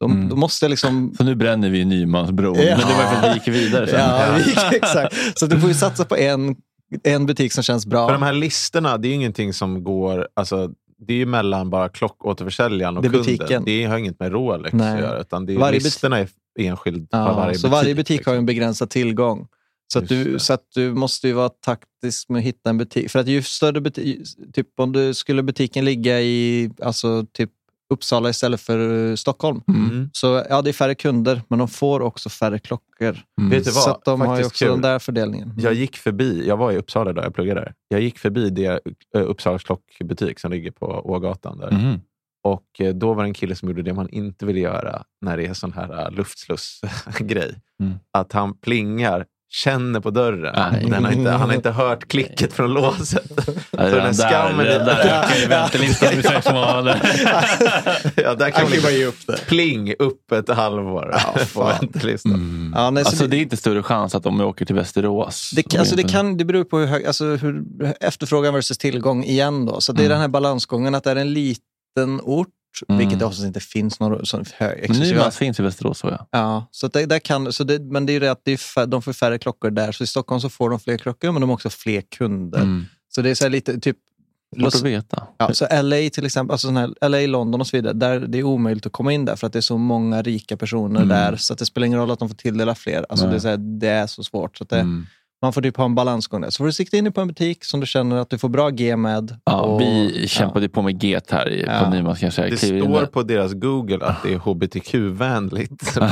då, 0.00 0.06
Mm. 0.06 0.28
då 0.28 0.36
måste 0.36 0.64
jag 0.64 0.70
liksom... 0.70 1.14
Så 1.16 1.24
nu 1.24 1.34
bränner 1.34 1.70
vi 1.70 1.84
Nymansbron. 1.84 2.54
Ja. 2.58 2.62
Men 2.78 2.88
det 2.88 2.94
var 2.94 3.04
för 3.14 3.16
att 3.28 3.30
vi 3.30 3.38
gick 3.38 3.48
vidare 3.48 3.86
sen. 3.86 4.00
Ja, 4.00 4.34
vi 4.36 4.42
gick- 4.50 4.72
exakt. 4.72 5.38
Så 5.38 5.46
du 5.46 5.60
får 5.60 5.68
ju 5.68 5.74
satsa 5.74 6.04
på 6.04 6.16
en, 6.16 6.56
en 7.04 7.26
butik 7.26 7.52
som 7.52 7.62
känns 7.62 7.86
bra. 7.86 8.06
För 8.08 8.12
de 8.12 8.22
här 8.22 8.32
listorna, 8.32 8.98
det 8.98 9.08
är 9.08 9.10
ju 9.10 9.14
ingenting 9.14 9.52
som 9.52 9.84
går... 9.84 10.28
Alltså, 10.34 10.70
det 11.06 11.12
är 11.12 11.16
ju 11.18 11.26
mellan 11.26 11.70
bara 11.70 11.88
klockåterförsäljaren 11.88 12.96
och 12.96 13.02
Det 13.02 13.08
kunden. 13.08 13.24
butiken. 13.36 13.64
Det 13.64 13.84
har 13.84 13.98
inget 13.98 14.20
med 14.20 14.32
Rolex 14.32 14.72
Nej. 14.72 14.94
att 14.94 15.00
göra. 15.00 15.20
Utan 15.20 15.46
det 15.46 15.52
är, 15.54 15.58
Varje 15.58 15.78
butik- 15.78 15.84
listorna 15.84 16.18
är 16.18 16.28
enskild 16.58 17.08
Ja, 17.10 17.32
varje 17.34 17.54
så 17.58 17.66
butik. 17.68 17.72
varje 17.72 17.94
butik 17.94 18.26
har 18.26 18.32
ju 18.32 18.36
en 18.36 18.42
liksom. 18.42 18.46
begränsad 18.46 18.90
tillgång. 18.90 19.46
Så 19.92 19.98
att, 19.98 20.08
du, 20.08 20.38
så 20.38 20.52
att 20.52 20.66
du 20.74 20.94
måste 20.94 21.28
ju 21.28 21.34
vara 21.34 21.48
taktisk 21.48 22.28
med 22.28 22.38
att 22.38 22.44
hitta 22.44 22.70
en 22.70 22.78
butik. 22.78 23.10
För 23.10 23.18
att 23.18 23.28
ju 23.28 23.42
större 23.42 23.80
butik, 23.80 24.22
typ 24.52 24.68
om 24.76 24.92
du 24.92 25.14
skulle 25.14 25.42
butiken 25.42 25.84
ligga 25.84 26.20
i 26.20 26.70
alltså 26.82 27.26
typ 27.32 27.50
Uppsala 27.90 28.30
istället 28.30 28.60
för 28.60 29.10
eh, 29.10 29.14
Stockholm. 29.14 29.60
Mm. 29.68 30.10
Så 30.12 30.44
ja, 30.48 30.62
det 30.62 30.70
är 30.70 30.72
färre 30.72 30.94
kunder, 30.94 31.42
men 31.48 31.58
de 31.58 31.68
får 31.68 32.00
också 32.00 32.28
färre 32.28 32.58
klockor. 32.58 33.18
Mm. 33.38 33.50
Vet 33.50 33.64
du 33.64 33.70
vad? 33.70 33.82
Så 33.82 33.90
att 33.90 34.04
de 34.04 34.20
har 34.20 34.26
ju 34.26 34.32
Faktiskt 34.32 34.52
också 34.52 34.64
kul. 34.64 34.72
den 34.72 34.82
där 34.82 34.98
fördelningen. 34.98 35.54
Jag 35.58 35.74
gick 35.74 35.96
förbi, 35.96 36.46
jag 36.46 36.56
var 36.56 36.72
i 36.72 36.76
Uppsala 36.76 37.12
där 37.12 37.22
jag 37.22 37.34
pluggade 37.34 37.60
där. 37.60 37.74
Jag 37.88 38.00
gick 38.00 38.18
förbi 38.18 38.50
det 38.50 38.80
eh, 39.14 39.22
Uppsalas 39.22 39.64
klockbutik 39.64 40.38
som 40.40 40.50
ligger 40.50 40.70
på 40.70 40.86
Ågatan 40.86 41.58
där. 41.58 41.70
Mhm. 41.70 42.00
Och 42.44 42.80
eh, 42.80 42.94
då 42.94 43.14
var 43.14 43.22
det 43.22 43.28
en 43.28 43.34
kille 43.34 43.54
som 43.54 43.68
gjorde 43.68 43.82
det 43.82 43.94
man 43.94 44.08
inte 44.08 44.46
vill 44.46 44.56
göra 44.56 45.02
när 45.20 45.36
det 45.36 45.46
är 45.46 45.54
sån 45.54 45.72
här 45.72 46.06
uh, 46.06 46.16
luftsluss-grej. 46.16 47.60
Mm. 47.80 47.94
Att 48.10 48.32
han 48.32 48.58
plingar, 48.58 49.26
känner 49.54 50.00
på 50.00 50.10
dörren. 50.10 50.54
Nej. 50.72 50.86
Den 50.90 51.04
har 51.04 51.12
inte, 51.12 51.30
han 51.30 51.40
har 51.48 51.52
inte 51.56 51.70
hört 51.70 52.08
klicket 52.08 52.52
från 52.52 52.72
låset. 52.74 53.30
Ja, 53.36 53.42
Så 53.78 53.82
redan 53.84 54.04
den 54.04 54.14
skammen 54.14 54.66
där, 54.66 54.78
där 54.78 54.96
ökar 54.98 55.36
ju 55.40 55.46
väntelistan 55.46 56.12
i 56.18 56.22
sex 56.22 56.46
månader. 56.52 57.00
ja, 58.16 58.34
där 58.34 58.50
kan 58.50 58.62
man 58.62 58.72
liksom 58.72 58.92
ge 58.92 59.04
upp 59.04 59.26
det. 59.26 59.38
pling 59.46 59.94
upp 59.98 60.32
ett 60.32 60.48
halvår 60.48 61.10
Ja, 61.12 61.34
på 61.54 61.64
väntelistan. 61.64 62.34
Mm. 62.34 62.72
Ja, 62.76 62.90
nej, 62.90 63.04
så 63.04 63.08
Alltså 63.08 63.24
det- 63.24 63.30
det 63.30 63.36
är 63.36 63.42
inte 63.42 63.56
större 63.56 63.82
chans 63.82 64.14
att 64.14 64.26
om 64.26 64.40
jag 64.40 64.48
åker 64.48 64.64
till 64.64 64.74
Västerås. 64.74 65.50
Det, 65.56 65.62
de 65.70 65.78
alltså 65.78 65.96
det, 65.96 66.02
kan, 66.02 66.36
det 66.36 66.44
beror 66.44 66.64
på 66.64 66.78
hur, 66.78 66.86
hög, 66.86 67.06
alltså 67.06 67.24
hur 67.24 67.64
efterfrågan 68.00 68.54
versus 68.54 68.78
tillgång 68.78 69.24
igen. 69.24 69.66
Då. 69.66 69.80
Så 69.80 69.92
det 69.92 70.02
är 70.02 70.04
Mm. 70.04 70.10
den 70.12 70.20
här 70.20 70.28
balansgången 70.28 70.94
att 70.94 71.04
det 71.04 71.10
är 71.10 71.16
en 71.16 71.32
liten 71.32 72.20
ort, 72.22 72.48
Mm. 72.88 72.98
vilket 72.98 73.18
det 73.18 73.24
oftast 73.24 73.44
inte 73.44 73.60
finns 73.60 74.00
någon 74.00 74.26
sån 74.26 74.44
hög 74.56 74.84
Men 74.88 74.98
Nymans 74.98 75.36
finns 75.36 75.60
i 75.60 75.62
Västerås 75.62 75.98
så 75.98 76.08
ja. 76.08 76.28
Ja, 76.30 76.66
så 76.70 76.88
det, 76.88 77.06
där 77.06 77.18
kan, 77.18 77.52
så 77.52 77.64
det, 77.64 77.78
men 77.82 78.06
det 78.06 78.12
är 78.12 78.14
ju 78.14 78.20
det 78.20 78.30
att 78.30 78.40
det 78.44 78.52
är 78.52 78.56
fär, 78.56 78.86
de 78.86 79.02
får 79.02 79.12
färre 79.12 79.38
klockor 79.38 79.70
där. 79.70 79.92
Så 79.92 80.04
i 80.04 80.06
Stockholm 80.06 80.40
så 80.40 80.48
får 80.50 80.70
de 80.70 80.80
fler 80.80 80.98
klockor, 80.98 81.32
men 81.32 81.40
de 81.40 81.50
har 81.50 81.54
också 81.54 81.70
fler 81.70 82.00
kunder. 82.00 82.58
Mm. 82.60 82.84
Så 83.14 83.22
det 83.22 83.30
är 83.30 83.34
så 83.34 83.48
lite 83.48 83.80
typ... 83.80 83.96
Svårt 84.60 84.74
att 84.74 84.82
veta. 84.82 85.26
Ja, 85.38 85.54
så 85.54 85.82
LA 85.82 85.96
till 86.12 86.26
exempel, 86.26 86.52
alltså 86.52 86.66
sån 86.66 86.76
här, 86.76 87.08
LA, 87.08 87.18
London 87.26 87.60
och 87.60 87.66
så 87.66 87.76
vidare, 87.76 87.92
där 87.92 88.20
det 88.20 88.38
är 88.38 88.42
omöjligt 88.42 88.86
att 88.86 88.92
komma 88.92 89.12
in 89.12 89.24
där 89.24 89.36
för 89.36 89.46
att 89.46 89.52
det 89.52 89.58
är 89.58 89.60
så 89.60 89.78
många 89.78 90.22
rika 90.22 90.56
personer 90.56 91.00
Mm. 91.02 91.08
där. 91.08 91.36
Så 91.36 91.54
det 91.54 91.66
spelar 91.66 91.86
ingen 91.86 91.98
roll 91.98 92.10
att 92.10 92.18
de 92.18 92.28
får 92.28 92.36
tilldela 92.36 92.74
fler. 92.74 93.06
Alltså 93.08 93.24
Nej. 93.26 93.32
det, 93.32 93.38
är 93.38 93.40
så 93.40 93.48
här, 93.48 93.56
det 93.56 93.88
är 93.88 94.06
så 94.06 94.22
svårt. 94.24 94.56
Så 94.58 94.64
det, 94.64 94.76
Mm. 94.80 95.06
Man 95.44 95.52
får 95.52 95.62
typ 95.62 95.76
ha 95.76 95.84
en 95.84 95.94
balansgång 95.94 96.40
där. 96.40 96.50
Så 96.50 96.56
får 96.58 96.66
du 96.66 96.72
sikta 96.72 96.96
in 96.96 97.04
dig 97.04 97.12
på 97.12 97.20
en 97.20 97.28
butik 97.28 97.64
som 97.64 97.80
du 97.80 97.86
känner 97.86 98.16
att 98.16 98.30
du 98.30 98.38
får 98.38 98.48
bra 98.48 98.70
G 98.70 98.96
med. 98.96 99.36
Ja, 99.44 99.60
och- 99.60 99.80
vi 99.80 100.24
kämpade 100.28 100.68
på 100.68 100.82
med 100.82 101.04
get 101.04 101.30
här 101.30 101.50
i- 101.50 101.64
Ja. 101.66 101.80
på 101.84 101.90
Nymans 101.90 102.18
kan 102.18 102.26
jag 102.26 102.32
säga. 102.32 102.50
Det 102.50 102.56
står 102.56 103.06
på 103.06 103.22
deras 103.22 103.52
Google 103.52 104.06
att 104.06 104.22
det 104.22 104.32
är 104.34 104.38
hbtq-vänligt. 104.38 105.96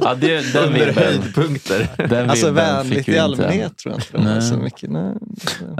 Ja, 0.00 0.14
det, 0.14 0.52
den 0.52 0.64
Under 0.64 0.92
höjdpunkter. 0.92 1.88
den 2.08 2.30
Alltså 2.30 2.50
vänligt 2.50 3.08
i 3.08 3.18
allmänhet 3.18 3.78
tror 3.78 3.94
jag 3.94 4.00
inte. 4.22 4.30
Nej. 4.32 4.42
Så 4.42 4.56
mycket, 4.56 4.90
nej. 4.90 5.14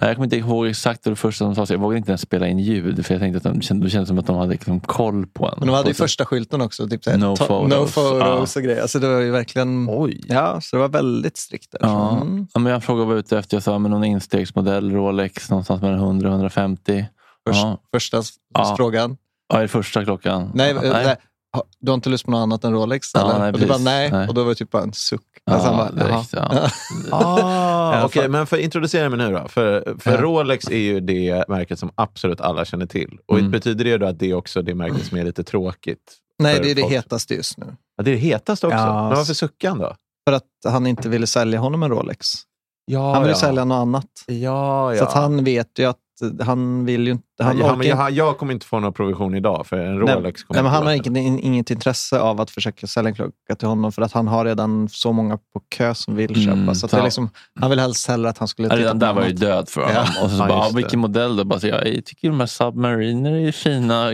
Jag 0.01 0.15
kommer 0.15 0.25
inte 0.27 0.37
ihåg 0.37 0.67
exakt 0.67 1.07
vad 1.07 1.13
det 1.13 1.17
första 1.17 1.45
de 1.45 1.55
sa. 1.55 1.67
Så 1.67 1.73
jag 1.75 1.79
vågade 1.81 1.99
inte 1.99 2.11
ens 2.11 2.21
spela 2.21 2.49
in 2.49 2.59
ljud. 2.59 3.07
För 3.07 3.15
jag 3.15 3.21
tänkte 3.21 3.37
att 3.49 3.55
de 3.55 3.63
kände, 3.63 3.87
det 3.87 3.91
kändes 3.91 4.09
som 4.09 4.19
att 4.19 4.27
de 4.27 4.37
hade 4.37 4.51
liksom 4.53 4.81
koll 4.81 5.27
på 5.27 5.47
en. 5.47 5.55
Men 5.59 5.67
de 5.69 5.75
hade 5.75 5.89
ju 5.89 5.95
första 5.95 6.25
skylten 6.25 6.61
också. 6.61 6.89
Typ 6.89 7.05
såhär, 7.05 7.19
No 7.19 7.37
ta- 7.37 7.47
photos. 7.47 7.71
no 7.71 7.87
photos 7.87 8.57
Ja. 8.57 8.61
och 8.61 8.65
grejer. 8.65 8.83
Alltså 8.83 8.99
det 8.99 9.09
var 9.09 9.21
ju 9.21 9.31
verkligen... 9.31 9.87
Oj. 9.91 10.21
Ja, 10.29 10.59
så 10.63 10.77
det 10.77 10.81
var 10.81 10.89
väldigt 10.89 11.37
strikt 11.37 11.71
där. 11.73 11.79
Ja. 11.91 12.21
Mm. 12.21 12.47
ja, 12.55 12.61
men 12.61 12.73
jag 12.73 12.85
frågade 12.85 13.05
vad 13.07 13.11
jag 13.13 13.17
var 13.17 13.21
ute 13.21 13.39
efter. 13.39 13.57
Jag 13.57 13.63
sa 13.65 13.79
men 13.79 13.91
någon 13.91 14.05
instegsmodell, 14.05 14.93
Rolex, 14.93 15.51
någonstans 15.51 15.83
mellan 15.83 15.99
100 15.99 16.29
och 16.29 16.35
150. 16.35 17.07
Först, 17.47 17.63
Ja. 17.63 17.79
Första 17.95 18.23
Ja. 18.55 18.75
frågan. 18.77 19.17
Ja, 19.53 19.59
är 19.59 19.63
det 19.63 19.69
första 19.69 20.05
klockan? 20.05 20.51
Nej, 20.55 20.73
ja, 20.75 20.93
nej. 20.93 21.17
ha- 21.57 21.65
du 21.81 21.91
har 21.91 21.95
inte 21.95 22.09
lust 22.09 22.25
på 22.25 22.31
något 22.31 22.39
annat 22.39 22.65
än 22.65 22.73
Rolex? 22.73 23.09
Ja, 23.15 23.21
eller? 23.31 23.39
nej, 23.39 23.53
och 23.53 23.59
du 23.61 23.67
bara 23.67 23.79
nej. 23.79 24.11
Nej. 24.13 24.29
Och 24.29 24.35
då 24.35 24.43
var 24.43 24.49
det 24.49 24.55
typ 24.55 24.71
bara 24.71 24.83
en 24.83 24.93
suck. 24.93 25.21
Ja, 25.45 25.53
Alltså, 25.53 25.71
bara, 25.71 25.91
direkt, 25.91 26.33
ja. 26.33 26.69
Ah, 27.11 28.09
fan. 28.09 28.31
men 28.31 28.47
för 28.47 28.57
introducera 28.57 29.09
mig 29.09 29.19
nu 29.19 29.33
då. 29.33 29.49
För, 29.49 29.95
för 29.99 30.11
Ja. 30.13 30.21
Rolex 30.21 30.69
är 30.71 30.77
ju 30.79 31.01
det 31.01 31.45
märket 31.49 31.79
som 31.79 31.91
absolut 31.95 32.41
alla 32.41 32.65
känner 32.65 32.87
till. 32.87 33.19
Och 33.27 33.39
Mm. 33.39 33.51
Betyder 33.51 33.85
det 33.85 33.99
då 33.99 34.07
att 34.07 34.19
det 34.19 34.31
är 34.31 34.35
också 34.35 34.63
det 34.63 34.75
märket 34.75 35.07
som 35.07 35.19
är 35.19 35.25
lite 35.25 35.45
tråkigt? 35.45 36.17
Nej, 36.39 36.61
det 36.63 36.71
är 36.71 36.75
det 36.75 36.81
folk? 36.83 36.93
hetaste 36.95 37.35
just 37.35 37.59
nu. 37.59 37.67
Ja, 37.97 38.03
det 38.05 38.11
är 38.11 38.15
det 38.15 38.21
hetaste 38.21 38.67
också. 38.67 38.79
Ja, 38.79 39.09
Men 39.09 39.17
varför 39.19 39.35
suckar 39.35 39.69
han 39.69 39.79
då? 39.79 39.95
För 40.31 40.37
att 40.37 40.73
han 40.73 40.87
inte 40.87 41.09
ville 41.09 41.27
sälja 41.27 41.61
honom 41.61 41.83
en 41.83 41.91
Rolex. 41.91 42.27
Ja, 42.85 43.13
Han 43.13 43.23
vill 43.23 43.31
ja. 43.31 43.37
sälja 43.37 43.65
något 43.65 43.77
annat. 43.77 44.25
Ja, 44.27 44.95
ja. 44.95 44.99
Så 44.99 45.05
att 45.05 45.13
han 45.13 45.45
vet 45.45 45.79
ju 45.79 45.85
att 45.85 45.97
han 46.41 46.85
vill 46.85 47.07
ju 47.07 47.13
inte... 47.13 47.25
Han, 47.43 47.59
ja, 47.59 47.65
orkar 47.73 47.85
inte- 48.03 48.15
jag, 48.17 48.39
kommer 48.39 48.53
inte 48.53 48.67
få 48.67 48.81
någon 48.81 48.93
provision 48.93 49.35
idag, 49.35 49.67
för 49.67 49.77
en 49.77 49.99
Nej, 49.99 50.15
Rolex 50.17 50.43
kommer 50.43 50.63
Nej, 50.63 50.63
men 50.63 50.73
han 50.73 50.87
har 50.87 50.93
inget, 50.93 51.45
inget 51.45 51.71
intresse 51.71 52.21
av 52.21 52.41
att 52.41 52.51
försöka 52.51 52.87
sälja 52.87 53.09
en 53.09 53.15
klocka 53.15 53.55
till 53.59 53.69
honom 53.69 53.93
för 53.93 54.03
att 54.03 54.13
han 54.13 54.29
har 54.29 54.45
redan 54.45 54.89
så 54.89 55.13
många 55.13 55.37
på 55.37 55.61
kö 55.77 55.95
som 55.95 56.17
vill 56.17 56.31
Mm, 56.47 56.61
köpa. 56.67 56.75
Så 56.75 56.87
att 56.87 56.91
så- 56.91 56.97
det 56.97 57.03
är 57.03 57.05
liksom, 57.05 57.31
han 57.61 57.71
vill 57.71 57.79
helst 57.81 58.09
hellre 58.09 58.31
att 58.31 58.39
han 58.39 58.49
skulle 58.49 58.69
titta 58.69 58.81
redan 58.81 58.99
på 59.01 59.07
där 59.07 59.13
var 59.13 59.25
ju 59.27 59.33
död 59.33 59.69
för 59.69 59.81
honom. 59.81 59.97
Ja. 60.17 60.25
Och 60.25 60.31
så, 60.31 60.37
Ja, 60.37 60.47
bara, 60.49 60.59
ah, 60.59 60.71
vilken 60.75 61.01
modell 61.01 61.37
då? 61.37 61.45
Bara, 61.45 61.61
jag 61.67 62.05
tycker 62.05 62.29
de 62.29 62.41
här 62.41 62.47
Submariner 62.47 63.33
är 63.49 63.53
fina 63.53 64.05
Som 64.07 64.13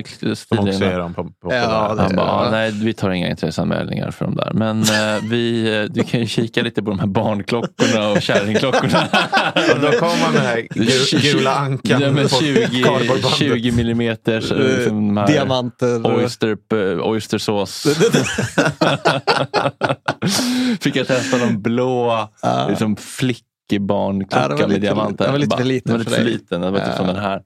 också 0.59 0.69
är 0.69 0.73
stilarna. 0.73 0.99
de 0.99 1.15
på, 1.15 1.25
på 1.25 1.33
Ja, 1.55 1.95
det- 1.97 2.03
Han 2.03 2.17
bara, 2.17 2.27
Ja. 2.27 2.47
ah, 2.47 2.51
nej 2.51 2.71
vi 2.71 2.95
tar 2.95 3.11
inga 3.11 3.29
intresseanmälningar 3.31 4.11
för 4.11 4.25
de 4.25 4.35
där. 4.35 4.51
Men 4.55 4.83
eh, 4.83 5.23
vi, 5.31 5.77
eh, 5.79 5.85
du 5.85 6.03
kan 6.03 6.21
ju 6.21 6.27
kika 6.27 6.63
lite 6.63 6.83
på 6.83 6.91
de 6.91 6.99
här 6.99 7.07
barnklockorna 7.07 8.09
och 8.09 8.23
kärringklockorna. 8.23 9.09
Och 9.75 9.81
då 9.81 9.91
kommer 9.91 10.23
man 10.23 10.33
med 10.33 10.41
den 10.43 10.47
här 10.47 10.57
gu- 10.75 11.33
gula 11.33 11.55
ankan 11.55 12.01
Ja, 12.01 12.11
men 12.13 12.23
på 12.23 12.29
20, 12.29 12.83
cardboardbandet. 12.83 13.16
20 13.23 13.73
millimeters 13.73 14.53
eh, 14.53 14.59
Eh, 14.59 14.65
liksom 14.79 15.25
Diamanter. 15.27 16.07
oyster, 16.17 16.57
eh, 16.73 17.07
oystersås. 17.09 17.83
Fick 20.81 20.97
jag 20.97 21.07
testa 21.07 21.39
de 21.39 21.63
blå 21.63 22.29
Ja. 22.43 22.67
liksom 22.69 22.97
flickbarnklockan 22.97 24.51
Ja, 24.51 24.57
lite- 24.57 24.69
med 24.69 24.81
diamanter. 24.81 25.25
den 25.25 25.33
var 25.33 25.39
lite 25.39 25.57
för 25.57 25.65
liten 25.65 25.93
Den 25.93 25.99
var 25.99 26.05
lite 26.05 26.17
för 26.17 26.25
liten. 26.25 26.61
Den 26.61 26.73
var 26.73 26.81
typ 26.81 26.95
som 26.95 27.07
den 27.07 27.17
här. 27.17 27.37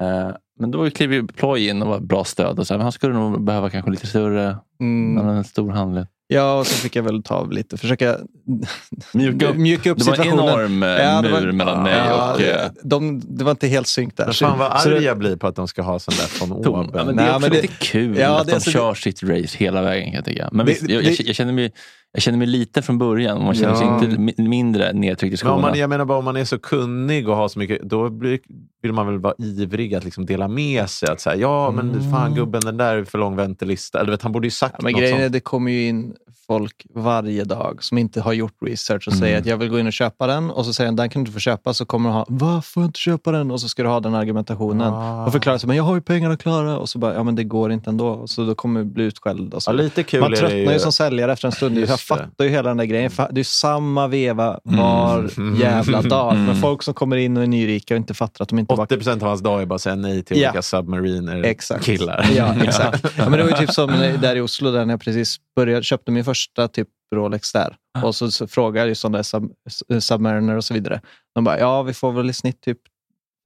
Eh, 0.00 0.30
Men 0.60 0.70
då 0.70 0.90
klev 0.90 1.12
ju 1.12 1.26
Ploy 1.26 1.68
in 1.68 1.82
och 1.82 1.88
var 1.88 2.00
bra 2.00 2.24
stöd. 2.24 2.58
Och 2.58 2.66
så 2.66 2.74
här, 2.74 2.78
men 2.78 2.82
han 2.84 2.92
skulle 2.92 3.14
nog 3.14 3.44
behöva 3.44 3.70
kanske 3.70 3.90
lite 3.90 4.06
större, 4.06 4.56
Mm. 4.80 5.26
han 5.26 5.36
en 5.36 5.44
stor 5.44 5.70
handled. 5.72 6.06
Ja, 6.32 6.58
och 6.58 6.66
så 6.66 6.74
fick 6.74 6.96
jag 6.96 7.02
väl 7.02 7.22
ta 7.22 7.34
av 7.34 7.52
lite, 7.52 7.76
försöka 7.76 8.16
Mjuka 9.12 9.48
upp. 9.48 9.56
mjuka 9.56 9.90
upp 9.90 9.98
Det 9.98 10.04
var 10.04 10.12
en 10.16 10.22
situationen. 10.22 10.48
enorm 10.54 10.82
eh, 10.82 10.88
Ja, 10.88 11.22
det 11.22 11.28
var- 11.28 11.40
mur 11.40 11.52
mellan 11.52 11.82
mig 11.82 11.94
Ja, 12.08 12.34
och... 12.34 12.40
eh, 12.40 12.70
de, 12.82 13.20
det 13.36 13.44
var 13.44 13.50
inte 13.50 13.66
helt 13.66 13.86
synk 13.86 14.16
där. 14.16 14.24
Men 14.24 14.34
fan 14.34 14.58
vad 14.58 14.70
det- 14.70 14.74
arg 14.96 15.04
jag 15.04 15.18
blir 15.18 15.36
på 15.36 15.46
att 15.46 15.56
de 15.56 15.68
ska 15.68 15.82
ha 15.82 15.98
sån 15.98 16.14
där 16.18 16.26
från 16.26 16.52
oben. 16.52 16.90
Ja, 16.94 17.04
men 17.04 17.06
det 17.06 17.12
Nej, 17.12 17.24
är 17.24 17.30
också 17.30 17.40
men 17.40 17.50
det- 17.50 17.62
lite 17.62 17.74
kul 17.80 18.16
Ja, 18.18 18.40
att 18.40 18.46
det- 18.46 18.50
de 18.52 18.54
alltså, 18.54 18.70
kör 18.70 18.94
sitt 18.94 19.22
race 19.22 19.56
hela 19.58 19.82
vägen 19.82 20.04
kan 20.04 20.14
jag 20.14 20.24
tycka. 20.24 20.48
Men 20.52 20.66
Det- 20.66 20.72
visst, 20.72 20.82
jag, 20.88 21.04
det- 21.04 21.10
jag, 21.10 21.26
jag, 21.28 21.34
känner 21.34 21.52
mig, 21.52 21.72
jag 22.12 22.22
känner 22.22 22.38
mig 22.38 22.46
lite 22.46 22.82
från 22.82 22.98
början. 22.98 23.38
och 23.38 23.44
Man 23.44 23.54
känner 23.54 23.74
sig 23.74 23.86
Ja. 23.86 24.04
inte 24.04 24.16
mi- 24.16 24.48
mindre 24.48 24.92
nedtryckt 24.92 25.42
i 25.42 25.44
Men 25.44 25.52
om 25.52 25.58
skorna. 25.58 25.68
man, 25.70 25.78
jag 25.78 25.90
menar 25.90 26.04
bara 26.04 26.18
om 26.18 26.24
man 26.24 26.36
är 26.36 26.44
så 26.44 26.58
kunnig 26.58 27.28
och 27.28 27.36
har 27.36 27.48
så 27.48 27.58
mycket, 27.58 27.82
då 27.82 28.10
blir, 28.10 28.38
vill 28.82 28.92
man 28.92 29.06
väl 29.06 29.18
vara 29.18 29.34
ivrig 29.38 29.94
att 29.94 30.04
liksom 30.04 30.26
dela 30.26 30.48
med 30.48 30.90
sig. 30.90 31.08
Att 31.08 31.20
säga, 31.20 31.36
ja 31.36 31.70
men 31.70 32.10
fan 32.10 32.34
gubben 32.34 32.60
den 32.64 32.76
där 32.76 32.96
är 32.96 33.04
för 33.04 33.18
lång 33.18 33.36
väntelista. 33.36 34.00
Eller 34.00 34.10
vet, 34.10 34.22
han 34.22 34.32
borde 34.32 34.46
ju 34.46 34.50
sagt 34.50 34.74
Ja, 34.78 34.82
men 34.84 34.92
något 34.92 35.00
grejen 35.00 35.16
är, 35.18 35.22
sånt. 35.22 35.32
det 35.32 35.40
kommer 35.40 35.70
ju 35.70 35.86
in 35.88 36.14
folk 36.46 36.86
varje 36.94 37.44
dag 37.44 37.78
som 37.84 37.98
inte 37.98 38.20
har 38.20 38.32
gjort 38.32 38.52
research 38.66 39.08
och 39.08 39.12
Mm. 39.12 39.20
säger 39.20 39.38
att 39.38 39.46
jag 39.46 39.56
vill 39.56 39.68
gå 39.68 39.78
in 39.78 39.86
och 39.86 39.92
köpa 39.92 40.26
den 40.26 40.50
och 40.50 40.64
så 40.66 40.72
säger 40.72 40.88
han 40.88 40.96
den 40.96 41.08
kan 41.10 41.20
du 41.22 41.28
inte 41.28 41.32
få 41.32 41.38
köpa 41.40 41.74
så 41.74 41.84
kommer 41.84 42.08
du 42.10 42.14
ha, 42.14 42.24
vad 42.28 42.64
får 42.64 42.82
jag 42.82 42.88
inte 42.88 42.98
köpa 42.98 43.32
den? 43.32 43.50
Och 43.50 43.60
så 43.60 43.68
ska 43.68 43.82
du 43.82 43.88
ha 43.88 44.00
den 44.00 44.14
argumentationen 44.14 44.92
Ah. 44.94 45.26
och 45.26 45.32
förklara 45.32 45.58
sig, 45.58 45.66
men 45.68 45.76
jag 45.76 45.84
har 45.84 45.94
ju 45.94 46.00
pengar 46.00 46.30
att 46.30 46.42
klara 46.42 46.78
och 46.78 46.88
så 46.88 46.98
bara, 46.98 47.14
ja 47.14 47.22
men 47.22 47.34
det 47.34 47.44
går 47.44 47.72
inte 47.72 47.90
ändå. 47.90 48.26
Så 48.26 48.44
då 48.44 48.54
kommer 48.54 48.80
du 48.80 48.86
bli 48.86 49.04
utskälld. 49.04 49.54
Och 49.54 49.62
så. 49.62 49.70
Ja, 49.70 49.72
lite 49.72 50.02
kul 50.02 50.20
Man 50.20 50.32
tröttnar 50.34 50.72
ju 50.72 50.78
som 50.78 50.92
säljare 50.92 51.32
efter 51.32 51.46
en 51.48 51.52
stund. 51.52 51.74
Jag 51.76 51.80
Just 51.80 51.92
det. 51.92 52.14
fattar 52.16 52.44
ju 52.44 52.50
hela 52.50 52.68
den 52.68 52.76
där 52.76 52.84
grejen. 52.84 53.10
Det 53.30 53.40
är 53.40 53.44
samma 53.44 54.06
veva 54.06 54.60
var 54.64 55.30
Mm. 55.38 55.56
jävla 55.60 56.02
dag. 56.02 56.32
Mm. 56.40 56.44
Men 56.46 56.56
folk 56.56 56.82
som 56.82 56.94
kommer 56.94 57.16
in 57.16 57.36
och 57.36 57.42
är 57.42 57.46
nyrika 57.46 57.94
och 57.94 57.98
inte 57.98 58.14
fattar 58.14 58.42
att 58.42 58.48
de 58.48 58.58
inte 58.58 58.74
bara 58.76 58.82
80 58.82 58.96
procent 58.96 59.22
av 59.22 59.28
hans 59.28 59.40
dag 59.40 59.62
är 59.62 59.66
bara 59.66 59.74
att 59.74 59.80
säga 59.80 59.94
nej 59.96 60.22
till 60.22 60.40
Ja. 60.40 60.48
olika 60.48 60.62
submariner 60.62 61.42
Exakt. 61.42 61.84
killar. 61.84 62.26
Ja, 62.36 62.54
exakt. 62.64 63.04
Ja, 63.18 63.28
men 63.28 63.32
det 63.38 63.42
var 63.42 63.50
ju 63.50 63.56
typ 63.56 63.70
som 63.74 63.90
där 64.20 64.36
i 64.36 64.40
Oslo, 64.40 64.70
där 64.70 64.84
när 64.84 64.92
jag 64.94 65.00
precis 65.00 65.36
började, 65.60 65.82
köpte 65.84 66.12
min 66.12 66.24
första 66.24 66.68
typ 66.68 66.88
Rolex 67.14 67.52
där. 67.52 67.76
Och 68.04 68.14
så, 68.14 68.30
så 68.30 68.46
frågade 68.46 68.88
jag 68.88 69.14
är 69.14 69.22
sub, 69.22 69.52
Submariner 70.00 70.56
och 70.56 70.64
så 70.64 70.74
vidare. 70.74 71.00
De 71.34 71.44
bara, 71.44 71.58
ja 71.58 71.82
vi 71.82 71.94
får 71.94 72.12
väl 72.12 72.30
i 72.30 72.32
snitt 72.32 72.60
typ 72.60 72.78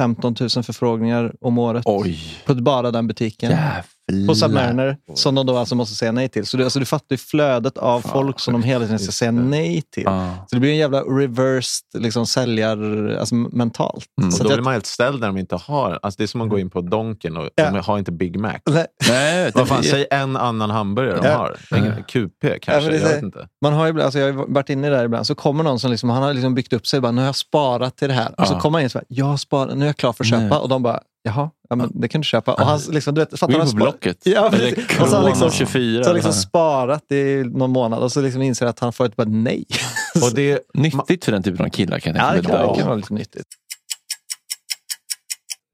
15 0.00 0.34
000 0.40 0.50
förfrågningar 0.50 1.34
om 1.40 1.58
året 1.58 1.82
Oj, 1.86 2.18
på 2.46 2.54
bara 2.54 2.90
den 2.90 3.06
butiken. 3.06 3.50
jävlar. 3.50 3.84
På 4.28 4.34
Submariner, 4.34 4.96
som 5.14 5.34
de 5.34 5.46
då 5.46 5.56
alltså 5.56 5.74
måste 5.74 5.94
säga 5.94 6.12
nej 6.12 6.28
till. 6.28 6.46
Så 6.46 6.56
du, 6.56 6.64
alltså, 6.64 6.78
du 6.78 6.84
fattar 6.84 7.06
ju 7.10 7.16
flödet 7.16 7.78
av 7.78 8.00
Fan, 8.00 8.10
folk 8.12 8.40
som 8.40 8.52
de 8.52 8.62
hela 8.62 8.84
tiden 8.84 8.98
ska 8.98 9.12
säga 9.12 9.30
nej 9.30 9.82
till. 9.90 10.02
Ja. 10.06 10.30
Så 10.50 10.56
det 10.56 10.60
blir 10.60 10.70
en 10.70 10.76
jävla 10.76 11.00
reversed 11.00 11.84
liksom, 12.02 12.26
säljar, 12.26 12.76
alltså, 13.20 13.34
mentalt. 13.34 14.04
Mm. 14.20 14.32
Så 14.32 14.42
Och 14.44 14.48
då 14.50 14.54
blir 14.56 14.64
man 14.64 14.72
helt 14.72 14.86
ställd 14.86 15.20
när 15.20 15.26
de 15.26 15.36
inte 15.38 15.56
har, 15.56 15.98
alltså 16.02 16.18
det 16.18 16.24
är 16.24 16.26
som 16.26 16.40
att 16.40 16.48
gå 16.48 16.58
in 16.58 16.70
på 16.70 16.80
Donken 16.80 17.36
och 17.36 17.48
Ja. 17.54 17.70
de 17.70 17.78
har 17.78 17.98
inte 17.98 18.12
Big 18.12 18.38
Mac. 18.40 18.58
Nej, 18.70 18.86
Nej, 19.08 19.50
Vad 19.54 19.68
fan, 19.68 19.82
det- 19.82 19.88
säg 19.88 20.06
en 20.10 20.36
annan 20.36 20.70
hamburgare 20.70 21.20
de 21.22 21.28
Ja. 21.28 21.36
har. 21.36 21.78
Ingen, 21.78 22.04
QP 22.04 22.58
kanske, 22.62 22.90
är 22.90 22.94
jag 23.00 23.08
vet 23.08 23.22
inte. 23.22 23.48
Man 23.62 23.72
har 23.72 23.84
ju, 23.84 23.90
ibland- 23.90 24.04
alltså 24.04 24.18
jag 24.18 24.32
har 24.32 24.46
varit 24.48 24.70
inne 24.70 24.88
där 24.90 25.04
ibland, 25.04 25.26
så 25.26 25.34
kommer 25.34 25.64
någon 25.64 25.78
som 25.80 25.90
liksom, 25.90 26.10
han 26.10 26.22
har 26.22 26.34
liksom 26.34 26.54
byggt 26.54 26.72
upp 26.72 26.86
sig. 26.86 27.00
Bara, 27.00 27.12
nu 27.12 27.20
har 27.20 27.26
jag 27.26 27.36
sparat 27.36 27.96
till 27.96 28.08
det 28.08 28.14
här. 28.14 28.40
Och 28.40 28.46
så 28.48 28.54
Ja. 28.54 28.60
kommer 28.60 28.78
han 28.78 28.82
in 28.82 28.86
och 28.86 28.92
säger, 28.92 29.06
jag 29.08 29.24
har 29.26 29.36
sparat, 29.36 29.76
nu 29.76 29.84
är 29.84 29.88
jag 29.88 29.96
klar 29.96 30.12
för 30.12 30.24
att 30.24 30.30
köpa. 30.30 30.42
Nej. 30.42 30.58
Och 30.58 30.68
de 30.68 30.82
bara, 30.82 31.00
jaha, 31.24 31.50
ja, 31.68 31.76
men 31.76 31.90
det 32.00 32.08
kan 32.08 32.20
du 32.20 32.24
köpa. 32.24 32.54
Och 32.54 32.60
han, 32.66 32.80
liksom, 32.90 33.14
du 33.14 33.20
vet, 33.20 33.38
fattar 33.38 33.58
han 33.58 33.70
på 33.70 33.76
Blocket. 33.76 34.26
Ja, 34.26 34.48
precis. 34.52 35.00
Och 35.00 35.08
så 35.08 35.16
har 35.16 35.22
han 35.22 35.24
liksom, 35.24 35.40
Corona 35.40 35.50
24. 35.50 36.04
så 36.04 36.10
har 36.10 36.14
liksom 36.14 36.32
sparat 36.32 37.12
i 37.12 37.44
någon 37.44 37.70
månad 37.70 38.02
och 38.02 38.12
så 38.12 38.20
liksom 38.22 38.42
inser 38.42 38.66
att 38.66 38.78
han 38.78 38.92
får 38.92 39.04
ett 39.04 39.16
bara 39.16 39.28
nej. 39.28 39.64
Och 40.22 40.34
det, 40.34 40.62
Nyttigt 40.74 41.24
för 41.24 41.32
den 41.32 41.42
typen 41.42 41.66
av 41.66 41.70
killar 41.70 41.98
kan 41.98 42.14
jag 42.14 42.24
Ja, 42.24 42.32
tänka 42.32 42.48
det 42.52 42.58
mig. 42.58 42.68
det 42.72 42.78
kan 42.78 42.86
vara 42.86 42.96
lite 42.96 43.14
nyttigt. 43.14 43.46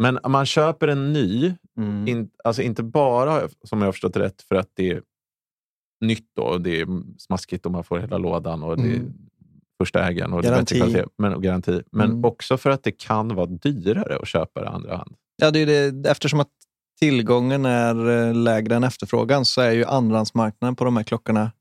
men 0.02 0.18
man 0.28 0.46
köper 0.46 0.88
en 0.88 1.12
ny, 1.12 1.54
Mm. 1.78 2.08
in, 2.08 2.30
alltså 2.44 2.62
inte 2.62 2.82
bara, 2.82 3.48
som 3.64 3.78
jag 3.80 3.86
har 3.86 3.92
förstått 3.92 4.16
rätt, 4.16 4.42
för 4.48 4.54
att 4.54 4.68
det 4.76 4.90
är 4.90 5.02
nytt 6.04 6.26
då, 6.36 6.42
och 6.42 6.60
det 6.60 6.80
är 6.80 6.86
smaskigt 7.18 7.66
och 7.66 7.72
man 7.72 7.84
får 7.84 7.98
hela 7.98 8.18
lådan 8.18 8.62
och 8.62 8.76
det 8.76 8.82
är 8.82 8.94
Mm. 8.96 9.12
första 9.82 10.08
ägaren 10.08 10.32
och 10.32 10.42
det 10.42 10.48
är 10.48 10.52
Garanti. 10.52 10.74
bättre 10.74 10.90
kvalitet. 10.90 11.10
Men, 11.18 11.34
och 11.34 11.42
garanti. 11.42 11.82
Men 11.92 12.10
Mm. 12.10 12.24
också 12.24 12.56
för 12.56 12.70
att 12.70 12.82
det 12.82 12.92
kan 12.92 13.34
vara 13.34 13.46
dyrare 13.46 14.16
att 14.22 14.28
köpa 14.28 14.60
det 14.60 14.68
andra 14.68 14.96
hand. 14.96 15.14
Ja, 15.40 15.50
det 15.50 15.58
är 15.58 15.66
det, 15.92 16.10
eftersom 16.10 16.40
att 16.40 16.48
tillgången 17.00 17.64
är 17.64 18.10
eh, 18.28 18.34
lägre 18.34 18.76
än 18.76 18.84
efterfrågan 18.84 19.44
så 19.44 19.60
är 19.60 19.70
ju 19.70 19.84
andrahandsmarknaden 19.84 20.76
på 20.76 20.84
de 20.84 20.96
här 20.96 21.04
klockorna 21.04 21.52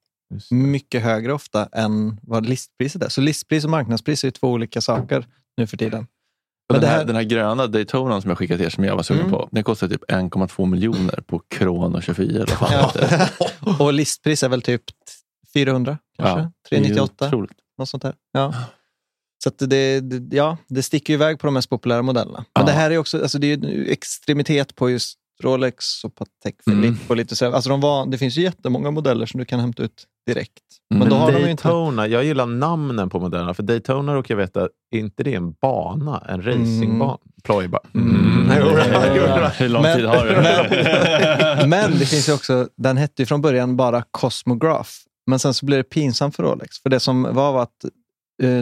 mycket 0.51 1.01
högre 1.03 1.33
ofta 1.33 1.65
än 1.65 2.19
vad 2.23 2.45
listpriset 2.45 3.03
är. 3.03 3.09
Så 3.09 3.21
listpris 3.21 3.63
och 3.63 3.69
marknadspris 3.69 4.23
är 4.23 4.31
två 4.31 4.47
olika 4.47 4.81
saker 4.81 5.25
nu 5.57 5.67
för 5.67 5.77
tiden. 5.77 6.07
Den, 6.73 6.83
här, 6.83 6.89
här- 6.97 7.05
den 7.05 7.15
här 7.15 7.23
gröna 7.23 7.67
Daytonan 7.67 8.21
som 8.21 8.29
jag 8.29 8.37
skickade 8.37 8.57
till 8.57 8.65
er 8.65 8.69
som 8.69 8.83
jag 8.83 8.95
var 8.95 9.03
sugen 9.03 9.19
Mm. 9.21 9.31
på. 9.31 9.49
Den 9.51 9.63
kostar 9.63 9.87
typ 9.87 10.03
1,2 10.11 10.65
miljoner 10.65 11.23
på 11.27 11.41
Krono 11.47 12.01
24. 12.01 12.29
Eller 12.43 12.57
vad 12.59 12.69
fan 12.93 13.27
Ja. 13.59 13.75
och 13.85 13.93
listpris 13.93 14.43
är 14.43 14.49
väl 14.49 14.61
typ 14.61 14.83
400 15.53 15.97
kanske? 16.17 16.39
Ja, 16.39 16.51
det 16.69 16.75
är 16.75 16.79
ju 16.79 16.85
398? 16.85 17.27
otroligt. 17.27 17.57
Något 17.77 17.89
sånt 17.89 18.03
där. 18.03 18.13
Ja. 18.31 18.53
Så 19.43 19.49
att 19.49 19.57
det, 19.69 19.99
det, 19.99 20.35
ja, 20.35 20.57
det 20.67 20.83
sticker 20.83 21.13
ju 21.13 21.15
iväg 21.15 21.39
på 21.39 21.47
de 21.47 21.53
mest 21.53 21.69
populära 21.69 22.01
modellerna. 22.01 22.37
Men 22.37 22.45
Ja. 22.53 22.63
det 22.65 22.71
här 22.71 22.91
är 22.91 22.97
också 22.97 23.21
alltså 23.21 23.39
det 23.39 23.51
är 23.53 23.89
extremitet 23.91 24.75
på 24.75 24.89
just 24.89 25.15
Rolex 25.43 26.03
och 26.03 26.15
Patek 26.15 26.55
Philippe. 26.65 26.87
Mm. 26.87 26.99
Och 27.07 27.15
lite 27.17 27.35
så, 27.35 27.53
alltså 27.53 27.69
de 27.69 27.81
var, 27.81 28.05
det 28.05 28.17
finns 28.17 28.37
ju 28.37 28.41
jättemånga 28.41 28.91
modeller 28.91 29.25
som 29.25 29.39
du 29.39 29.45
kan 29.45 29.59
hämta 29.59 29.83
ut 29.83 30.03
direkt. 30.27 30.63
Men 30.89 31.01
Mm. 31.01 31.09
då 31.09 31.15
har 31.15 31.31
de 31.31 31.37
ju 31.39 31.45
Daytona, 31.45 32.03
inte... 32.05 32.13
jag 32.13 32.23
gillar 32.23 32.45
namnen 32.45 33.09
på 33.09 33.19
modellerna. 33.19 33.53
För 33.53 33.63
Daytona 33.63 34.15
råkar 34.15 34.33
jag 34.35 34.37
veta, 34.39 34.61
är 34.91 34.99
inte 34.99 35.23
det 35.23 35.33
en 35.35 35.51
bana? 35.61 36.23
En 36.29 36.41
racingbana? 36.41 37.17
Mm. 37.95 38.51
Jo, 38.59 38.65
jo, 38.69 38.81
jo. 39.15 39.23
Hur 39.57 39.69
lång 39.69 39.81
Men- 39.81 39.97
tid 39.97 40.05
har 40.05 40.25
du? 40.25 40.35
Men, 41.61 41.69
men 41.69 41.99
det 41.99 42.05
finns 42.05 42.29
ju 42.29 42.33
också, 42.33 42.67
den 42.77 42.97
hette 42.97 43.21
ju 43.21 43.25
från 43.25 43.41
början 43.41 43.77
bara 43.77 44.03
Cosmograph. 44.11 44.89
Men 45.27 45.39
sen 45.39 45.53
så 45.53 45.65
blev 45.65 45.79
det 45.79 45.83
pinsamt 45.83 46.35
för 46.35 46.43
Rolex. 46.43 46.79
För 46.83 46.89
det 46.89 46.99
som 46.99 47.23
var 47.23 47.33
var 47.53 47.63
att 47.63 47.85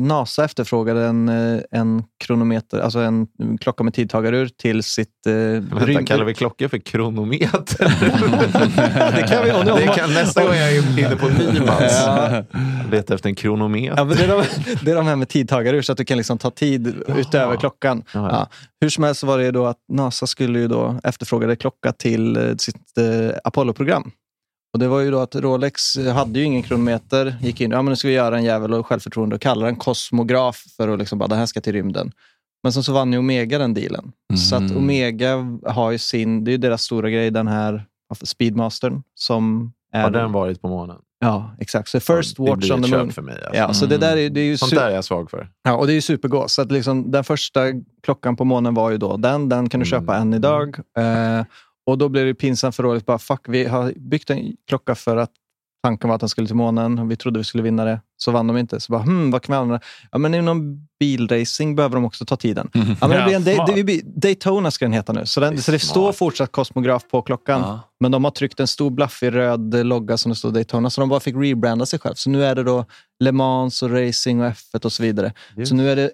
NASA 0.02 0.46
efterfrågade 0.46 1.06
en, 1.06 1.30
eh, 1.30 1.62
en 1.72 2.04
kronometer, 2.26 2.80
alltså 2.80 3.00
en 3.00 3.28
klocka 3.62 3.84
med 3.84 3.94
tidtagarur 3.94 4.48
till 4.48 4.84
sitt 4.84 5.10
eh, 5.28 5.34
Vänta, 5.34 5.76
rymd- 5.86 6.06
kallar 6.06 6.26
vi 6.26 6.34
klockor 6.34 6.68
för 6.68 6.78
kronometer? 6.78 7.86
det 9.16 9.28
kan 9.28 9.44
vi, 9.44 9.52
om, 9.52 9.66
det 9.66 9.88
kan, 9.96 10.14
nästa 10.14 10.44
gång 10.44 10.54
jag 10.56 10.72
är 10.72 11.00
inne 11.00 11.16
på 11.16 11.28
Nymans. 11.54 12.04
Ja. 12.06 12.44
Leta 12.92 13.14
efter 13.14 13.30
en 13.30 13.36
kronometer. 13.36 13.98
Ja, 13.98 14.04
men 14.04 14.18
det, 14.18 14.24
är 14.24 14.28
de, 14.28 14.44
det 14.86 14.92
är 14.92 14.96
de 14.96 15.08
här 15.08 15.16
med 15.16 15.30
tidtagarur 15.30 15.82
så 15.82 15.92
att 15.92 15.98
du 15.98 16.06
kan 16.06 16.18
liksom 16.18 16.38
ta 16.38 16.52
tid 16.52 17.04
utöver 17.18 17.56
klockan. 17.56 18.04
Jaha. 18.14 18.30
Ja. 18.32 18.48
Hur 18.82 18.90
som 18.90 19.04
helst 19.04 19.24
var 19.24 19.38
det 19.38 19.52
då 19.52 19.66
att 19.66 19.78
NASA 19.94 20.28
skulle 20.28 20.60
ju 20.60 20.68
då 20.68 21.00
efterfrågade 21.04 21.56
klocka 21.56 21.92
till 21.92 22.38
eh, 22.38 22.56
sitt 22.58 22.98
eh, 22.98 23.38
Apollo-program. 23.44 24.12
Och 24.78 24.82
det 24.82 24.88
var 24.88 25.00
ju 25.00 25.12
då 25.12 25.20
att 25.20 25.36
Rolex 25.36 25.96
eh, 25.96 26.14
hade 26.16 26.40
ju 26.40 26.46
ingen 26.46 26.64
kronometer, 26.64 27.36
gick 27.42 27.62
in, 27.62 27.72
ja 27.72 27.82
men 27.82 27.90
nu 27.92 27.96
ska 27.96 28.08
vi 28.08 28.14
göra 28.14 28.38
en 28.38 28.44
jävel 28.44 28.74
och 28.74 28.86
självförtroende 28.88 29.36
och 29.36 29.42
kalla 29.42 29.66
den 29.66 29.76
kosmograf 29.76 30.64
för 30.78 30.88
att 30.88 31.00
liksom 31.00 31.20
bara, 31.20 31.28
det 31.28 31.36
här 31.36 31.46
ska 31.46 31.62
till 31.62 31.74
rymden. 31.74 32.12
Men 32.64 32.74
sen 32.74 32.84
så 32.84 32.94
vann 32.94 33.14
ju 33.14 33.20
Omega 33.20 33.58
den 33.58 33.74
dealen. 33.74 34.12
Så 34.50 34.56
att 34.56 34.62
Mm. 34.62 34.78
Omega 34.78 35.46
har 35.66 35.92
ju 35.92 35.98
sin, 35.98 36.44
det 36.44 36.50
är 36.50 36.52
ju 36.52 36.58
deras 36.58 36.82
stora 36.82 37.10
grej, 37.10 37.32
den 37.32 37.48
här 37.48 37.86
Speedmastern 38.24 39.04
som 39.16 39.72
är... 39.94 40.02
Har 40.02 40.10
den 40.12 40.32
varit 40.32 40.62
på 40.62 40.68
månen? 40.68 40.98
Ja, 41.20 41.56
exakt. 41.60 41.90
Så 41.90 42.00
First 42.00 42.38
det 42.38 42.44
Watch 42.44 42.58
blir 42.60 42.74
on 42.74 42.84
the 42.84 42.98
Moon. 42.98 43.12
för 43.12 43.22
mig. 43.22 43.36
Alltså. 43.36 43.56
Ja, 43.56 43.74
så 43.74 43.86
det 43.86 43.98
där 43.98 44.18
är, 44.18 44.30
det 44.30 44.40
är 44.40 44.46
ju 44.46 44.58
Sånt 44.58 44.76
där 44.76 44.90
är 44.90 44.96
jag 44.96 45.04
svag 45.06 45.32
för. 45.32 45.50
Ja, 45.64 45.74
och 45.78 45.88
det 45.88 45.92
är 45.94 45.96
ju 45.96 46.02
supergås. 46.02 46.54
Så 46.54 46.62
att 46.62 46.72
liksom, 46.72 47.12
den 47.12 47.24
första 47.24 47.60
klockan 48.04 48.36
på 48.36 48.46
månen 48.46 48.74
var 48.74 48.92
ju 48.92 48.98
då 48.98 49.18
den. 49.18 49.50
Den 49.50 49.70
kan 49.70 49.80
du 49.80 49.88
Mm. 49.88 50.00
köpa 50.02 50.18
än 50.18 50.34
idag. 50.34 50.80
Eh, 50.98 51.46
och 51.88 51.98
då 51.98 52.10
blev 52.10 52.26
det 52.26 52.34
pinsamt 52.34 52.76
för 52.76 52.84
Rolex. 52.84 53.06
Bara, 53.06 53.18
fuck, 53.20 53.42
vi 53.48 53.66
har 53.66 53.94
byggt 53.96 54.30
en 54.30 54.56
klocka 54.68 54.96
för 54.96 55.18
att 55.18 55.32
tanken 55.84 56.08
var 56.08 56.16
att 56.16 56.20
den 56.20 56.30
skulle 56.30 56.48
till 56.48 56.56
månen. 56.56 57.08
Vi 57.08 57.16
trodde 57.16 57.40
vi 57.40 57.44
skulle 57.44 57.64
vinna 57.64 57.86
det. 57.86 58.02
Så 58.18 58.32
vann 58.32 58.48
de 58.48 58.58
inte. 58.58 58.80
Så 58.80 58.92
bara, 58.92 59.02
hmm, 59.02 59.32
vad 59.32 59.42
kan 59.42 59.54
vi 59.54 59.58
använda? 59.58 59.86
Ja, 60.12 60.18
men 60.18 60.34
inom 60.34 60.88
bilracing 61.00 61.76
behöver 61.76 61.96
de 61.96 62.06
också 62.06 62.26
ta 62.26 62.36
tiden. 62.36 62.70
Ja, 62.74 63.08
men 63.08 63.10
det 63.10 63.24
blir 63.26 63.36
en, 63.36 63.44
Ja, 63.58 63.66
Day- 63.66 63.84
blir, 63.84 64.02
Daytona 64.06 64.72
ska 64.72 64.86
den 64.86 64.94
heta 64.94 65.14
nu. 65.14 65.26
Så, 65.26 65.40
den, 65.40 65.56
Det 65.56 65.62
så 65.62 65.72
det 65.72 65.80
står 65.80 66.12
fortsatt 66.12 66.52
kosmograf 66.52 67.04
på 67.12 67.22
klockan. 67.22 67.62
Ja. 67.62 67.80
Men 68.00 68.12
de 68.12 68.24
har 68.24 68.32
tryckt 68.32 68.60
en 68.60 68.68
stor 68.68 68.90
blaffig 68.90 69.36
röd 69.36 69.86
logga 69.86 70.18
som 70.18 70.30
det 70.30 70.36
står 70.36 70.52
Daytona. 70.52 70.90
Så 70.90 71.02
de 71.02 71.10
bara 71.10 71.20
fick 71.20 71.36
rebranda 71.36 71.86
sig 71.86 72.00
själv. 72.00 72.16
Så 72.16 72.30
nu 72.30 72.44
är 72.46 72.56
det 72.56 72.64
då 72.64 72.86
Le 73.24 73.32
Mans 73.32 73.84
och 73.84 73.90
racing 73.92 74.42
och 74.42 74.48
F1 74.52 74.86
och 74.86 74.92
så 74.92 75.04
vidare. 75.04 75.34
Så 75.66 75.76
nu 75.76 75.90
är 75.92 75.96
det 75.96 76.12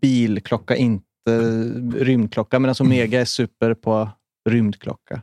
bilklocka, 0.00 0.76
inte 0.76 1.04
rymdklocka. 1.94 2.58
Medan 2.58 2.74
Omega 2.80 3.20
är 3.20 3.24
super 3.24 3.74
på 3.74 4.08
rymdklocka. 4.50 5.22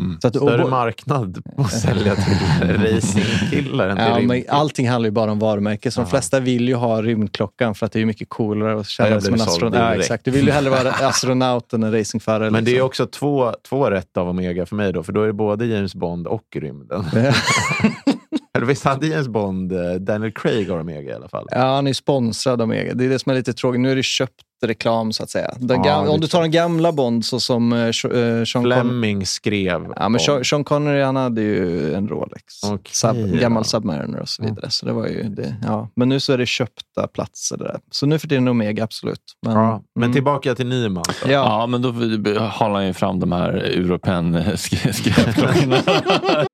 Mm. 0.00 0.20
Så 0.20 0.28
att, 0.28 0.36
Större 0.36 0.64
och- 0.64 0.70
marknad 0.70 1.42
att 1.56 1.72
sälja 1.72 2.14
till 2.14 2.38
racingkillar 2.94 3.88
än 3.88 3.96
till 3.96 4.06
Ja, 4.06 4.20
men 4.20 4.44
allting 4.48 4.88
handlar 4.88 5.06
ju 5.06 5.10
bara 5.10 5.32
om 5.32 5.38
varumärke. 5.38 5.90
Så 5.90 6.00
de 6.00 6.10
flesta 6.10 6.40
vill 6.40 6.68
ju 6.68 6.74
ha 6.74 7.02
rymdklockan 7.02 7.74
för 7.74 7.86
att 7.86 7.92
det 7.92 8.00
är 8.00 8.06
mycket 8.06 8.28
coolare 8.28 8.80
att 8.80 8.88
känna 8.88 9.10
Ja, 9.10 9.20
som 9.20 9.34
en 9.34 9.40
astronaut. 9.40 9.74
Ja, 9.74 9.94
exakt. 9.94 10.24
Du 10.24 10.30
vill 10.30 10.46
ju 10.46 10.52
hellre 10.52 10.70
vara 10.70 10.90
astronaut 11.08 11.72
än 11.72 11.82
en 11.82 11.92
racingförare. 11.92 12.50
Men 12.50 12.64
det 12.64 12.70
är 12.70 12.72
liksom. 12.72 12.86
också 12.86 13.06
två, 13.06 13.54
två 13.68 13.90
rätt 13.90 14.16
av 14.16 14.28
Omega 14.28 14.66
för 14.66 14.76
mig 14.76 14.92
då, 14.92 15.02
för 15.02 15.12
då 15.12 15.22
är 15.22 15.26
det 15.26 15.32
både 15.32 15.66
James 15.66 15.94
Bond 15.94 16.26
och 16.26 16.44
rymden. 16.56 17.04
Eller 18.56 18.66
visst 18.66 18.84
hade 18.84 19.06
James 19.06 19.28
Bond 19.28 19.72
eh, 19.72 19.94
Daniel 19.94 20.32
Craig 20.32 20.70
av 20.70 20.80
Omega 20.80 21.10
i 21.10 21.14
alla 21.14 21.28
fall? 21.28 21.46
Ja, 21.50 21.74
han 21.74 21.86
är 21.86 21.92
sponsrad 21.92 22.60
av 22.60 22.64
Omega. 22.64 22.94
Det 22.94 23.04
är 23.04 23.08
det 23.08 23.18
som 23.18 23.32
är 23.32 23.36
lite 23.36 23.52
tråkigt. 23.52 23.80
Nu 23.80 23.92
är 23.92 23.96
det 23.96 24.02
köpt 24.02 24.40
reklam 24.66 25.12
så 25.12 25.22
att 25.22 25.30
säga. 25.30 25.54
Den 25.58 25.84
Ja, 25.84 26.08
om 26.08 26.20
du 26.20 26.26
tar 26.26 26.40
den 26.40 26.50
gamla 26.50 26.92
Bond 26.92 27.24
så 27.24 27.40
som 27.40 27.72
eh, 27.72 27.90
Sean 27.92 28.44
Connery. 28.44 28.80
Fleming 28.80 29.26
skrev 29.26 29.92
Ja, 29.96 30.08
men 30.08 30.20
Sean, 30.20 30.44
Sean 30.44 30.64
Connery 30.64 31.02
han 31.02 31.16
hade 31.16 31.40
ju 31.40 31.94
en 31.94 32.08
Rolex. 32.08 32.44
Okej, 32.64 32.92
Sub, 32.92 33.40
gammal 33.40 33.60
ja. 33.60 33.64
Submariner 33.64 34.20
och 34.20 34.28
så 34.28 34.42
vidare. 34.42 34.70
Så 34.70 34.86
det 34.86 34.92
var 34.92 35.06
ju 35.06 35.22
det, 35.22 35.56
ja. 35.62 35.90
Men 35.96 36.08
nu 36.08 36.20
så 36.20 36.32
är 36.32 36.38
det 36.38 36.46
köpta 36.46 37.06
platser. 37.06 37.56
Där. 37.56 37.78
Så 37.90 38.06
nu 38.06 38.18
för 38.18 38.28
tiden 38.28 38.48
Omega, 38.48 38.84
absolut. 38.84 39.20
Men, 39.46 39.52
Ja, 39.52 39.82
men 39.94 40.04
mm. 40.04 40.14
tillbaka 40.14 40.54
till 40.54 40.66
Nyman. 40.66 41.04
Ja. 41.22 41.28
Ja, 41.30 41.66
men 41.66 41.82
då 41.82 41.90
håller 41.90 42.74
han 42.74 42.86
ju 42.86 42.92
fram 42.92 43.20
de 43.20 43.32
här 43.32 43.52
Europen-skräpklockorna. 43.52 45.78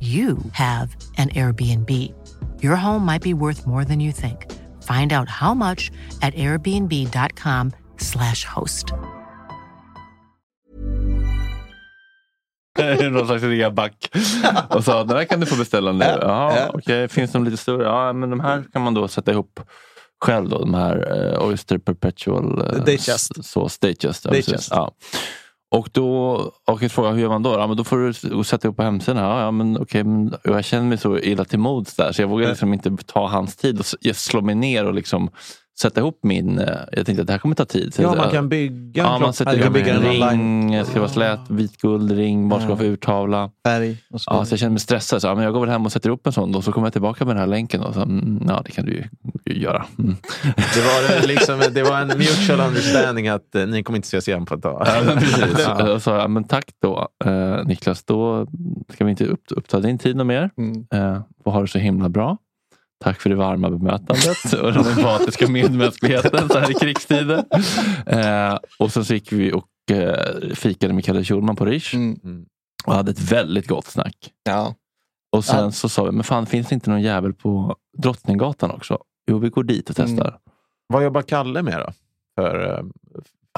you 0.00 0.38
have 0.52 0.94
an 1.16 1.30
Airbnb. 1.30 1.90
Your 2.62 2.76
home 2.76 3.06
might 3.06 3.22
be 3.22 3.32
worth 3.32 3.66
more 3.66 3.84
than 3.84 4.00
you 4.00 4.12
think. 4.12 4.52
Find 4.82 5.12
out 5.12 5.28
how 5.28 5.54
much 5.54 5.90
at 6.20 6.34
airbnb.com/slash 6.34 8.44
host. 8.44 8.92
Någon 13.10 13.26
slags 13.26 13.42
reaback. 13.42 14.16
Och 14.68 14.84
sa, 14.84 15.04
den 15.04 15.16
här 15.16 15.24
kan 15.24 15.40
du 15.40 15.46
få 15.46 15.56
beställa 15.56 15.92
nu. 15.92 16.04
Ja, 16.04 16.70
okej. 16.74 17.08
Finns 17.08 17.32
de 17.32 17.44
lite 17.44 17.56
större? 17.56 17.84
Ja, 17.84 18.12
men 18.12 18.30
de 18.30 18.40
här 18.40 18.64
kan 18.72 18.82
man 18.82 18.94
då 18.94 19.08
sätta 19.08 19.32
ihop 19.32 19.60
själv. 20.20 20.48
Då, 20.48 20.58
de 20.58 20.74
här 20.74 21.16
eh, 21.16 21.48
Oyster 21.48 21.78
Perpetual 21.78 22.58
eh, 22.58 22.64
Datejust. 22.78 23.44
Så, 23.44 23.68
Datejust. 23.80 24.24
Ja, 24.24 24.30
Datejust. 24.30 24.68
Ja. 24.70 24.92
Och 25.70 25.88
då 25.92 26.08
och 26.66 26.82
jag 26.82 26.92
frågade 26.92 27.14
hur 27.14 27.22
gör 27.22 27.28
man 27.28 27.42
då? 27.42 27.50
Ja, 27.50 27.66
men 27.66 27.76
då 27.76 27.84
får 27.84 27.98
du 28.36 28.44
sätta 28.44 28.68
upp 28.68 28.76
på 28.76 28.82
hemsidan. 28.82 29.24
Ja, 29.24 29.40
ja, 29.40 29.50
men, 29.50 29.78
okej, 29.78 30.04
men, 30.04 30.34
jag 30.44 30.64
känner 30.64 30.88
mig 30.88 30.98
så 30.98 31.18
illa 31.18 31.44
till 31.44 31.58
mods 31.58 31.94
där 31.94 32.12
så 32.12 32.22
jag 32.22 32.28
vågar 32.28 32.48
liksom 32.48 32.72
inte 32.72 32.96
ta 33.06 33.28
hans 33.28 33.56
tid 33.56 33.78
och 33.78 34.16
slå 34.16 34.40
mig 34.40 34.54
ner 34.54 34.84
och 34.84 34.94
liksom 34.94 35.30
sätta 35.80 36.00
ihop 36.00 36.18
min... 36.22 36.58
eh, 36.58 36.66
Jag 36.92 37.06
tänkte 37.06 37.20
att 37.20 37.26
det 37.26 37.32
här 37.32 37.38
kommer 37.40 37.54
ta 37.54 37.64
tid. 37.64 37.94
Så 37.94 38.02
Ja, 38.02 38.14
man 38.14 38.30
kan 38.30 38.48
bygga 38.48 39.02
en 39.04 39.10
Ja, 39.12 39.18
man 39.18 39.32
sätter 39.32 39.58
ihop 39.58 39.76
en 39.76 40.00
ring, 40.02 40.72
det 40.72 40.84
ska 40.84 40.98
vara 41.00 41.08
slät, 41.10 41.40
vit 41.48 41.76
guldring, 41.80 42.48
bara 42.48 42.60
ska 42.60 42.68
vara 42.68 42.78
för 42.78 42.84
urtavla. 42.84 43.50
Färg 43.66 43.96
och 44.12 44.20
så. 44.20 44.30
Ja, 44.32 44.44
så 44.44 44.52
jag 44.52 44.58
känner 44.58 44.70
mig 44.70 44.80
stressad. 44.80 45.20
Så, 45.22 45.26
ja, 45.28 45.34
men 45.34 45.44
jag 45.44 45.52
går 45.52 45.60
väl 45.60 45.68
hem 45.70 45.86
och 45.86 45.92
sätter 45.92 46.10
upp 46.10 46.26
en 46.26 46.32
sån 46.32 46.52
då, 46.52 46.62
så 46.62 46.72
kommer 46.72 46.86
jag 46.86 46.92
tillbaka 46.92 47.24
med 47.24 47.34
den 47.36 47.40
här 47.40 47.46
länken. 47.46 47.80
Och 47.82 47.94
så, 47.94 48.00
mm, 48.02 48.42
ja, 48.48 48.62
det 48.64 48.70
kan 48.72 48.84
du 48.84 48.92
ju 48.92 49.04
göra. 49.54 49.84
Mm. 49.98 50.16
Det 50.74 50.80
var, 50.80 51.26
liksom, 51.26 51.62
det 51.72 51.82
var 51.82 52.00
en 52.00 52.08
mutual 52.08 52.60
understanding 52.68 53.28
att 53.28 53.54
eh, 53.54 53.66
ni 53.66 53.82
kommer 53.82 53.96
inte 53.96 54.06
ses 54.06 54.28
igen 54.28 54.46
på 54.46 54.54
ett 54.54 54.62
tag. 54.62 54.82
Ja, 54.86 55.02
men 55.06 55.18
precis. 55.18 55.44
Ja. 55.78 56.00
Sa, 56.00 56.16
ja, 56.16 56.28
men 56.28 56.44
tack 56.44 56.64
då 56.82 57.08
eh, 57.24 57.64
Niklas, 57.64 58.04
då 58.04 58.46
ska 58.92 59.04
vi 59.04 59.10
inte 59.10 59.24
upp, 59.26 59.42
uppta 59.50 59.80
din 59.80 59.98
tid 59.98 60.16
något 60.16 60.26
mer. 60.26 60.50
Mm. 60.58 60.86
Eh, 60.94 61.20
och 61.44 61.52
ha 61.52 61.60
det 61.60 61.68
så 61.68 61.78
himla 61.78 62.08
bra. 62.08 62.36
Tack 63.04 63.20
för 63.20 63.30
det 63.30 63.36
varma 63.36 63.70
bemötandet 63.70 64.52
och 64.62 64.72
den 64.72 64.86
empatiska 64.86 65.48
medmänskligheten 65.48 66.48
så 66.48 66.58
här 66.58 66.70
i 66.70 66.74
krigstider. 66.74 67.44
Eh, 68.06 68.58
och 68.78 68.92
sen 68.92 69.04
så 69.04 69.14
gick 69.14 69.32
vi 69.32 69.52
och 69.52 69.90
eh, 69.96 70.54
fikade 70.54 70.94
med 70.94 71.04
Kalle 71.04 71.24
Schulman 71.24 71.56
på 71.56 71.64
Rish 71.64 71.94
Mm. 71.94 72.46
och 72.86 72.94
hade 72.94 73.10
ett 73.10 73.32
väldigt 73.32 73.66
gott 73.68 73.86
snack. 73.86 74.16
Ja. 74.44 74.74
Och 75.32 75.44
sen 75.44 75.64
Ja. 75.64 75.70
så 75.70 75.88
sa 75.88 76.04
vi, 76.04 76.10
men 76.12 76.24
fan 76.24 76.46
finns 76.46 76.68
det 76.68 76.74
inte 76.74 76.90
någon 76.90 77.02
jävel 77.02 77.32
på 77.34 77.76
Drottninggatan 77.98 78.70
också? 78.70 78.98
Jo, 79.30 79.38
vi 79.38 79.48
går 79.48 79.64
dit 79.64 79.90
och 79.90 79.96
testar. 79.96 80.28
Mm. 80.28 80.40
Vad 80.86 81.04
jobbar 81.04 81.22
Kalle 81.22 81.62
med 81.62 81.80
då? 81.80 81.92
För, 82.36 82.70
eh, 82.78 82.84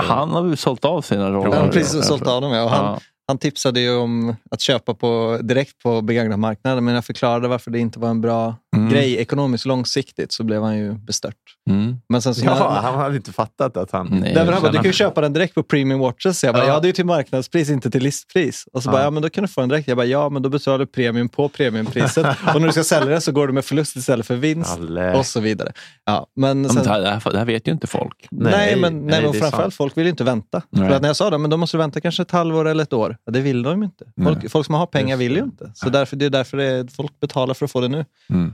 för, 0.00 0.08
Han 0.08 0.30
har 0.30 0.46
ju 0.46 0.56
sålt 0.56 0.84
av 0.84 1.02
sina 1.02 1.30
roller. 1.30 1.56
Han 1.56 1.64
har 1.66 1.72
precis 1.72 2.06
sålt 2.06 2.26
av 2.26 2.40
dem. 2.42 2.52
Ja. 2.52 2.64
Och 2.64 2.70
han, 2.70 2.84
Ja. 2.84 3.00
Han 3.28 3.38
tipsade 3.38 3.80
ju 3.80 3.96
om 3.96 4.36
att 4.50 4.60
köpa 4.60 4.94
på, 4.94 5.38
direkt 5.42 5.78
på 5.82 6.02
begagnatmarknaden, 6.02 6.84
men 6.84 6.94
jag 6.94 7.04
förklarade 7.04 7.48
varför 7.48 7.70
det 7.70 7.78
inte 7.78 7.98
var 7.98 8.08
en 8.08 8.20
bra 8.20 8.54
Mm. 8.76 8.90
grej 8.90 9.16
ekonomiskt 9.16 9.66
långsiktigt, 9.66 10.32
så 10.32 10.44
blev 10.44 10.62
han 10.62 10.78
ju 10.78 10.92
bestört. 10.94 11.34
Mm. 11.70 11.96
Men 12.08 12.22
sen 12.22 12.34
så 12.34 12.44
Ja, 12.44 12.80
han 12.82 12.94
hade 12.94 13.16
inte 13.16 13.32
fattat 13.32 13.76
att 13.76 13.90
han... 13.90 14.06
Nej. 14.10 14.34
Därför 14.34 14.52
han 14.52 14.62
bara, 14.62 14.72
du 14.72 14.76
kan 14.78 14.84
ju 14.86 14.92
köpa 14.92 15.20
den 15.20 15.32
direkt 15.32 15.54
på 15.54 15.62
Premium 15.62 16.00
Watches. 16.00 16.44
Jag 16.44 16.54
bara, 16.54 16.66
Ja. 16.66 16.72
ja. 16.72 16.80
det 16.80 16.84
är 16.84 16.88
ju 16.88 16.92
till 16.92 17.06
marknadspris, 17.06 17.70
inte 17.70 17.90
till 17.90 18.02
listpris. 18.02 18.64
Och 18.72 18.82
så 18.82 18.88
Ja. 18.88 18.92
bara, 18.92 19.02
ja 19.02 19.10
men 19.10 19.22
då 19.22 19.30
kan 19.30 19.42
du 19.44 19.48
få 19.48 19.60
den 19.60 19.68
direkt. 19.68 19.88
Jag 19.88 19.96
bara, 19.96 20.06
ja 20.06 20.28
men 20.28 20.42
då 20.42 20.48
betalar 20.48 20.78
du 20.78 20.86
premium 20.86 21.28
på 21.28 21.48
premiumpriset. 21.48 22.26
och 22.54 22.60
när 22.60 22.66
du 22.66 22.72
ska 22.72 22.84
sälja 22.84 23.10
den 23.10 23.20
så 23.20 23.32
går 23.32 23.46
du 23.46 23.52
med 23.52 23.64
förlust 23.64 23.96
istället 23.96 24.26
för 24.26 24.34
vinst. 24.36 24.76
Kalle. 24.76 25.14
Och 25.18 25.26
så 25.26 25.40
vidare. 25.40 25.72
Ja, 26.04 26.26
men 26.36 26.62
Ja, 26.62 26.68
sen, 26.68 26.74
men 26.74 26.84
det, 26.84 26.90
här, 27.10 27.30
det, 27.32 27.38
här, 27.38 27.44
vet 27.44 27.68
ju 27.68 27.72
inte 27.72 27.86
folk. 27.86 28.28
nej, 28.30 28.52
Nej, 28.52 28.76
men, 28.80 28.92
nej, 28.98 29.02
nej, 29.10 29.22
men 29.22 29.32
framförallt 29.32 29.52
sant. 29.62 29.74
folk 29.74 29.96
vill 29.96 30.04
ju 30.04 30.10
inte 30.10 30.24
vänta. 30.24 30.62
Nej. 30.70 30.88
För 30.88 30.96
att 30.96 31.02
när 31.02 31.08
jag 31.08 31.16
sa 31.16 31.30
det, 31.30 31.38
men 31.38 31.50
då 31.50 31.56
måste 31.56 31.76
du 31.76 31.78
vänta 31.78 32.00
kanske 32.00 32.22
ett 32.22 32.30
halvår 32.30 32.68
eller 32.68 32.82
ett 32.82 32.92
år. 32.92 33.16
Ja, 33.24 33.32
det 33.32 33.40
vill 33.40 33.62
de 33.62 33.78
ju 33.78 33.84
inte. 33.84 34.04
Folk, 34.24 34.50
folk 34.50 34.66
som 34.66 34.74
har 34.74 34.86
pengar 34.86 35.16
vill 35.16 35.36
ju 35.36 35.42
inte. 35.42 35.70
Så 35.74 35.88
därför, 35.90 36.16
det 36.16 36.24
är 36.24 36.30
därför 36.30 36.56
det 36.56 36.64
är, 36.64 36.86
folk 36.86 37.20
betalar 37.20 37.54
för 37.54 37.64
att 37.64 37.70
få 37.70 37.80
det 37.80 37.88
nu. 37.88 38.04
Mm. 38.30 38.52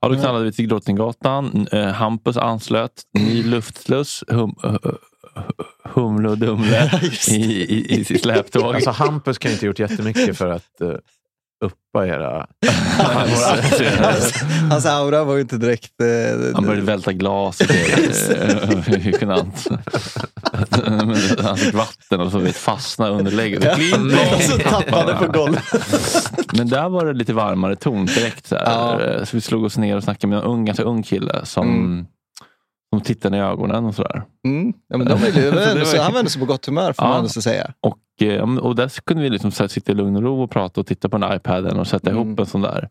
Ja, 0.00 0.08
då 0.08 0.14
knallade 0.14 0.44
vi 0.44 0.52
till 0.52 0.68
Drottninggatan. 0.68 1.66
Eh, 1.72 1.86
Hampus 1.86 2.36
anslöt. 2.36 3.02
Ny 3.12 3.42
luftsluss. 3.42 4.24
Hum, 4.28 4.54
uh, 4.64 4.76
humle 5.84 6.28
och 6.28 6.38
Dumle 6.38 6.90
i, 7.28 7.34
i, 7.34 8.00
i 8.00 8.04
sitt 8.04 8.22
släptåg. 8.22 8.74
Alltså 8.74 8.90
Hampus 8.90 9.38
kan 9.38 9.50
ju 9.50 9.54
inte 9.54 9.66
ha 9.66 9.68
gjort 9.68 9.78
jättemycket 9.78 10.38
för 10.38 10.48
att 10.48 10.80
uh, 10.82 10.94
uppa 11.64 12.06
era... 12.06 12.46
hans, 12.98 14.42
hans 14.70 14.86
aura 14.86 15.24
var 15.24 15.34
ju 15.34 15.40
inte 15.40 15.56
direkt... 15.56 16.00
Eh, 16.00 16.54
Han 16.54 16.64
började 16.64 16.86
välta 16.86 17.12
glas. 17.12 17.60
och 17.60 17.66
det, 17.66 18.32
eh, 18.42 18.78
Hur 18.78 19.12
kunde 19.18 19.34
han? 19.34 19.52
Fick 21.56 21.74
vatten 21.74 22.20
och 22.20 22.32
så 22.32 22.38
vet, 22.38 22.56
fastna 22.56 23.08
under 23.08 23.32
lägget. 23.32 23.64
och 24.36 24.42
så 24.42 24.58
tappade 24.58 25.14
på 25.14 25.32
golvet. 25.32 25.64
Men 26.52 26.68
där 26.68 26.88
var 26.88 27.06
det 27.06 27.12
lite 27.12 27.32
varmare 27.32 27.76
ton 27.76 28.06
direkt. 28.06 28.46
Så, 28.46 28.56
här. 28.56 28.64
Ja. 29.18 29.26
så 29.26 29.36
vi 29.36 29.40
slog 29.40 29.64
oss 29.64 29.76
ner 29.76 29.96
och 29.96 30.04
snackade 30.04 30.26
med 30.30 30.38
en 30.38 30.44
ung, 30.44 30.64
ganska 30.64 30.82
ung 30.82 31.02
kille 31.02 31.40
som, 31.44 31.68
Mm. 31.68 32.06
som 32.94 33.00
tittade 33.00 33.36
i 33.36 33.40
ögonen 33.40 33.84
och 33.84 33.94
sådär. 33.94 34.22
Mm. 34.46 34.72
Ja, 34.88 34.98
men 34.98 35.06
de 35.06 35.18
ju, 35.20 35.84
Så 35.84 36.02
han 36.02 36.12
var 36.12 36.18
ändå 36.18 36.30
så 36.30 36.38
på 36.38 36.44
gott 36.44 36.66
humör 36.66 36.92
får 36.92 37.04
Ja. 37.04 37.08
man 37.08 37.18
ändå 37.18 37.28
säga. 37.28 37.72
Och, 37.80 37.88
eh, 37.92 37.94
och 38.58 38.74
där 38.76 38.88
kunde 39.04 39.22
vi 39.22 39.30
liksom 39.30 39.50
så 39.50 39.68
sitta 39.68 39.92
i 39.92 39.94
lugn 39.94 40.16
och 40.16 40.22
ro 40.22 40.42
och 40.42 40.50
prata 40.50 40.80
och 40.80 40.86
titta 40.86 41.08
på 41.08 41.18
den 41.18 41.36
iPaden 41.36 41.78
och 41.78 41.86
sätta 41.86 42.10
Mm. 42.10 42.22
ihop 42.28 42.38
en 42.40 42.46
sån 42.46 42.62
där. 42.62 42.88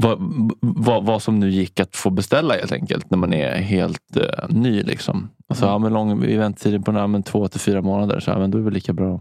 Vad, 0.00 0.18
vad, 0.60 1.04
vad 1.04 1.22
som 1.22 1.40
nu 1.40 1.50
gick 1.50 1.80
att 1.80 1.96
få 1.96 2.10
beställa 2.10 2.54
helt 2.54 2.72
enkelt 2.72 3.10
när 3.10 3.18
man 3.18 3.32
är 3.32 3.56
helt 3.56 4.16
eh, 4.16 4.48
ny. 4.48 4.82
Liksom. 4.82 5.30
Alltså, 5.48 5.64
Mm. 5.64 5.72
ja, 5.72 5.78
men 5.78 5.92
lång, 5.92 6.20
vi 6.20 6.36
på 6.80 6.90
den 6.92 7.10
men 7.10 7.22
två 7.22 7.48
till 7.48 7.60
fyra 7.60 7.82
månader. 7.82 8.20
Så, 8.20 8.30
ja, 8.30 8.38
men 8.38 8.50
då 8.50 8.58
är 8.58 8.62
det 8.62 8.70
lika 8.70 8.92
bra 8.92 9.20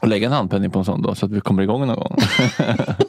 att 0.00 0.08
lägga 0.08 0.26
en 0.26 0.32
handpenning 0.32 0.70
på 0.70 0.78
en 0.78 0.84
sån 0.84 1.02
då 1.02 1.14
så 1.14 1.26
att 1.26 1.32
vi 1.32 1.40
kommer 1.40 1.62
igång 1.62 1.86
någon 1.86 1.96
gång. 1.96 2.16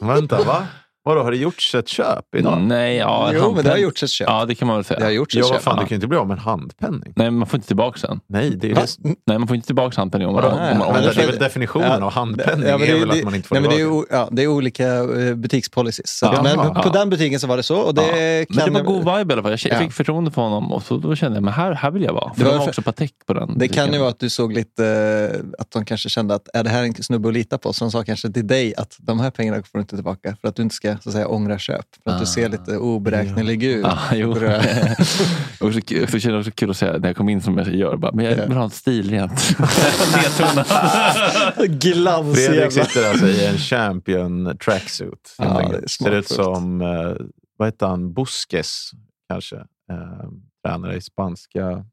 Vänta, 0.00 0.44
va? 0.44 0.66
Vadå, 1.08 1.22
har 1.22 1.30
det 1.30 1.36
gjorts 1.36 1.74
ett 1.74 1.88
köp 1.88 2.34
idag? 2.36 2.60
Nej, 2.60 2.96
ja, 2.96 3.30
Jo, 3.34 3.52
men 3.54 3.64
det 3.64 3.70
har 3.70 3.76
gjorts 3.76 4.02
ett 4.02 4.10
köp. 4.10 4.28
Ja, 4.28 4.44
det 4.44 4.54
kan 4.54 4.68
man 4.68 4.76
väl 4.76 4.84
säga. 4.84 4.98
Det 5.00 5.04
har 5.04 5.12
gjorts 5.12 5.34
Ja, 5.34 5.40
ett 5.40 5.44
vad 5.50 5.54
köp. 5.56 5.62
fan, 5.62 5.74
Ja. 5.76 5.82
du 5.82 5.86
kan 5.86 5.90
ju 5.90 5.94
inte 5.94 6.06
bli 6.06 6.18
av 6.18 6.26
med 6.28 6.34
en 6.34 6.40
handpenning. 6.40 7.12
Nej, 7.16 7.30
man 7.30 7.46
får 7.48 7.56
inte 7.56 7.66
tillbaka 7.66 8.06
den. 8.06 8.20
Nej, 8.26 8.50
det 8.56 8.70
är, 8.70 8.74
Va? 8.74 8.82
det, 8.98 9.14
Nej, 9.26 9.38
man 9.38 9.48
får 9.48 9.56
inte 9.56 9.66
tillbaka 9.66 10.00
handpenning 10.00 10.28
om 10.28 10.34
man, 10.34 10.42
Vadå? 10.42 10.54
om 10.56 10.60
man, 10.62 10.70
om 10.72 10.78
Nej, 10.78 10.86
man 10.86 10.94
men 10.94 11.02
det 11.04 11.12
för- 11.14 11.22
är 11.22 11.26
väl 11.26 11.38
definitionen 11.38 11.86
Ja, 12.00 12.04
av 12.06 12.12
handpenning 12.12 12.68
Ja, 12.68 12.78
men 12.78 12.88
är 12.88 12.92
det, 12.92 12.98
väl 13.00 13.08
det, 13.08 13.18
att 13.18 13.24
man 13.24 13.34
inte 13.34 13.48
får 13.48 13.54
nej, 13.56 13.62
men 13.62 13.70
det, 13.70 13.76
är, 13.76 13.78
tillbaka. 13.78 13.98
o- 14.04 14.06
ja, 14.10 14.28
det 14.32 14.42
är 14.42 14.46
olika 14.46 14.94
eh, 14.94 15.34
butikspolicies. 15.34 16.18
Så, 16.18 16.26
Ja. 16.26 16.42
men 16.42 16.52
Jaha. 16.56 16.74
på 16.82 16.88
Ja. 16.88 16.92
den 16.92 17.10
butiken 17.10 17.40
så 17.40 17.46
var 17.46 17.56
det 17.56 17.62
så. 17.62 17.76
Och 17.76 17.94
det 17.94 18.02
Ja. 18.38 18.44
kan 18.46 18.56
Men 18.56 18.72
det 18.72 18.82
var 18.82 18.86
god 18.94 18.98
vibe 19.18 19.32
i 19.32 19.34
alla 19.34 19.42
fall. 19.42 19.50
Jag 19.52 19.60
Ja. 19.72 19.78
fick 19.78 19.92
förtroende 19.92 20.30
för 20.30 20.42
honom 20.42 20.72
och 20.72 20.82
så 20.82 20.96
då 20.96 21.14
kände 21.16 21.36
jag 21.36 21.44
men 21.44 21.54
här, 21.54 21.72
här 21.72 21.90
vill 21.90 22.02
jag 22.02 22.12
vara. 22.12 22.34
För 22.34 22.38
Det 22.38 22.44
var 22.44 22.52
de 22.52 22.58
har 22.58 22.64
för- 22.64 22.70
också 22.70 22.82
Patek 22.82 23.12
på 23.26 23.32
den. 23.34 23.58
Det 23.58 23.68
kan 23.68 23.92
ju 23.92 23.98
vara 23.98 24.08
att 24.08 24.18
du 24.20 24.30
såg 24.30 24.52
lite, 24.52 24.86
eh, 24.86 25.60
att 25.62 25.70
de 25.70 25.84
kanske 25.84 26.08
kände 26.08 26.34
att 26.34 26.48
är 26.54 26.64
det 26.64 26.70
här 26.70 26.82
en 26.82 26.94
snubbe 26.94 27.28
att 27.28 27.34
lita 27.34 27.58
på? 27.58 27.72
Så 27.72 27.84
de 27.84 27.90
sa 27.90 28.04
kanske 28.04 28.30
till 28.30 28.46
dig 28.46 28.74
att 28.76 28.96
de 28.98 29.20
här 29.20 29.30
pengarna 29.30 29.56
får 29.56 29.78
du 29.78 29.80
inte 29.80 29.94
tillbaka 29.96 30.36
för 30.40 30.48
att 30.48 30.56
du 30.56 30.62
inte 30.62 30.74
ska 30.74 30.96
så 31.02 31.08
att 31.08 31.12
säga, 31.12 31.28
ångra 31.28 31.58
köp. 31.58 31.86
För 32.04 32.10
att 32.10 32.16
Ah. 32.16 32.20
du 32.20 32.26
ser 32.26 32.48
lite 32.48 32.76
oberäknelig 32.76 33.64
ut. 33.64 33.82
Ja, 33.86 33.98
jo. 34.12 34.34
På 34.34 34.40
det 34.40 34.48
här. 34.48 34.96
också, 35.60 35.80
kul- 35.80 36.08
jag 36.12 36.22
känner 36.22 36.38
också 36.38 36.50
kul 36.50 36.70
att 36.70 36.76
säga 36.76 36.98
när 36.98 37.08
jag 37.08 37.16
kom 37.16 37.28
in 37.28 37.42
som 37.42 37.58
jag 37.58 37.74
gör. 37.74 37.96
Bara, 37.96 38.12
men 38.12 38.24
jag 38.24 38.38
Ja. 38.38 38.46
vill 38.46 38.56
ha 38.56 38.66
ett 38.66 38.72
stilrent. 38.74 39.56
Glans 41.68 42.46
Fredrik 42.46 42.72
sitter 42.72 43.08
alltså 43.10 43.26
i 43.26 43.46
en 43.46 43.58
champion 43.58 44.56
tracksuit. 44.64 45.36
är 45.38 45.86
Ser 45.86 46.10
ut 46.10 46.28
som, 46.28 46.80
eh, 46.80 47.26
vad 47.56 47.68
heter 47.68 47.86
han, 47.86 48.12
Busques 48.12 48.90
kanske. 49.28 49.56
Eh, 49.56 50.28
tränare 50.66 50.96
i 50.96 51.00
spanska 51.00 51.84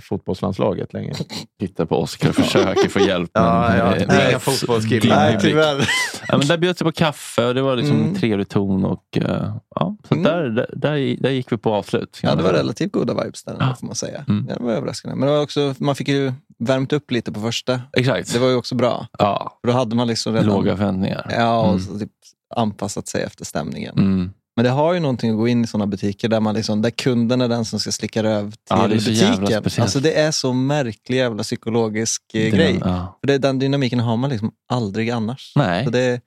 fotbollslandslaget 0.00 0.92
länge. 0.92 1.12
Tittar 1.60 1.84
på 1.84 1.96
Oscar 1.96 2.28
och 2.28 2.34
försöker 2.34 2.88
få 2.88 3.00
hjälp. 3.00 3.30
Ja, 3.32 3.68
men, 3.68 3.78
ja, 3.78 3.84
det 4.06 4.14
är 4.14 4.28
inga 4.30 4.38
fotbollskillar. 4.38 5.16
Nej. 5.16 5.86
Ja, 6.28 6.38
men 6.38 6.46
där 6.46 6.58
bjöds 6.58 6.78
det 6.78 6.84
på 6.84 6.92
kaffe 6.92 7.44
och 7.46 7.54
det 7.54 7.62
var 7.62 7.76
liksom 7.76 7.96
Mm. 7.96 8.08
en 8.08 8.14
trevlig 8.14 8.48
ton. 8.48 8.84
Och, 8.84 9.04
eh, 9.16 9.54
ja, 9.74 9.96
så 10.08 10.14
Mm. 10.14 10.24
där, 10.24 10.42
där, 10.42 10.70
där, 10.76 11.16
där 11.22 11.30
gick 11.30 11.52
vi 11.52 11.56
på 11.56 11.74
avslut. 11.74 12.20
Ja, 12.22 12.34
det 12.34 12.42
var 12.42 12.52
relativt 12.52 12.92
goda 12.92 13.14
vibes 13.24 13.44
där, 13.44 13.56
Ja. 13.60 13.76
får 13.80 13.86
man 13.86 13.96
säga. 13.96 14.24
Mm. 14.28 14.46
Ja, 14.48 14.54
det 14.56 14.64
var 14.64 14.72
överraskande. 14.72 15.16
Men 15.16 15.26
det 15.28 15.34
var 15.34 15.42
också, 15.42 15.74
man 15.78 15.94
fick 15.94 16.08
ju 16.08 16.32
värmt 16.58 16.92
upp 16.92 17.10
lite 17.10 17.32
på 17.32 17.40
första. 17.40 17.80
Exakt. 17.96 18.32
Det 18.32 18.38
var 18.38 18.48
ju 18.48 18.54
också 18.54 18.74
bra. 18.74 19.06
ja, 19.18 19.58
För 19.60 19.68
då 19.68 19.74
hade 19.78 19.96
man 19.96 20.06
liksom 20.08 20.32
redan 20.34 20.48
låga 20.48 20.76
förväntningar. 20.76 21.26
ja, 21.30 21.60
och 21.60 21.74
Mm. 21.80 21.98
typ 21.98 22.10
anpassat 22.56 23.08
sig 23.08 23.22
efter 23.22 23.44
stämningen. 23.44 24.32
Men 24.56 24.64
det 24.64 24.70
har 24.70 24.94
ju 24.94 25.00
någonting 25.00 25.30
att 25.30 25.36
gå 25.36 25.48
in 25.48 25.64
i 25.64 25.66
sådana 25.66 25.86
butiker 25.86 26.28
där, 26.28 26.40
man 26.40 26.54
liksom, 26.54 26.82
där 26.82 26.90
kunden 26.90 27.40
är 27.40 27.48
den 27.48 27.64
som 27.64 27.80
ska 27.80 27.92
slicka 27.92 28.22
röv 28.22 28.50
till 28.50 28.58
Ja, 28.68 28.86
det 28.88 28.94
är 28.94 28.98
så 28.98 29.10
jävla 29.10 29.60
butiken. 29.60 29.82
Alltså, 29.82 30.00
det 30.00 30.14
är 30.20 30.30
så 30.30 30.52
märklig 30.52 31.16
jävla 31.16 31.42
psykologisk 31.42 32.22
eh, 32.34 32.40
Det- 32.40 32.50
grej. 32.50 32.80
Ja. 32.84 33.18
För 33.20 33.26
det, 33.26 33.38
den 33.38 33.58
dynamiken 33.58 34.00
har 34.00 34.16
man 34.16 34.30
liksom 34.30 34.50
aldrig 34.72 35.10
annars. 35.10 35.52
Nej. 35.56 35.84
Så 35.84 35.90
det, 35.90 36.20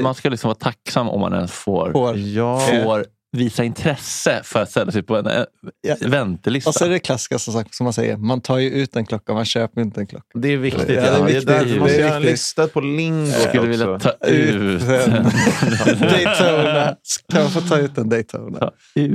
man 0.00 0.14
ska 0.14 0.28
liksom 0.28 0.48
vara 0.48 0.58
tacksam 0.58 1.08
om 1.08 1.20
man 1.20 1.34
ens 1.34 1.52
får, 1.52 1.92
får, 1.92 2.18
Ja, 2.18 2.60
får 2.60 3.06
visa 3.32 3.64
intresse 3.64 4.40
för 4.44 4.62
att 4.62 4.70
ställa 4.70 4.92
sig 4.92 5.02
på 5.02 5.16
en 5.16 5.26
eh, 5.26 5.44
Ja. 5.82 5.96
väntelista. 6.00 6.70
och 6.70 6.74
så 6.74 6.84
är 6.84 6.88
det 6.88 6.98
klassiska 6.98 7.38
som, 7.38 7.54
sagt, 7.54 7.74
som 7.74 7.84
man 7.84 7.92
säger, 7.92 8.16
man 8.16 8.40
tar 8.40 8.58
ju 8.58 8.70
ut 8.70 8.96
en 8.96 9.06
klocka, 9.06 9.32
man 9.34 9.44
köper 9.44 9.80
inte 9.80 10.00
en 10.00 10.06
klocka. 10.06 10.26
det 10.34 10.48
är 10.52 10.56
viktigt. 10.56 10.88
Ja, 10.88 10.94
Ja, 10.94 11.02
det 11.02 11.08
är 11.08 11.10
det 11.10 11.20
är 11.20 11.24
viktigt. 11.26 11.46
därför 11.46 11.76
är 11.76 11.80
måste 11.80 11.94
göra 11.96 12.14
en 12.14 12.22
viktigt. 12.22 12.32
lista 12.32 12.66
på 12.68 12.80
lingo 12.80 13.26
Jag 13.30 13.48
skulle 13.48 13.66
vilja 13.68 13.98
ta 13.98 14.10
ut... 14.26 14.80
Daytona. 16.00 16.96
Kan 17.32 17.42
man 17.42 17.50
få 17.50 17.60
ta 17.60 17.78
ut 17.78 17.98
en 17.98 18.08
Daytona? 18.08 18.70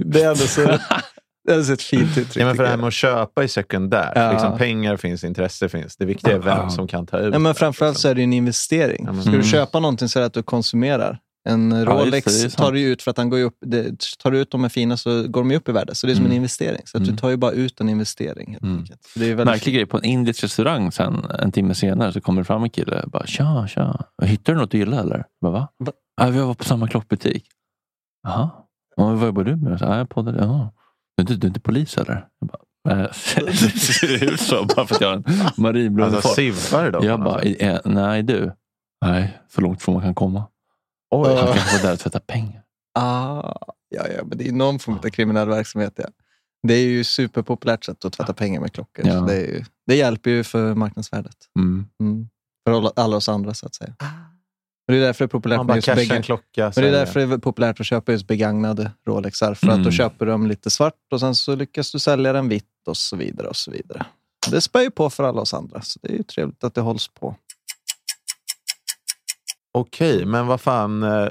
Det 0.05 0.21
är 0.21 0.27
ändå 0.29 0.35
så, 0.35 0.61
det 1.47 1.53
är 1.53 1.61
så 1.63 1.73
ett 1.73 1.81
fint 1.81 2.17
uttryck. 2.17 2.37
Ja, 2.41 2.45
men 2.45 2.55
för 2.55 2.63
det 2.63 2.69
här 2.69 2.77
med 2.77 2.87
att 2.87 2.93
köpa 2.93 3.43
är 3.43 3.47
sekundärt. 3.47 4.11
Ja. 4.15 4.31
Liksom, 4.31 4.57
pengar 4.57 4.97
finns, 4.97 5.23
intresse 5.23 5.69
finns. 5.69 5.95
Det 5.97 6.05
viktiga 6.05 6.33
är 6.35 6.39
vem 6.39 6.57
Ja. 6.57 6.69
som 6.69 6.87
kan 6.87 7.05
ta 7.07 7.19
ut. 7.19 7.31
Nej, 7.31 7.39
men 7.39 7.55
framförallt 7.55 7.97
så 7.97 8.07
liksom. 8.07 8.11
är 8.11 8.15
det 8.15 8.21
ju 8.21 8.23
en 8.23 8.33
investering. 8.33 9.05
Ja, 9.07 9.13
Ska 9.21 9.29
du 9.29 9.35
Mm. 9.35 9.47
köpa 9.47 9.79
någonting 9.79 10.09
så 10.09 10.19
är 10.19 10.21
det 10.21 10.27
att 10.27 10.33
du 10.33 10.43
konsumerar. 10.43 11.19
En 11.49 11.85
Rolex 11.85 12.41
det, 12.41 12.43
det 12.47 12.49
tar 12.55 12.71
du 12.71 12.81
ut 12.81 13.01
för 13.01 13.11
att 13.11 13.15
den 13.17 13.29
går 13.29 13.39
upp, 13.41 13.57
det, 13.65 13.99
tar 14.23 14.31
du 14.31 14.39
ut 14.39 14.51
de 14.51 14.63
är 14.65 14.69
fina 14.69 14.97
så 14.97 15.27
går 15.27 15.41
de 15.41 15.51
ju 15.51 15.57
upp 15.57 15.69
i 15.69 15.71
värde. 15.71 15.95
Så 15.95 16.07
det 16.07 16.13
är 16.13 16.15
som 16.15 16.25
Mm. 16.25 16.31
en 16.31 16.35
investering. 16.37 16.81
Så 16.85 16.97
att 16.97 17.03
Mm. 17.03 17.15
du 17.15 17.21
tar 17.21 17.29
ju 17.29 17.37
bara 17.37 17.51
ut 17.51 17.81
en 17.81 17.89
investering. 17.89 18.51
Helt 18.51 18.63
Mm. 18.63 18.85
det 19.15 19.29
är 19.29 19.45
Märklig 19.45 19.75
grej, 19.75 19.85
på 19.85 19.97
en 19.97 20.03
indisk 20.03 20.43
restaurang 20.43 20.91
sen, 20.91 21.25
en 21.39 21.51
timme 21.51 21.75
senare 21.75 22.13
så 22.13 22.21
kommer 22.21 22.41
det 22.41 22.45
fram 22.45 22.63
en 22.63 22.69
kille 22.69 23.01
och 23.01 23.09
bara 23.11 23.25
tja, 23.27 23.67
tja. 23.67 24.05
Hittar 24.23 24.53
du 24.53 24.59
något 24.59 24.71
du 24.71 24.77
gillar 24.77 24.99
eller? 25.01 25.17
Jag 25.17 25.25
bara, 25.41 25.51
va? 25.51 25.67
Va? 25.77 25.91
Ja, 26.21 26.29
vi 26.29 26.39
var 26.39 26.53
på 26.53 26.63
samma 26.63 26.87
klockbutik. 26.87 27.45
Jaha. 28.23 28.49
Ja, 28.95 29.13
vad 29.13 29.25
jobbar 29.25 29.43
du 29.43 29.55
med? 29.55 29.79
Så, 29.79 29.85
ja, 29.85 29.97
jag 29.97 30.09
poddade. 30.09 30.37
Jaha. 30.43 30.69
Du, 31.17 31.21
inte- 31.21 31.33
du 31.35 31.47
är 31.47 31.49
inte 31.49 31.59
polis 31.59 31.97
eller? 31.97 32.27
Jag 32.39 32.49
bara, 32.49 33.01
"Eh, 33.03 33.07
det 33.45 33.53
ser 33.79 34.23
ut 34.33 34.39
så 34.41 34.65
bara 34.75 34.87
för 34.87 34.95
att 34.95 35.01
jag 35.01 35.07
har 35.07 35.15
en 35.15 35.23
marinblå 35.57 36.05
Alltså 36.05 36.35
de? 36.35 37.05
Jag 37.07 37.19
bara, 37.19 37.33
alltså. 37.35 37.47
"Eh, 37.49 37.79
nej 37.85 38.23
du. 38.23 38.51
Nej, 39.05 39.37
så 39.55 39.61
långt 39.61 39.81
från 39.81 39.93
man 39.95 40.03
kan 40.03 40.15
komma. 40.15 40.43
Oj. 41.21 41.35
Han 41.35 41.47
kanske 41.53 41.77
var 41.77 41.83
där 41.83 41.93
och 41.93 41.99
tvättade 41.99 42.25
pengar. 42.27 42.61
Ah, 42.99 43.53
ja, 43.89 44.07
ja, 44.17 44.23
men 44.25 44.37
det 44.37 44.47
är 44.47 44.51
någon 44.51 44.79
form 44.79 44.95
av 44.97 45.09
kriminell 45.09 45.49
verksamhet. 45.49 45.93
Ja. 45.95 46.05
Det 46.67 46.73
är 46.73 46.85
ju 46.87 47.03
superpopulärt 47.03 47.83
sätt 47.83 48.05
att 48.05 48.13
tvätta 48.13 48.33
pengar 48.33 48.61
med 48.61 48.73
klockor. 48.73 49.07
Ja. 49.07 49.13
Det, 49.21 49.33
är 49.33 49.47
ju, 49.47 49.63
det 49.87 49.95
hjälper 49.95 50.29
ju 50.29 50.43
för 50.43 50.73
marknadsvärdet. 50.75 51.35
Mm. 51.59 51.85
Mm. 52.01 52.27
För 52.67 52.91
alla, 53.01 53.17
oss 53.17 53.29
andra 53.29 53.53
så 53.53 53.65
att 53.65 53.75
säga. 53.75 53.93
Och 54.87 54.91
det 54.93 54.97
är 54.97 55.01
därför 55.01 55.25
det 55.25 55.27
är 55.27 55.29
populärt 55.31 55.57
Man 55.57 55.65
med 55.65 55.75
just 55.75 56.11
en 56.11 56.21
klocka. 56.23 56.71
men 56.75 56.83
det 56.83 56.87
är 56.87 56.91
därför 56.91 57.19
det 57.27 57.33
är 57.33 57.37
populärt 57.37 57.79
att 57.79 57.85
köpa 57.85 58.11
just 58.11 58.27
begagnade 58.27 58.91
Rolexar. 59.07 59.53
För 59.53 59.67
att 59.67 59.73
då 59.73 59.79
Mm. 59.79 59.91
köper 59.91 60.25
de 60.25 60.47
lite 60.47 60.69
svart 60.69 60.93
och 61.11 61.19
sen 61.19 61.35
så 61.35 61.55
lyckas 61.55 61.91
du 61.91 61.99
sälja 61.99 62.33
den 62.33 62.49
vitt 62.49 62.65
och 62.87 62.97
så 62.97 63.15
vidare. 63.15 63.47
och 63.47 63.55
så 63.55 63.71
vidare. 63.71 64.05
Det 64.51 64.61
spär 64.61 64.81
ju 64.81 64.91
på 64.91 65.09
för 65.09 65.23
alla 65.23 65.41
oss 65.41 65.53
andra, 65.53 65.81
så 65.81 65.99
det 66.03 66.07
är 66.13 66.17
ju 66.17 66.23
trevligt 66.23 66.63
att 66.63 66.73
det 66.73 66.81
hålls 66.81 67.07
på. 67.07 67.35
Okej, 69.75 70.25
men 70.25 70.47
vad 70.47 70.61
fan. 70.61 71.03
eh, 71.03 71.27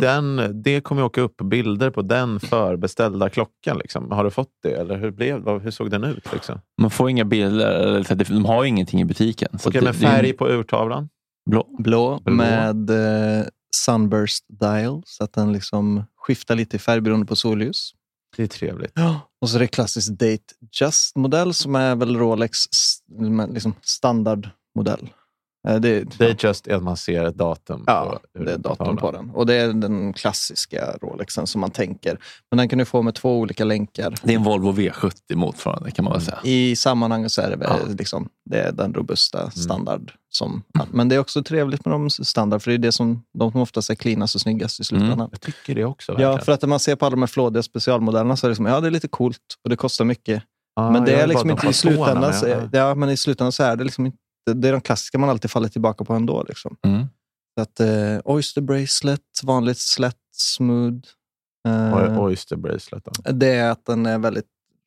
Den, 0.00 0.62
det 0.62 0.80
kommer 0.80 1.02
ju 1.02 1.06
åka 1.06 1.20
upp 1.20 1.36
bilder 1.36 1.90
på 1.90 2.02
den 2.02 2.40
förbeställda 2.40 3.28
klockan. 3.30 3.78
Liksom. 3.78 4.10
Har 4.10 4.24
du 4.24 4.30
fått 4.30 4.52
det? 4.62 4.72
Eller 4.72 4.98
hur, 4.98 5.10
blev, 5.10 5.48
hur 5.48 5.70
såg 5.70 5.90
den 5.90 6.04
ut? 6.04 6.32
Liksom? 6.32 6.60
Man 6.80 6.90
får 6.90 7.10
inga 7.10 7.24
bilder, 7.24 8.24
de 8.34 8.44
har 8.44 8.62
ju 8.62 8.68
ingenting 8.68 9.00
i 9.00 9.04
butiken. 9.04 9.48
Okej, 9.64 9.78
att 9.78 9.84
men 9.84 9.94
färg 9.94 10.32
på 10.32 10.48
urtavlan? 10.48 11.08
Blå. 11.50 11.66
Blå, 11.78 12.20
Blå. 12.24 12.34
med 12.34 12.90
eh, 12.90 13.44
sunburst 13.76 14.44
dial, 14.48 15.02
så 15.06 15.24
att 15.24 15.32
den 15.32 15.52
liksom 15.52 16.04
skiftar 16.16 16.54
lite 16.54 16.76
i 16.76 16.78
färg 16.78 17.00
beroende 17.00 17.26
på 17.26 17.36
solljus. 17.36 17.92
Det 18.36 18.42
är 18.42 18.46
trevligt. 18.46 18.92
Och 19.40 19.50
så 19.50 19.56
är 19.56 19.60
det 19.60 19.66
klassisk 19.66 20.10
Date 20.10 20.54
Just-modell 20.80 21.54
som 21.54 21.74
är 21.74 21.96
väl 21.96 22.16
Rolex 22.16 22.56
liksom 23.48 23.74
standardmodell. 23.82 25.08
Eh, 25.68 25.76
Det, 25.76 26.18
Det 26.18 26.24
är 26.24 26.46
just 26.46 26.68
att 26.68 26.82
man 26.82 26.96
ser 26.96 27.24
ett 27.24 27.34
datum. 27.34 27.84
ja, 27.86 28.20
på 28.38 28.42
det 28.44 28.50
är 28.52 28.58
urtavlan. 28.58 28.96
på 28.96 29.10
den. 29.10 29.30
Och 29.30 29.46
det 29.46 29.54
är 29.54 29.72
den 29.72 30.12
klassiska 30.12 30.96
Rolexen 31.02 31.46
som 31.46 31.60
man 31.60 31.70
tänker. 31.70 32.18
Men 32.50 32.58
den 32.58 32.68
kan 32.68 32.78
du 32.78 32.84
få 32.84 33.02
med 33.02 33.14
två 33.14 33.38
olika 33.38 33.64
länkar. 33.64 34.14
Det 34.22 34.32
är 34.32 34.36
en 34.36 34.42
Volvo 34.42 34.72
V70 34.72 35.34
motsvarande 35.34 35.90
kan 35.90 36.04
man 36.04 36.12
väl 36.12 36.22
säga. 36.22 36.38
I 36.44 36.76
sammanhanget 36.76 37.32
så 37.32 37.42
är 37.42 37.56
det, 37.56 37.58
Ja. 37.64 37.76
liksom, 37.98 38.28
det 38.50 38.58
är 38.60 38.72
den 38.72 38.94
robusta 38.94 39.50
standard. 39.50 40.12
Som, 40.32 40.62
men 40.92 41.08
det 41.08 41.14
är 41.14 41.18
också 41.18 41.42
trevligt 41.42 41.84
med 41.84 41.94
de 41.94 42.10
standard, 42.10 42.62
för 42.62 42.70
det 42.70 42.76
är 42.76 42.78
det 42.78 42.92
som, 42.92 43.22
de 43.38 43.52
som 43.52 43.60
oftast 43.60 43.90
är 43.90 43.94
cleanast 43.94 44.34
och 44.34 44.40
snyggast 44.40 44.80
i 44.80 44.84
slutändan. 44.84 45.28
Jag 45.30 45.40
tycker 45.40 45.74
det 45.74 45.84
också. 45.84 46.12
Ja, 46.12 46.18
verkligen. 46.18 46.44
för 46.44 46.52
att 46.52 46.62
när 46.62 46.68
man 46.68 46.80
ser 46.80 46.96
på 46.96 47.06
alla 47.06 47.10
de 47.16 47.22
här 47.22 47.26
flådiga 47.26 47.62
specialmodellerna 47.62 48.36
så 48.36 48.46
är 48.46 48.48
det, 48.48 48.52
liksom, 48.52 48.66
ja, 48.66 48.80
det 48.80 48.86
är 48.86 48.90
lite 48.90 49.08
coolt 49.08 49.38
och 49.64 49.70
det 49.70 49.76
kostar 49.76 50.04
mycket. 50.04 50.42
Ja, 50.76 50.90
men 50.90 51.04
det 51.04 51.14
är 51.14 51.26
liksom 51.26 51.50
inte 51.50 51.66
i 51.68 51.72
slutändan, 51.72 52.34
så, 52.34 52.68
ja, 52.72 52.94
men 52.94 53.10
i 53.10 53.16
slutändan 53.16 53.52
så 53.52 53.62
är 53.62 53.76
det 53.76 53.84
liksom 53.84 54.06
inte, 54.06 54.18
det 54.54 54.68
är 54.68 54.72
de 54.72 54.80
klassiska 54.80 55.18
man 55.18 55.30
alltid 55.30 55.50
faller 55.50 55.68
tillbaka 55.68 56.04
på 56.04 56.14
ändå. 56.14 56.44
Liksom. 56.48 56.76
Mm. 56.86 57.06
Så 57.58 57.62
att, 57.62 57.80
eh, 57.80 58.20
Oyster 58.24 58.60
Bracelet, 58.60 59.20
vanligt 59.42 59.78
slätt, 59.78 60.16
smooth. 60.36 60.98
Eh, 61.68 62.20
Oyster 62.22 62.56
bracelet. 62.56 63.04
Då. 63.04 63.32
det 63.32 63.46
är 63.54 63.70
att 63.70 63.86
den 63.86 64.06
är 64.06 64.18
väldigt 64.18 64.46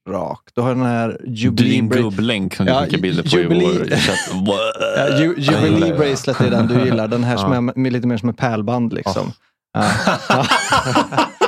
rak. 0.09 0.39
Du 0.53 0.61
har 0.61 0.69
den 0.69 0.83
här 0.85 1.21
Jubilee, 1.27 1.71
Din 1.71 1.89
gubblänk 1.89 2.55
som 2.55 2.65
du 2.65 2.71
Ja, 2.71 2.81
skickade 2.83 3.01
bilder 3.01 3.23
på 3.23 3.29
Jubilee- 3.29 3.93
i 3.93 3.97
chatten. 3.97 4.45
ja, 4.97 5.19
Ju- 5.19 5.35
Ja, 5.37 5.65
Jubilee 5.65 5.89
ja. 5.89 5.97
Bracelet 5.97 6.41
är 6.41 6.51
den 6.51 6.67
du 6.67 6.85
gillar. 6.85 7.07
Den 7.07 7.23
här 7.23 7.37
som 7.37 7.51
Ja. 7.51 7.57
är 7.57 7.61
med, 7.79 7.93
lite 7.93 8.07
mer 8.07 8.17
som 8.17 8.29
ett 8.29 8.37
pärlband. 8.37 8.93
Liksom. 8.93 9.31
Ja. 9.73 9.91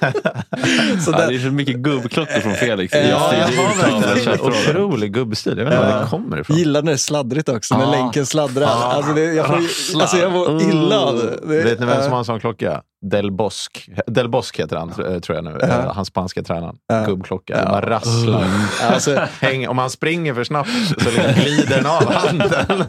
så 1.04 1.10
Ja, 1.10 1.18
den, 1.18 1.28
det 1.28 1.34
är 1.34 1.38
så 1.38 1.50
mycket 1.52 1.76
gubbklotter 1.76 2.40
från 2.40 2.54
Felix. 2.54 2.94
Ja, 2.94 3.00
jag 3.00 3.16
har 3.16 3.34
Ja, 3.34 4.02
chatten. 4.24 4.40
otrolig 4.40 5.12
gubbstil. 5.14 5.58
Jag 5.58 5.64
vet 5.64 5.74
inte 5.74 5.84
var 5.86 5.92
Ja. 5.92 6.00
det 6.00 6.06
kommer 6.10 6.40
ifrån. 6.40 6.56
gillar 6.56 6.82
när 6.82 6.90
det 6.92 6.94
är 6.94 6.96
sladdrigt 6.96 7.48
också, 7.48 7.76
när 7.78 7.84
Ja. 7.84 7.90
länken 7.90 8.26
sladdrar. 8.26 8.62
Ja. 8.62 8.92
Alltså 8.92 9.12
det, 9.12 9.20
jag, 9.24 9.46
får, 9.46 9.54
alltså 10.00 10.16
jag 10.16 10.32
mår 10.32 10.62
illa 10.62 11.00
av 11.00 11.16
det. 11.16 11.62
Vet 11.62 11.80
ni 11.80 11.86
vem 11.86 11.94
som 11.96 12.04
ja. 12.04 12.10
har 12.10 12.18
en 12.18 12.24
sån 12.24 12.40
klocka? 12.40 12.82
Del 13.02 13.30
Bosque. 13.32 14.02
Del 14.06 14.28
Bosque 14.28 14.62
heter 14.62 14.76
han, 14.76 14.90
tr- 14.90 15.20
tror 15.20 15.36
jag 15.36 15.44
nu. 15.44 15.56
Ja. 15.60 15.66
Eh, 15.66 15.92
Han 15.94 16.04
spanska 16.04 16.42
tränaren. 16.42 16.76
Ja. 16.86 17.04
Gubbklocka. 17.06 17.54
Ja. 17.56 17.64
Det 17.64 17.70
bara 17.70 17.90
rasslar. 17.90 18.44
Alltså, 18.92 19.14
Häng, 19.40 19.68
om 19.68 19.78
han 19.78 19.90
springer 19.90 20.34
för 20.34 20.44
snabbt 20.44 20.70
så 20.88 21.10
glider 21.42 21.76
den 21.76 21.86
av 21.86 22.12
handen. 22.12 22.48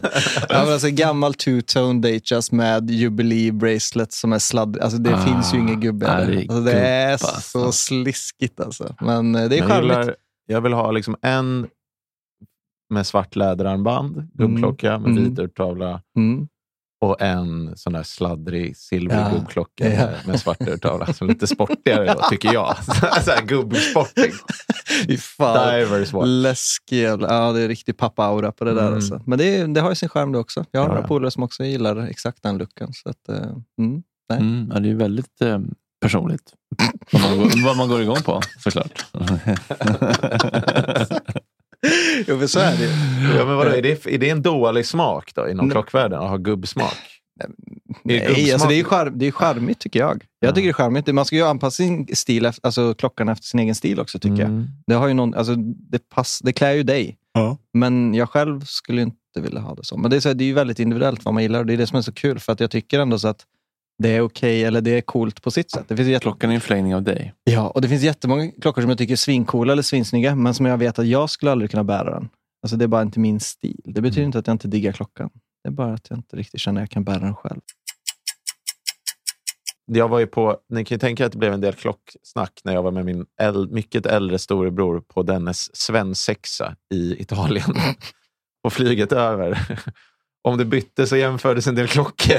ja, 0.48 0.64
men 0.64 0.72
alltså, 0.72 0.88
gammal 0.90 1.32
two-tone 1.32 2.00
Datejust 2.02 2.52
med 2.52 2.90
Jubilee 2.90 3.52
Bracelet 3.52 4.12
som 4.12 4.32
är 4.32 4.38
sladdrig. 4.38 4.82
Alltså, 4.82 4.98
det 4.98 5.14
Ah. 5.14 5.18
finns 5.18 5.54
ju 5.54 5.58
ingen 5.58 5.80
gubbe. 5.80 6.06
Ja, 6.06 6.12
där. 6.14 6.26
det 6.26 6.32
är 6.34 6.42
alltså, 6.42 6.60
det 6.60 6.72
är 6.72 7.12
alltså. 7.12 7.40
så 7.60 7.72
sliskigt 7.72 8.60
alltså. 8.60 8.94
Men 9.00 9.34
eh, 9.34 9.48
det 9.48 9.58
är 9.58 9.62
charmigt. 9.68 9.82
gillar, 9.98 10.14
jag 10.46 10.60
vill 10.60 10.72
ha 10.72 10.90
liksom 10.90 11.16
en 11.22 11.66
med 12.94 13.06
svart 13.06 13.36
läderarmband, 13.36 14.30
gubbklocka 14.34 14.98
med 14.98 15.10
Mm. 15.10 15.24
vit 15.24 15.38
urtavla. 15.38 16.00
Mm. 16.16 16.48
Och 17.00 17.22
en 17.22 17.76
sån 17.76 17.92
där 17.92 18.02
sladdrig 18.02 18.76
silvrig 18.76 19.18
Ja. 19.20 19.30
gubbklocka 19.34 19.92
Ja. 19.94 20.08
med, 20.26 20.40
svart 20.40 20.60
urtavla. 20.60 21.12
Som 21.12 21.28
lite 21.28 21.46
sportigare 21.46 22.14
då, 22.14 22.22
tycker 22.30 22.52
jag. 22.52 22.76
så 23.24 23.30
här 23.30 23.46
fan. 25.16 25.74
Divers 25.74 26.12
watch. 26.12 26.26
Läskig 26.26 26.98
jävla... 27.02 27.28
Ja, 27.34 27.52
det 27.52 27.60
är 27.60 27.68
riktig 27.68 27.96
pappa-aura 27.96 28.52
på 28.52 28.64
det 28.64 28.74
där. 28.74 28.82
Mm. 28.82 28.94
Alltså. 28.94 29.22
Men 29.26 29.38
det, 29.38 29.66
det 29.66 29.80
har 29.80 29.88
ju 29.88 29.94
sin 29.94 30.08
charm 30.08 30.32
det 30.32 30.38
också. 30.38 30.64
Jag 30.70 30.80
har 30.80 30.84
Ja, 30.84 30.88
några 30.88 31.02
ja. 31.02 31.08
polare 31.08 31.30
som 31.30 31.42
också 31.42 31.64
gillar 31.64 31.96
exakt 31.96 32.42
den 32.42 32.58
looken. 32.58 32.92
Så 32.92 33.08
att, 33.08 33.28
mm. 33.78 34.02
Nej. 34.30 34.38
Mm, 34.38 34.70
ja, 34.74 34.80
det 34.80 34.90
är 34.90 34.94
väldigt 34.94 35.40
eh, 35.40 35.58
personligt. 36.00 36.52
Vad 37.12 37.22
man, 37.22 37.38
går, 37.38 37.64
vad 37.64 37.76
man 37.76 37.88
går 37.88 38.02
igång 38.02 38.22
på 38.24 38.40
såklart. 38.58 39.04
Jo, 42.26 42.38
för 42.38 42.46
så 42.46 42.58
är 42.60 42.76
det 42.76 42.84
ju. 42.84 43.38
Ja, 43.38 43.44
men 43.46 43.56
vadå, 43.56 43.70
är, 43.70 43.82
det, 43.82 44.06
är 44.06 44.18
det 44.18 44.30
en 44.30 44.42
dålig 44.42 44.86
smak 44.86 45.34
då 45.34 45.48
inom 45.48 45.70
klockvärlden 45.70 46.20
att 46.20 46.28
ha 46.28 46.36
gubbsmak? 46.36 46.94
Är 47.40 47.46
det 47.48 47.54
Nej, 48.04 48.18
gubbsmak? 48.26 48.52
alltså 48.52 48.68
det 48.68 48.74
är 48.80 48.84
charm, 48.84 49.18
det 49.18 49.26
är 49.26 49.30
charmigt 49.30 49.78
tycker 49.78 50.00
jag. 50.00 50.24
Jag 50.40 50.48
Ja. 50.50 50.54
tycker 50.54 50.66
det 50.66 50.70
är 50.70 50.72
charmigt. 50.72 51.14
Man 51.14 51.24
ska 51.24 51.36
ju 51.36 51.42
anpassa 51.46 51.76
sin 51.76 52.06
stil, 52.16 52.46
efter, 52.46 52.66
alltså 52.66 52.94
klockan 52.94 53.28
efter 53.28 53.44
sin 53.46 53.60
egen 53.60 53.74
stil 53.74 54.00
också 54.00 54.18
tycker 54.18 54.36
jag. 54.38 54.48
Mm. 54.48 54.66
Det, 54.86 54.94
har 54.94 55.08
ju 55.08 55.14
någon, 55.14 55.34
alltså, 55.34 55.54
det, 55.90 56.08
pass, 56.08 56.40
det 56.44 56.52
klär 56.52 56.72
ju 56.72 56.82
dig. 56.82 57.16
Men 57.74 58.14
jag 58.14 58.30
själv 58.30 58.60
skulle 58.64 59.02
inte 59.02 59.14
vilja 59.36 59.60
ha 59.60 59.74
det 59.74 59.84
så. 59.84 59.96
Men 59.96 60.10
det 60.10 60.16
är, 60.16 60.20
så 60.20 60.28
här, 60.28 60.34
det 60.34 60.44
är 60.44 60.46
ju 60.46 60.52
väldigt 60.54 60.78
individuellt 60.78 61.24
vad 61.24 61.34
man 61.34 61.42
gillar 61.42 61.60
och 61.60 61.66
det 61.66 61.72
är 61.72 61.76
det 61.76 61.86
som 61.86 61.98
är 61.98 62.02
så 62.02 62.12
kul. 62.12 62.38
För 62.38 62.52
att 62.52 62.60
jag 62.60 62.70
tycker 62.70 63.00
ändå 63.00 63.18
så 63.18 63.28
att 63.28 63.44
det 64.02 64.08
är 64.08 64.20
okej 64.20 64.64
eller 64.64 64.80
det 64.80 64.90
är 64.90 65.00
coolt 65.00 65.42
på 65.42 65.50
sitt 65.50 65.70
sätt. 65.70 65.84
Det 65.88 65.96
finns 65.96 66.08
jätte... 66.08 66.22
Klockan 66.22 66.50
är 66.50 66.54
en 66.54 66.60
förlängning 66.60 66.94
av 66.94 67.02
dig. 67.02 67.34
Ja, 67.44 67.68
och 67.68 67.80
det 67.80 67.88
finns 67.88 68.02
jättemånga 68.02 68.50
klockor 68.50 68.82
som 68.82 68.88
jag 68.88 68.98
tycker 68.98 69.12
är 69.12 69.16
svincoola 69.16 69.72
eller 69.72 69.82
svinsnygga, 69.82 70.34
men 70.34 70.54
som 70.54 70.66
jag 70.66 70.78
vet 70.78 70.98
att 70.98 71.06
jag 71.06 71.30
skulle 71.30 71.52
aldrig 71.52 71.70
kunna 71.70 71.84
bära 71.84 72.10
den. 72.14 72.28
Alltså 72.62 72.76
det 72.76 72.84
är 72.84 72.88
bara 72.88 73.02
inte 73.02 73.20
min 73.20 73.40
stil. 73.40 73.80
Det 73.84 74.00
betyder 74.00 74.22
inte 74.22 74.38
att 74.38 74.46
jag 74.46 74.54
inte 74.54 74.68
diggar 74.68 74.92
klockan. 74.92 75.30
Det 75.64 75.68
är 75.68 75.72
bara 75.72 75.94
att 75.94 76.10
jag 76.10 76.18
inte 76.18 76.36
riktigt 76.36 76.60
känner 76.60 76.80
att 76.80 76.82
jag 76.82 76.90
kan 76.90 77.04
bära 77.04 77.18
den 77.18 77.34
själv. 77.34 77.60
Jag 79.90 80.08
var 80.08 80.18
ju 80.18 80.26
på, 80.26 80.58
ni 80.68 80.84
kan 80.84 80.94
ju 80.94 80.98
tänka 80.98 81.26
att 81.26 81.32
det 81.32 81.38
blev 81.38 81.52
en 81.52 81.60
del 81.60 81.72
klocksnack 81.72 82.60
när 82.64 82.74
jag 82.74 82.82
var 82.82 82.90
med 82.90 83.04
min 83.04 83.26
äl, 83.40 83.70
mycket 83.70 84.06
äldre 84.06 84.38
storebror 84.38 85.00
på 85.00 85.22
dennes 85.22 85.76
svensexa 85.76 86.76
i 86.94 87.22
Italien. 87.22 87.74
på 88.62 88.70
flyget 88.70 89.12
över. 89.12 89.58
Om 90.48 90.58
det 90.58 90.64
bytte 90.64 91.06
så 91.06 91.16
jämfördes 91.16 91.66
en 91.66 91.74
del 91.74 91.88
klockor. 91.88 92.36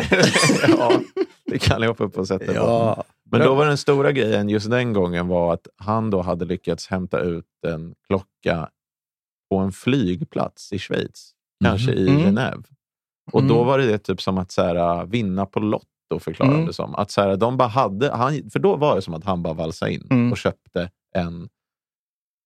ja, 0.68 1.01
det 1.50 1.60
kan 1.60 1.82
jag 1.82 1.89
upp 1.89 2.02
och 2.02 2.28
på. 2.28 3.04
Men 3.32 3.41
då 3.41 3.56
var 3.56 3.66
den 3.66 3.78
stora 3.78 4.12
grejen 4.12 4.50
just 4.50 4.70
den 4.70 4.93
gången 4.93 5.28
var 5.28 5.54
att 5.54 5.68
han 5.78 6.10
då 6.10 6.22
hade 6.22 6.45
lyckats 6.45 6.88
hämta 6.88 7.20
ut 7.20 7.45
en 7.68 7.95
klocka 8.08 8.70
på 9.52 9.58
en 9.58 9.72
flygplats 9.72 10.74
i 10.74 10.80
Schweiz. 10.80 11.32
Kanske 11.64 11.91
i 11.91 12.10
Mm. 12.10 12.22
Genève. 12.22 12.64
Och 13.32 13.43
då 13.43 13.56
Mm. 13.56 13.68
var 13.68 13.78
det 13.80 13.97
typ 13.97 14.22
som 14.22 14.38
att 14.38 14.52
så 14.52 14.62
här, 14.64 15.06
vinna 15.06 15.45
på 15.45 15.60
Lotto 15.60 16.20
förklarade 16.20 16.56
Mm. 16.56 16.68
det 16.68 16.74
som. 16.74 16.95
Att 16.95 17.12
så 17.12 17.22
här, 17.22 17.36
de 17.36 17.58
bara 17.58 17.68
hade, 17.70 18.12
han, 18.12 18.50
för 18.50 18.60
då 18.60 18.76
var 18.76 18.95
det 18.95 19.02
som 19.02 19.14
att 19.14 19.24
han 19.24 19.43
bara 19.43 19.54
valsade 19.54 19.93
in 19.93 20.08
Mm. 20.12 20.32
och 20.32 20.38
köpte 20.38 20.91
en 21.16 21.50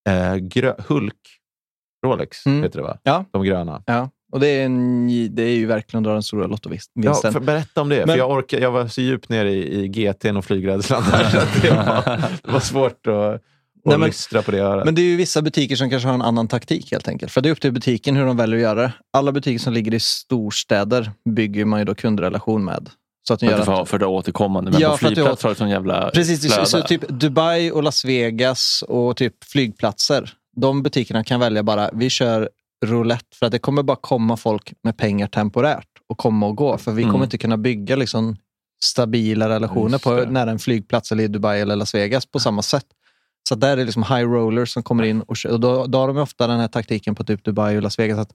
eh, 0.08 0.36
grö, 0.36 0.74
Hulk 0.88 1.40
Rolex, 2.06 2.46
Mm. 2.46 2.62
heter 2.62 2.78
det 2.78 2.82
va? 2.84 2.98
Ja. 3.02 3.24
De 3.30 3.44
gröna. 3.44 3.82
Ja, 3.86 4.10
och 4.34 4.40
det 4.40 4.46
är, 4.48 4.64
en, 4.64 5.06
det 5.34 5.42
är 5.42 5.54
ju 5.56 5.66
verkligen 5.66 5.98
att 6.02 6.04
dra 6.08 6.12
den 6.12 6.22
stora 6.22 6.42
Ja, 6.44 6.48
lottovinsten. 6.48 7.32
för, 7.32 7.40
berätta 7.40 7.80
om 7.80 7.88
det. 7.88 7.96
Men- 7.98 8.08
för 8.08 8.16
jag, 8.16 8.30
orkar, 8.30 8.60
jag 8.60 8.70
var 8.70 8.88
så 8.88 9.00
djupt 9.00 9.28
nere 9.28 9.50
i, 9.52 9.84
i 9.84 9.88
GT'n 9.88 10.38
och 10.38 10.44
flygrädslan 10.44 11.02
där. 11.10 11.30
så 11.30 11.38
att 11.38 11.62
det, 11.62 11.70
var, 12.06 12.16
det 12.42 12.52
var 12.52 12.60
svårt 12.60 13.06
att, 13.06 13.14
att 13.14 13.40
Nej, 13.84 13.98
men- 14.32 14.42
på 14.42 14.50
det 14.50 14.58
örat. 14.58 14.84
Men 14.84 14.94
det 14.94 15.02
är 15.02 15.04
ju 15.04 15.16
vissa 15.16 15.42
butiker 15.42 15.76
som 15.76 15.90
kanske 15.90 16.08
har 16.08 16.14
en 16.14 16.22
annan 16.22 16.48
taktik 16.48 16.92
helt 16.92 17.08
enkelt. 17.08 17.32
För 17.32 17.40
det 17.40 17.48
är 17.48 17.50
upp 17.50 17.60
till 17.60 17.72
butiken 17.72 18.16
hur 18.16 18.26
de 18.26 18.36
väljer 18.36 18.56
att 18.56 18.62
göra 18.62 18.82
det. 18.82 18.92
Alla 19.12 19.32
butiker 19.32 19.58
som 19.58 19.72
ligger 19.72 19.94
i 19.94 20.00
storstäder 20.00 21.10
bygger 21.36 21.64
man 21.64 21.78
ju 21.78 21.84
då 21.84 21.94
kundrelation 21.94 22.64
med. 22.64 22.90
Så 23.28 23.34
att 23.34 23.40
de 23.40 23.46
För 23.46 23.52
gör 23.66 23.82
att 23.82 23.88
för 23.88 23.98
det 23.98 24.06
återkommande. 24.06 24.70
Men 24.70 24.80
Ja, 24.80 24.90
på 24.90 24.96
flygplats 24.96 25.42
har- 25.42 25.50
du 25.50 25.56
sån 25.56 25.68
jävla 25.70 26.10
Precis, 26.14 26.40
flöde. 26.54 26.66
så, 26.66 26.80
så 26.80 26.86
typ 26.86 27.08
Dubai 27.08 27.70
och 27.70 27.82
Las 27.82 28.04
Vegas 28.04 28.84
och 28.88 29.16
typ 29.16 29.44
flygplatser. 29.44 30.30
De 30.56 30.82
butikerna 30.82 31.24
kan 31.24 31.40
välja 31.40 31.62
bara, 31.62 31.90
vi 31.92 32.10
kör 32.10 32.48
roulette 32.86 33.36
för 33.36 33.46
att 33.46 33.52
det 33.52 33.58
kommer 33.58 33.82
bara 33.82 33.96
komma 34.00 34.36
folk 34.36 34.72
med 34.82 34.96
pengar 34.96 35.26
temporärt 35.26 35.88
och 36.08 36.18
komma 36.18 36.46
och 36.46 36.56
gå. 36.56 36.78
För 36.78 36.92
vi 36.92 37.02
Mm. 37.02 37.12
kommer 37.12 37.24
inte 37.24 37.38
kunna 37.38 37.56
bygga 37.56 37.96
liksom 37.96 38.36
stabila 38.84 39.48
relationer 39.48 39.98
på 39.98 40.30
nära 40.30 40.50
en 40.50 40.58
flygplats 40.58 41.12
eller 41.12 41.24
i 41.24 41.28
Dubai 41.28 41.60
eller 41.60 41.76
Las 41.76 41.94
Vegas 41.94 42.26
på 42.26 42.40
samma 42.40 42.62
sätt. 42.62 42.86
Så 43.48 43.54
där 43.54 43.68
är 43.72 43.76
det 43.76 43.84
liksom 43.84 44.02
high 44.02 44.22
rollers 44.30 44.72
som 44.72 44.82
kommer 44.82 45.04
in 45.04 45.20
och, 45.20 45.36
och 45.50 45.60
då, 45.60 45.86
då 45.86 45.98
har 45.98 46.08
de 46.08 46.16
ofta 46.18 46.46
den 46.46 46.60
här 46.60 46.68
taktiken 46.68 47.14
på 47.14 47.24
typ 47.24 47.44
Dubai 47.44 47.76
och 47.76 47.82
Las 47.82 47.98
Vegas 47.98 48.18
att 48.18 48.30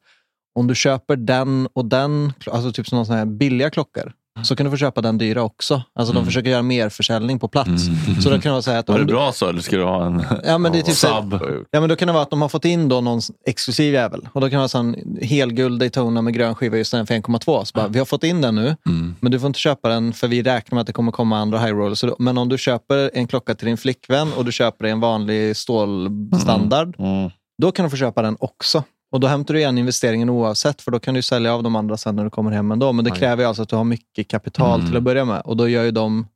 om 0.55 0.67
du 0.67 0.75
köper 0.75 1.15
den 1.15 1.67
och 1.73 1.85
den, 1.85 2.33
alltså 2.51 2.71
typ 2.71 2.87
sådana 2.87 3.15
här 3.15 3.25
billiga 3.25 3.69
klockor, 3.69 4.13
så 4.43 4.55
kan 4.55 4.63
du 4.65 4.69
få 4.71 4.77
köpa 4.77 5.01
den 5.01 5.17
dyra 5.17 5.41
också. 5.43 5.83
Alltså 5.95 6.13
de 6.13 6.17
Mm. 6.19 6.25
försöker 6.25 6.49
göra 6.49 6.61
mer 6.61 6.89
försäljning 6.89 7.39
på 7.39 7.47
plats. 7.47 7.87
Mm. 8.07 8.21
Så 8.21 8.29
då 8.29 8.35
kan 8.35 8.41
det 8.41 8.49
vara 8.51 8.61
så 8.61 8.71
att 8.71 8.89
Var 8.89 8.97
det 8.99 9.03
du, 9.05 9.13
bra 9.13 9.31
så 9.31 9.49
eller 9.49 9.61
ska 9.61 9.77
du 9.77 9.83
ha 9.83 10.05
en 10.05 10.23
Ja, 10.45 10.57
men 10.57 10.71
det 10.71 10.79
är 10.79 10.83
typ 10.83 10.95
sub? 10.95 11.39
Ja, 11.71 11.79
men 11.79 11.89
då 11.89 11.95
kan 11.95 12.07
det 12.07 12.13
vara 12.13 12.23
att 12.23 12.29
de 12.29 12.41
har 12.41 12.49
fått 12.49 12.65
in 12.65 12.89
då 12.89 13.01
någon 13.01 13.21
exklusiv 13.47 13.93
jävel. 13.93 14.27
Och 14.33 14.41
då 14.41 14.47
kan 14.47 14.51
det 14.51 14.57
vara 14.57 14.67
sån 14.67 14.95
helguld 15.21 15.79
Daytona 15.79 16.21
med 16.21 16.33
grön 16.33 16.55
skiva 16.55 16.77
just 16.77 16.91
den 16.91 17.07
för 17.07 17.13
1,2. 17.13 17.63
Så 17.65 17.71
bara, 17.75 17.87
vi 17.87 17.99
har 17.99 18.05
fått 18.05 18.23
in 18.23 18.41
den 18.41 18.55
nu, 18.55 18.75
Mm. 18.85 19.15
men 19.19 19.31
du 19.31 19.39
får 19.39 19.47
inte 19.47 19.59
köpa 19.59 19.89
den 19.89 20.13
för 20.13 20.27
vi 20.27 20.41
räknar 20.43 20.75
med 20.75 20.81
att 20.81 20.87
det 20.87 20.93
kommer 20.93 21.11
komma 21.11 21.37
andra 21.37 21.59
high 21.59 21.73
rollers. 21.73 22.03
Men 22.19 22.37
om 22.37 22.49
du 22.49 22.57
köper 22.57 23.11
en 23.13 23.27
klocka 23.27 23.55
till 23.55 23.67
din 23.67 23.77
flickvän 23.77 24.33
och 24.37 24.45
du 24.45 24.51
köper 24.51 24.85
en 24.85 24.99
vanlig 24.99 25.55
stålstandard, 25.57 26.95
Mm. 26.99 27.29
då 27.61 27.71
kan 27.71 27.83
du 27.85 27.89
få 27.89 27.97
köpa 27.97 28.21
den 28.21 28.37
också. 28.39 28.83
Och 29.11 29.19
då 29.19 29.27
hämtar 29.27 29.53
du 29.53 29.59
igen 29.59 29.77
investeringen 29.77 30.29
oavsett, 30.29 30.81
för 30.81 30.91
då 30.91 30.99
kan 30.99 31.13
du 31.13 31.21
sälja 31.21 31.53
av 31.53 31.63
de 31.63 31.75
andra 31.75 31.97
sen 31.97 32.15
när 32.15 32.23
du 32.23 32.29
kommer 32.29 32.51
hem 32.51 32.71
ändå. 32.71 32.93
Men 32.93 33.05
det 33.05 33.11
Oj. 33.11 33.17
kräver 33.17 33.43
ju 33.43 33.47
alltså 33.47 33.63
att 33.63 33.69
du 33.69 33.75
har 33.75 33.83
mycket 33.83 34.27
kapital 34.27 34.75
Mm. 34.79 34.87
till 34.87 34.97
att 34.97 35.03
börja 35.03 35.25
med. 35.25 35.41
Och 35.41 35.57
då 35.57 35.67
gör 35.67 35.83
ju 35.83 35.91
de 35.91 36.27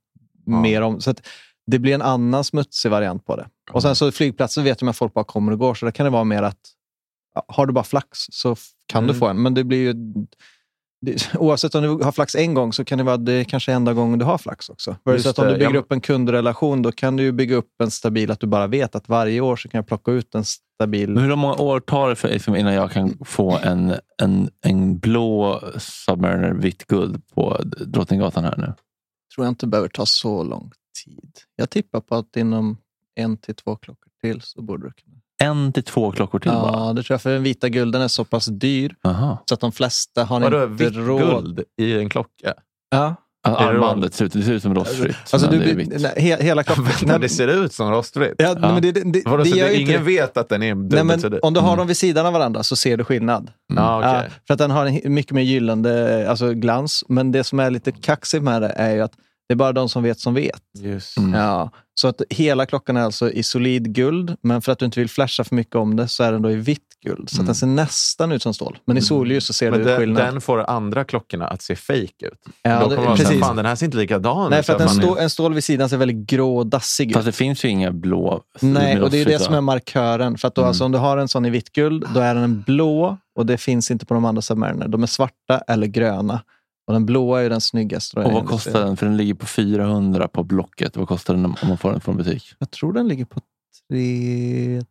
Ja. 0.46 0.62
mer 0.62 0.82
om... 0.82 1.02
Så 1.02 1.14
det 1.68 1.80
blir 1.80 1.94
en 1.96 2.02
annan 2.02 2.44
smutsig 2.44 2.90
variant 2.92 3.26
på 3.26 3.36
det. 3.36 3.48
Och 3.72 3.82
sen 3.82 3.96
så 3.96 4.12
flygplatser 4.12 4.62
vet 4.62 4.80
du 4.80 4.90
att 4.90 4.98
folk 4.98 5.14
bara 5.14 5.24
kommer 5.26 5.52
och 5.52 5.60
går, 5.60 5.74
så 5.76 5.86
det 5.86 5.92
kan 5.92 6.04
det 6.04 6.10
vara 6.10 6.24
mer 6.24 6.44
att 6.44 6.60
har 7.48 7.66
du 7.66 7.74
bara 7.74 7.84
flax 7.84 8.08
så 8.32 8.56
kan 8.88 9.04
du 9.04 9.10
Mm. 9.10 9.20
få 9.20 9.28
en. 9.28 9.42
Men 9.42 9.54
det 9.54 9.64
blir 9.64 9.78
ju... 9.94 9.94
Det, 11.06 11.36
oavsett 11.40 11.76
om 11.76 11.84
du 11.84 12.04
har 12.04 12.12
flax 12.12 12.36
en 12.36 12.54
gång 12.54 12.74
så 12.74 12.86
kan 12.86 12.98
det 12.98 13.04
vara 13.04 13.18
det 13.18 13.46
kanske 13.46 13.72
enda 13.72 13.94
gången 13.94 14.20
du 14.20 14.26
har 14.26 14.38
flax 14.38 14.70
också. 14.70 14.96
Just 15.06 15.24
så 15.24 15.30
att 15.30 15.40
om 15.40 15.48
du 15.48 15.54
bygger 15.54 15.74
ja. 15.74 15.80
upp 15.80 15.92
en 15.92 16.02
kundrelation, 16.02 16.82
då 16.82 16.92
kan 16.92 17.18
du 17.18 17.32
bygga 17.32 17.56
upp 17.56 17.82
en 17.84 17.92
stabil, 17.92 18.32
att 18.32 18.40
du 18.40 18.48
bara 18.48 18.68
vet 18.68 18.96
att 18.96 19.10
varje 19.10 19.42
år 19.42 19.56
så 19.56 19.70
kan 19.70 19.78
jag 19.78 19.88
plocka 19.88 20.12
ut 20.12 20.36
en 20.36 20.44
stabil... 20.44 21.10
Men 21.10 21.24
hur 21.24 21.36
många 21.36 21.56
år 21.56 21.80
tar 21.80 22.10
det 22.10 22.16
för, 22.16 22.40
för 22.40 22.56
innan 22.56 22.74
jag 22.74 22.92
kan 22.92 23.18
få 23.26 23.58
en, 23.58 23.96
en, 24.22 24.50
en 24.62 25.00
blå 25.00 25.62
Submariner 25.78 26.54
vitt 26.54 26.88
guld 26.88 27.28
på 27.34 27.62
Drottninggatan 27.64 28.44
här 28.44 28.58
nu? 28.58 28.74
tror 29.36 29.46
jag 29.46 29.52
inte 29.52 29.68
behöver 29.68 29.90
ta 29.90 30.06
så 30.06 30.44
lång 30.44 30.72
tid. 31.06 31.40
Jag 31.56 31.70
tippar 31.70 32.02
på 32.02 32.16
att 32.16 32.36
inom 32.36 32.78
en 33.16 33.38
till 33.38 33.56
två 33.56 33.76
klockor 33.76 34.12
till 34.22 34.42
så 34.42 34.62
borde 34.62 34.88
det 34.88 34.94
kunna. 34.94 35.18
En 35.44 35.74
till 35.74 35.84
två 35.84 36.12
klockor 36.12 36.40
till 36.40 36.52
bara? 36.52 36.72
Ja, 36.88 36.94
det 36.94 37.04
tror 37.04 37.14
jag. 37.14 37.22
För 37.22 37.30
den 37.34 37.44
vita 37.44 37.70
gulden 37.70 38.02
är 38.02 38.08
så 38.08 38.26
pass 38.26 38.46
dyr 38.46 38.96
Aha. 39.04 39.44
så 39.46 39.54
att 39.54 39.60
de 39.60 39.72
flesta 39.72 40.24
har 40.24 40.40
Vadå, 40.40 40.64
inte 40.64 40.84
vitt 40.84 40.96
råd. 40.96 41.20
guld 41.22 41.64
i 41.82 41.94
en 42.00 42.10
klocka? 42.10 42.54
Ja. 42.92 43.16
Alltså, 43.48 43.64
Är 43.64 43.68
det 43.68 43.80
armbandet 43.80 44.14
ser 44.14 44.26
ut, 44.26 44.34
det 44.34 44.42
ser 44.44 44.52
ut 44.54 44.62
som 44.64 44.76
rostfritt. 44.76 45.16
Alltså, 45.32 45.52
men 45.52 45.60
du, 45.60 45.84
det 45.84 46.00
nej, 46.00 46.14
he, 46.18 46.44
hela 46.44 46.64
klockan... 46.64 46.84
Vänta, 46.84 47.18
det 47.18 47.30
ser 47.30 47.48
ut 47.48 47.74
som 47.74 47.92
rostfritt? 47.92 48.34
ja, 48.38 48.54
nej, 48.60 48.74
men 48.74 48.82
det, 48.82 48.92
det, 48.92 49.12
det, 49.12 49.22
Vadå, 49.26 49.44
det 49.44 49.50
så 49.50 49.56
det, 49.56 49.76
ingen 49.76 49.92
inte... 49.92 50.04
vet 50.04 50.38
att 50.38 50.50
den 50.50 50.64
är 50.64 50.76
Nej, 50.76 51.04
men 51.04 51.20
dyr? 51.20 51.40
om 51.46 51.54
du 51.54 51.60
har 51.60 51.68
Mm. 51.68 51.78
dem 51.78 51.88
vid 51.88 51.98
sidan 51.98 52.26
av 52.26 52.34
varandra 52.34 52.64
så 52.64 52.76
ser 52.76 52.98
du 52.98 53.04
skillnad. 53.04 53.52
Ja, 53.76 53.98
okej. 53.98 54.10
Ja, 54.30 54.36
för 54.48 54.54
att 54.54 54.58
den 54.58 54.72
har 54.72 54.86
en 54.86 55.14
mycket 55.14 55.32
mer 55.32 55.42
gyllene 55.42 56.28
alltså 56.30 56.54
glans. 56.54 57.04
Men 57.08 57.32
det 57.32 57.44
som 57.44 57.60
är 57.60 57.72
lite 57.72 57.92
kaxigt 57.92 58.44
med 58.44 58.62
det 58.62 58.70
är 58.70 58.92
ju 58.96 59.02
att 59.02 59.12
det 59.48 59.54
är 59.54 59.56
bara 59.56 59.72
de 59.72 59.90
som 59.90 60.04
vet 60.04 60.20
som 60.20 60.34
vet. 60.34 60.62
Just. 60.80 61.18
Mm. 61.18 61.34
Ja, 61.34 61.72
så 61.96 62.08
att 62.08 62.22
hela 62.30 62.66
klockan 62.66 62.98
är 62.98 63.02
alltså 63.02 63.32
i 63.32 63.44
solid 63.44 63.96
guld, 63.96 64.36
men 64.42 64.62
för 64.62 64.72
att 64.72 64.80
du 64.80 64.86
inte 64.86 65.00
vill 65.00 65.10
flasha 65.10 65.44
för 65.44 65.56
mycket 65.56 65.76
om 65.76 65.96
det 65.96 66.08
så 66.08 66.24
är 66.24 66.32
den 66.32 66.42
då 66.42 66.52
i 66.52 66.56
vitt 66.56 66.80
guld. 67.06 67.30
Så 67.30 67.40
att 67.42 67.46
den 67.46 67.56
ser 67.56 67.68
nästan 67.68 68.32
ut 68.32 68.42
som 68.42 68.54
stål. 68.54 68.78
Men 68.86 68.98
i 68.98 69.02
solljus 69.02 69.46
så 69.46 69.54
ser 69.54 69.68
Mm. 69.68 69.80
Du 69.80 69.86
den, 69.86 70.00
skillnad. 70.00 70.24
den 70.26 70.42
får 70.42 70.70
andra 70.70 71.04
klockorna 71.04 71.48
att 71.48 71.62
se 71.62 71.76
fake 71.76 72.02
ut. 72.04 72.34
Ja, 72.64 72.80
Då 72.80 72.88
det- 72.90 72.96
kommer 72.96 73.08
man 73.08 73.18
säga, 73.18 73.28
precis. 73.30 73.44
fan 73.44 73.56
den 73.56 73.66
här 73.66 73.76
ser 73.76 73.86
inte 73.86 73.98
likadan 73.98 74.50
Nej, 74.50 74.60
ut. 74.60 74.66
för 74.66 74.74
att 74.76 74.82
en, 74.82 74.90
stå, 74.90 75.18
en 75.18 75.30
stål 75.30 75.54
vid 75.54 75.64
sidan 75.64 75.90
ser 75.90 75.98
väldigt 75.98 76.28
grå 76.30 76.58
och 76.58 76.68
dassig 76.68 77.08
ut. 77.10 77.14
Fast 77.14 77.26
det 77.26 77.32
finns 77.32 77.66
ju 77.66 77.70
inga 77.70 77.92
blå. 77.92 78.42
Nej, 78.62 79.02
och 79.02 79.10
det 79.12 79.22
är 79.22 79.26
det 79.26 79.40
som 79.40 79.54
är 79.54 79.62
markören. 79.62 80.38
För 80.38 80.48
att 80.48 80.56
då, 80.56 80.62
Mm. 80.62 80.68
alltså, 80.68 80.86
om 80.86 80.92
du 80.92 80.98
har 80.98 81.18
en 81.18 81.28
sån 81.28 81.46
i 81.46 81.50
vitt 81.50 81.72
guld, 81.72 82.06
då 82.14 82.20
är 82.20 82.36
den 82.36 82.44
en 82.44 82.62
blå 82.62 83.18
och 83.36 83.46
det 83.46 83.58
finns 83.58 83.92
inte 83.92 84.06
på 84.06 84.14
de 84.14 84.26
andra 84.26 84.42
Submariner. 84.42 84.88
De 84.88 85.04
är 85.04 85.08
svarta 85.08 85.58
eller 85.68 85.88
gröna. 85.88 86.42
Och 86.88 86.94
den 86.94 87.06
blåa 87.06 87.42
är 87.42 87.50
den 87.50 87.62
snyggaste. 87.62 88.20
Och 88.20 88.32
vad 88.32 88.48
kostar 88.48 88.86
den? 88.86 88.98
För 88.98 89.06
den 89.06 89.18
ligger 89.18 89.34
på 89.34 89.46
400 89.46 90.28
på 90.28 90.44
Blocket. 90.44 90.98
Vad 90.98 91.08
kostar 91.08 91.34
den 91.34 91.46
om 91.46 91.56
man 91.68 91.78
får 91.78 91.92
den 91.92 92.02
från 92.02 92.18
butik? 92.18 92.54
Jag 92.60 92.72
tror 92.72 92.94
den 92.94 93.08
ligger 93.08 93.26
på 93.26 93.42
tre, 93.90 94.82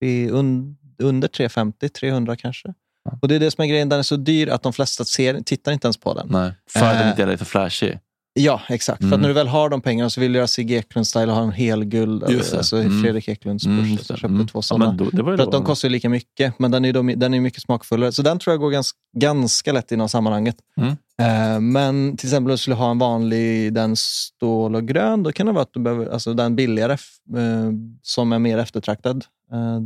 tre, 0.00 0.30
un, 0.30 0.76
under 0.98 1.28
350, 1.28 1.88
300 1.88 2.36
kanske. 2.36 2.74
Ja. 3.04 3.18
Och 3.22 3.28
det 3.28 3.34
är 3.34 3.40
det 3.40 3.50
som 3.50 3.62
är 3.62 3.68
grejen, 3.68 3.88
den 3.88 3.98
är 3.98 4.02
så 4.02 4.16
dyr 4.16 4.48
att 4.48 4.62
de 4.62 4.72
flesta 4.72 5.04
ser, 5.04 5.40
tittar 5.40 5.72
inte 5.72 5.86
ens 5.86 5.96
på 5.96 6.14
den. 6.14 6.28
Nej, 6.30 6.52
för 6.70 6.80
att 6.86 6.92
den 6.98 7.02
Äh. 7.02 7.10
inte 7.10 7.22
är 7.22 7.26
lite 7.26 7.44
flashig. 7.44 7.98
Ja, 8.34 8.60
exakt. 8.68 8.98
För 8.98 9.04
Mm. 9.06 9.14
att 9.14 9.20
när 9.20 9.28
du 9.28 9.34
väl 9.34 9.48
har 9.48 9.68
de 9.68 9.80
pengarna 9.80 10.10
så 10.10 10.20
vill 10.20 10.32
du 10.32 10.36
göra 10.36 10.46
Sigge 10.46 10.74
Eklund-style 10.80 11.28
och 11.30 11.34
ha 11.36 11.42
en 11.42 11.52
hel 11.52 11.84
guld. 11.84 12.24
Just 12.30 12.50
det. 12.50 12.56
Alltså 12.58 12.76
Mm. 12.80 13.02
Fredrik 13.02 13.28
Eklunds 13.28 13.66
Mm, 13.66 13.78
börs. 13.78 13.88
det. 13.88 14.12
jag 14.12 14.18
köpte 14.18 14.26
Mm. 14.34 14.46
två 14.46 14.58
Ja, 14.58 14.62
sådana. 14.62 14.92
då, 14.92 15.10
För 15.10 15.38
att 15.42 15.52
de 15.52 15.64
kostar 15.64 15.88
ju 15.88 15.92
lika 15.92 16.08
mycket, 16.08 16.58
men 16.58 16.70
den 16.70 16.84
är, 16.84 16.92
då, 16.92 17.02
den 17.02 17.34
är 17.34 17.40
mycket 17.40 17.62
smakfullare. 17.62 18.12
Så 18.12 18.22
den 18.22 18.38
tror 18.38 18.52
jag 18.52 18.60
går 18.60 18.70
ganska, 18.70 18.98
ganska 19.16 19.72
lätt 19.72 19.92
inom 19.92 20.08
sammanhanget. 20.08 20.56
Mm. 20.76 20.90
Eh, 21.20 21.60
Men 21.60 22.16
till 22.16 22.26
exempel 22.28 22.50
om 22.50 22.54
du 22.54 22.58
skulle 22.58 22.76
ha 22.76 22.90
en 22.90 22.98
vanlig, 22.98 23.72
den 23.74 23.96
stål 23.96 24.74
och 24.74 24.88
grön, 24.88 25.22
då 25.22 25.32
kan 25.32 25.46
det 25.46 25.52
vara 25.52 25.62
att 25.62 25.72
du 25.72 25.80
behöver, 25.80 26.06
alltså 26.06 26.34
den 26.34 26.56
billigare 26.56 26.92
eh, 27.36 27.70
som 28.02 28.32
är 28.32 28.38
mer 28.38 28.58
eftertraktad, 28.58 29.24
eh, 29.52 29.80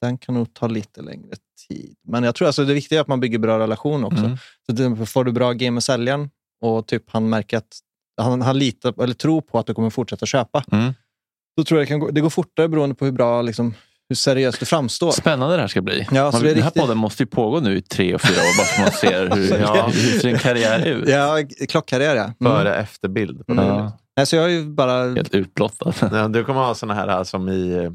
den 0.00 0.18
kan 0.18 0.34
nog 0.34 0.54
ta 0.54 0.66
lite 0.66 1.02
längre 1.02 1.34
tid. 1.68 1.94
Men 2.08 2.22
jag 2.24 2.34
tror 2.34 2.46
alltså 2.46 2.64
det 2.64 2.74
viktiga 2.74 2.98
är 2.98 3.00
att 3.00 3.08
man 3.08 3.20
bygger 3.20 3.38
bra 3.38 3.58
relation 3.58 4.04
också. 4.04 4.24
Mm. 4.24 4.36
Så 4.66 4.72
till 4.76 4.84
exempel 4.84 5.06
får 5.06 5.24
du 5.24 5.32
bra 5.32 5.52
game 5.52 5.70
med 5.70 5.82
säljaren 5.82 6.30
och 6.60 6.86
typ 6.86 7.02
han 7.06 7.28
märker 7.28 7.56
att 7.56 7.78
han, 8.16 8.42
han 8.42 8.58
litar 8.58 9.02
eller 9.02 9.14
tror 9.14 9.40
på 9.40 9.58
att 9.58 9.66
du 9.66 9.74
kommer 9.74 9.90
fortsätta 9.90 10.26
köpa, 10.26 10.64
Mm. 10.72 10.94
då 11.56 11.64
tror 11.64 11.80
jag 11.80 11.86
det, 11.86 11.88
kan 11.88 12.00
gå, 12.00 12.10
det 12.10 12.20
går 12.20 12.30
fortare 12.30 12.68
beroende 12.68 12.94
på 12.94 13.04
hur 13.04 13.12
bra, 13.12 13.42
liksom, 13.42 13.74
hur 14.08 14.16
seriöst 14.16 14.60
du 14.60 14.66
framstår. 14.66 15.10
Spännande 15.10 15.56
det 15.56 15.60
här 15.60 15.68
ska 15.68 15.82
bli. 15.82 16.06
Ja, 16.12 16.32
så 16.32 16.36
Man, 16.36 16.42
det 16.44 16.50
är 16.50 16.54
den 16.54 16.62
här 16.62 16.70
riktigt- 16.70 16.82
podden 16.82 16.98
måste 16.98 17.22
ju 17.22 17.26
pågå 17.26 17.60
nu 17.60 17.76
i 17.76 17.82
tre 17.82 18.14
och 18.14 18.20
fyra 18.20 18.40
år 18.40 18.58
bara 18.58 18.66
så 18.66 18.80
man 18.80 18.90
ser 18.90 19.36
hur, 19.36 19.58
Ja. 19.76 19.86
hur 19.86 20.18
ser 20.18 20.28
en 20.28 20.38
karriär 20.38 20.86
ut. 20.86 21.08
Ja, 21.08 21.38
klockkarriär 21.68 22.16
ja. 22.16 22.22
Mm. 22.24 22.34
Före 22.58 22.76
efterbild. 22.76 23.46
På 23.46 23.52
Mm. 23.52 23.66
Ja. 23.66 23.98
Alltså 24.20 24.36
jag 24.36 24.42
har 24.42 24.48
ju 24.50 24.64
bara... 24.64 25.14
Helt 25.14 25.34
utblottad. 25.34 25.92
Ja, 26.12 26.28
du 26.28 26.44
kommer 26.44 26.60
ha 26.60 26.74
såna 26.74 26.94
här, 26.94 27.08
här 27.08 27.24
som 27.24 27.48
i 27.48 27.72
eh, 27.72 27.90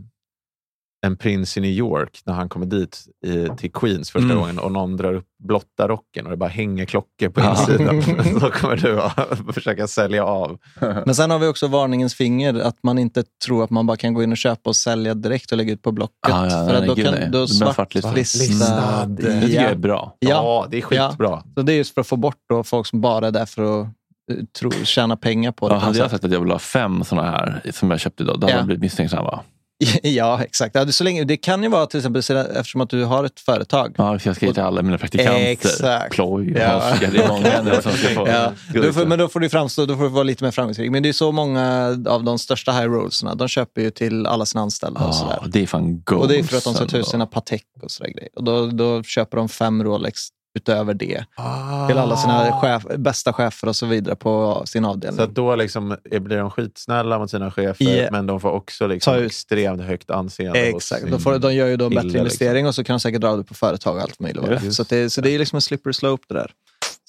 En 1.05 1.17
prins 1.17 1.57
i 1.57 1.61
New 1.61 1.71
York, 1.71 2.21
när 2.25 2.33
han 2.33 2.49
kommer 2.49 2.65
dit 2.65 3.05
i, 3.25 3.47
till 3.57 3.71
Queens 3.71 4.11
första 4.11 4.25
Mm. 4.25 4.37
gången 4.37 4.59
och 4.59 4.71
någon 4.71 4.97
drar 4.97 5.13
upp 5.13 5.25
blotta 5.43 5.87
rocken 5.87 6.25
och 6.25 6.31
det 6.31 6.37
bara 6.37 6.49
hänger 6.49 6.85
klockor 6.85 7.29
på 7.29 7.39
Ja. 7.41 7.49
insidan. 7.51 7.99
Då 8.41 8.49
kommer 8.51 8.75
du 8.77 9.01
att 9.01 9.29
försöka 9.53 9.87
sälja 9.87 10.25
av. 10.25 10.57
Men 11.05 11.15
sen 11.15 11.31
har 11.31 11.39
vi 11.39 11.47
också 11.47 11.67
varningens 11.67 12.15
finger, 12.15 12.53
att 12.53 12.75
man 12.83 12.99
inte 12.99 13.23
tror 13.45 13.63
att 13.63 13.69
man 13.69 13.87
bara 13.87 13.97
kan 13.97 14.13
gå 14.13 14.23
in 14.23 14.31
och 14.31 14.37
köpa 14.37 14.69
och 14.69 14.75
sälja 14.75 15.13
direkt 15.13 15.51
och 15.51 15.57
lägga 15.57 15.73
ut 15.73 15.81
på 15.81 15.91
Blocket. 15.91 16.15
Ja, 16.27 16.43
ja, 16.45 16.49
för 16.67 16.87
då 16.87 16.93
gud, 16.93 17.05
kan 17.05 17.29
blir 17.31 17.45
svartlistad. 17.45 18.09
svartlistad. 18.09 19.05
Det 19.05 19.41
tycker 19.41 19.61
jag 19.61 19.71
är 19.71 19.75
bra. 19.75 20.15
Ja, 20.19 20.29
Ja. 20.29 20.67
det 20.71 20.77
är 20.77 20.81
skitbra. 20.81 21.43
Så 21.55 21.61
det 21.61 21.73
är 21.73 21.77
just 21.77 21.93
för 21.93 22.01
att 22.01 22.07
få 22.07 22.15
bort 22.17 22.37
då 22.49 22.63
folk 22.63 22.87
som 22.87 23.01
bara 23.01 23.27
är 23.27 23.31
där 23.31 23.45
för 23.45 23.81
att 23.81 23.87
eh, 24.31 24.35
tro, 24.59 24.71
tjäna 24.71 25.17
pengar 25.17 25.51
på 25.51 25.69
det. 25.69 25.75
Ja, 25.75 25.79
hade 25.79 25.97
jag 25.97 26.11
sagt 26.11 26.23
att 26.23 26.31
jag 26.31 26.39
vill 26.39 26.51
ha 26.51 26.59
fem 26.59 27.03
såna 27.03 27.23
här 27.23 27.61
som 27.73 27.91
jag 27.91 27.99
köpte 27.99 28.23
idag, 28.23 28.39
då 28.39 28.45
hade 28.47 28.53
Ja. 28.53 28.57
jag 28.57 28.65
blivit 28.65 28.81
misstänksam. 28.81 29.23
Va? 29.25 29.43
ja, 30.03 30.43
exakt. 30.43 30.93
Så 30.93 31.03
länge, 31.03 31.23
det 31.23 31.37
kan 31.37 31.63
ju 31.63 31.69
vara 31.69 31.85
till 31.85 31.99
exempel 31.99 32.19
eftersom 32.19 32.81
att 32.81 32.89
du 32.89 33.03
har 33.03 33.23
ett 33.23 33.39
företag. 33.39 33.95
Ja, 33.97 34.19
för 34.19 34.29
jag 34.29 34.35
ska 34.35 34.45
ge 34.45 34.53
till 34.53 34.63
alla 34.63 34.81
mina 34.81 34.97
praktikanter. 34.97 35.41
Exakt. 35.41 36.13
Ploj, 36.13 36.53
Ja. 36.57 36.93
Oskar, 36.93 37.11
det 37.11 37.23
är 37.23 37.27
många 37.27 37.61
nu 37.61 37.81
som 37.81 37.91
ska 37.91 38.07
få 38.09 38.27
Ja, 38.27 38.51
då 38.73 38.81
guld. 38.81 38.95
får, 38.95 39.05
men 39.05 39.19
då 39.19 39.27
får 39.27 39.39
du 39.39 39.49
framstå, 39.49 39.85
då 39.85 39.95
får 39.95 40.03
du 40.03 40.09
vara 40.09 40.23
lite 40.23 40.43
mer 40.43 40.51
framgångsrik. 40.51 40.91
Men 40.91 41.03
det 41.03 41.09
är 41.09 41.13
så 41.13 41.31
många 41.31 41.97
av 42.07 42.23
de 42.23 42.39
största 42.39 42.71
high 42.71 42.85
roadsarna, 42.85 43.35
de 43.35 43.47
köper 43.47 43.81
ju 43.81 43.91
till 43.91 44.25
alla 44.27 44.45
sina 44.45 44.61
anställda 44.61 44.99
och 44.99 45.15
sådär. 45.15 45.43
Det 45.47 45.63
är 45.63 45.67
fan 45.67 46.01
goals. 46.01 46.21
Och 46.21 46.27
det 46.27 46.39
är 46.39 46.43
för 46.43 46.57
att 46.57 46.63
de 46.63 46.73
ska 46.73 46.85
ta 46.85 46.97
ut 46.97 47.07
sina 47.07 47.25
Patek 47.25 47.63
och 47.81 47.91
sådär 47.91 48.09
grejer. 48.11 48.29
Och 48.35 48.43
då, 48.43 48.65
då 48.67 49.03
köper 49.03 49.37
de 49.37 49.49
fem 49.49 49.83
Rolex 49.83 50.19
utöver 50.57 50.93
det. 50.93 51.25
Ah. 51.35 51.87
Till 51.87 51.97
alla 51.97 52.17
sina 52.17 52.51
chef, 52.61 52.83
bästa 52.97 53.33
chefer 53.33 53.67
och 53.67 53.75
så 53.75 53.85
vidare 53.85 54.15
på 54.15 54.61
sin 54.65 54.85
avdelning. 54.85 55.17
Så 55.17 55.25
då 55.25 55.55
liksom 55.55 55.97
blir 56.11 56.37
de 56.37 56.51
skitsnälla 56.51 57.19
mot 57.19 57.31
sina 57.31 57.51
chefer, 57.51 58.03
Ja. 58.03 58.07
men 58.11 58.27
de 58.27 58.39
får 58.41 58.51
också 58.51 58.87
liksom 58.87 59.15
ut- 59.15 59.25
extremt 59.25 59.81
högt 59.81 60.11
anseende. 60.11 60.59
Exakt, 60.59 61.11
de, 61.11 61.19
får, 61.19 61.39
de 61.39 61.53
gör 61.53 61.67
ju 61.67 61.77
då 61.77 61.85
en 61.85 61.93
bättre 61.95 62.17
investering 62.19 62.67
och 62.67 62.75
så 62.75 62.83
kan 62.83 62.93
de 62.93 62.99
säkert 62.99 63.21
dra 63.21 63.35
det 63.35 63.43
på 63.43 63.53
företag 63.53 63.95
och 63.95 64.01
allt 64.01 64.19
möjligt. 64.19 64.73
Så, 64.75 64.83
det, 64.83 65.09
så 65.09 65.21
det 65.21 65.29
är 65.29 65.39
liksom 65.39 65.57
en 65.57 65.61
slippery 65.61 65.93
slope 65.93 66.23
det 66.27 66.33
där. 66.33 66.51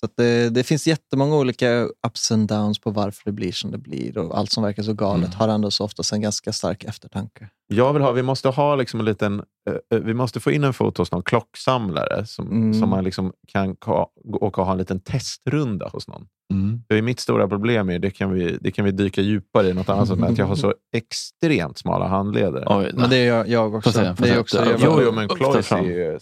Så 0.01 0.07
att 0.07 0.13
det, 0.17 0.51
det 0.51 0.65
finns 0.65 0.87
jättemånga 0.87 1.37
olika 1.37 1.89
ups 2.07 2.33
and 2.33 2.49
downs 2.49 2.79
på 2.79 2.91
varför 2.91 3.23
det 3.25 3.33
blir 3.33 3.53
som 3.53 3.71
det 3.71 3.79
blir 3.79 4.19
och 4.19 4.39
allt 4.39 4.53
som 4.53 4.63
verkar 4.63 4.83
så 4.83 4.93
galet 4.93 5.27
Mm. 5.27 5.39
har 5.39 5.49
ändå 5.49 5.71
så 5.71 5.85
oftast 5.85 6.13
en 6.13 6.21
ganska 6.21 6.53
stark 6.53 6.85
eftertanke. 6.85 7.49
Jag 7.67 7.93
vill 7.93 8.03
ha, 8.03 8.13
vi 8.13 8.23
måste 8.23 8.49
ha 8.49 8.77
liksom 8.77 9.01
en 9.01 9.07
liten, 9.07 9.43
eh, 9.71 9.99
eh, 9.99 10.05
vi 10.05 10.15
måste 10.15 10.41
få 10.41 10.51
in 10.51 10.65
en 10.65 10.73
fot 10.75 10.99
hos 10.99 11.13
någon 11.13 11.23
klocksamlare 11.23 12.27
som, 12.27 12.47
Mm. 12.49 12.75
som 12.81 12.91
man 12.91 13.05
liksom 13.05 13.33
kan 13.49 13.77
ka, 13.77 14.11
åka 14.41 14.61
och 14.61 14.67
ha 14.67 14.73
en 14.73 14.79
liten 14.79 15.01
testrunda 15.01 15.89
hos 15.93 16.09
någon. 16.09 16.27
Mm. 16.53 16.83
Det 16.89 16.99
är 16.99 17.03
mitt 17.03 17.21
stora 17.21 17.49
problem, 17.49 17.89
är, 17.91 17.99
det, 17.99 18.11
kan 18.11 18.31
vi, 18.33 18.59
det 18.61 18.71
kan 18.71 18.85
vi 18.85 18.91
dyka 18.91 19.21
djupare 19.21 19.69
i 19.69 19.75
något 19.75 19.89
annat 19.89 20.09
sätt 20.09 20.19
med, 20.19 20.31
att 20.31 20.39
jag 20.39 20.47
har 20.47 20.57
så 20.57 20.75
extremt 20.93 21.79
smala 21.79 22.09
handleder. 22.09 22.65
Oj, 22.67 22.91
Men 22.95 23.11
det 23.11 23.17
är 23.17 23.27
jag, 23.27 23.49
jag 23.49 23.75
också. 23.75 23.93
Får 23.93 24.01
se, 24.01 24.17
får 24.17 24.25
det 24.25 24.31
är 24.31 24.41
också 24.41 24.57
Ja, 24.59 24.65
jag, 24.71 24.81
Jo, 24.85 25.01
jo, 25.05 25.13
men 25.13 25.29
där 25.29 25.77
är 25.77 25.83
ju, 25.83 26.19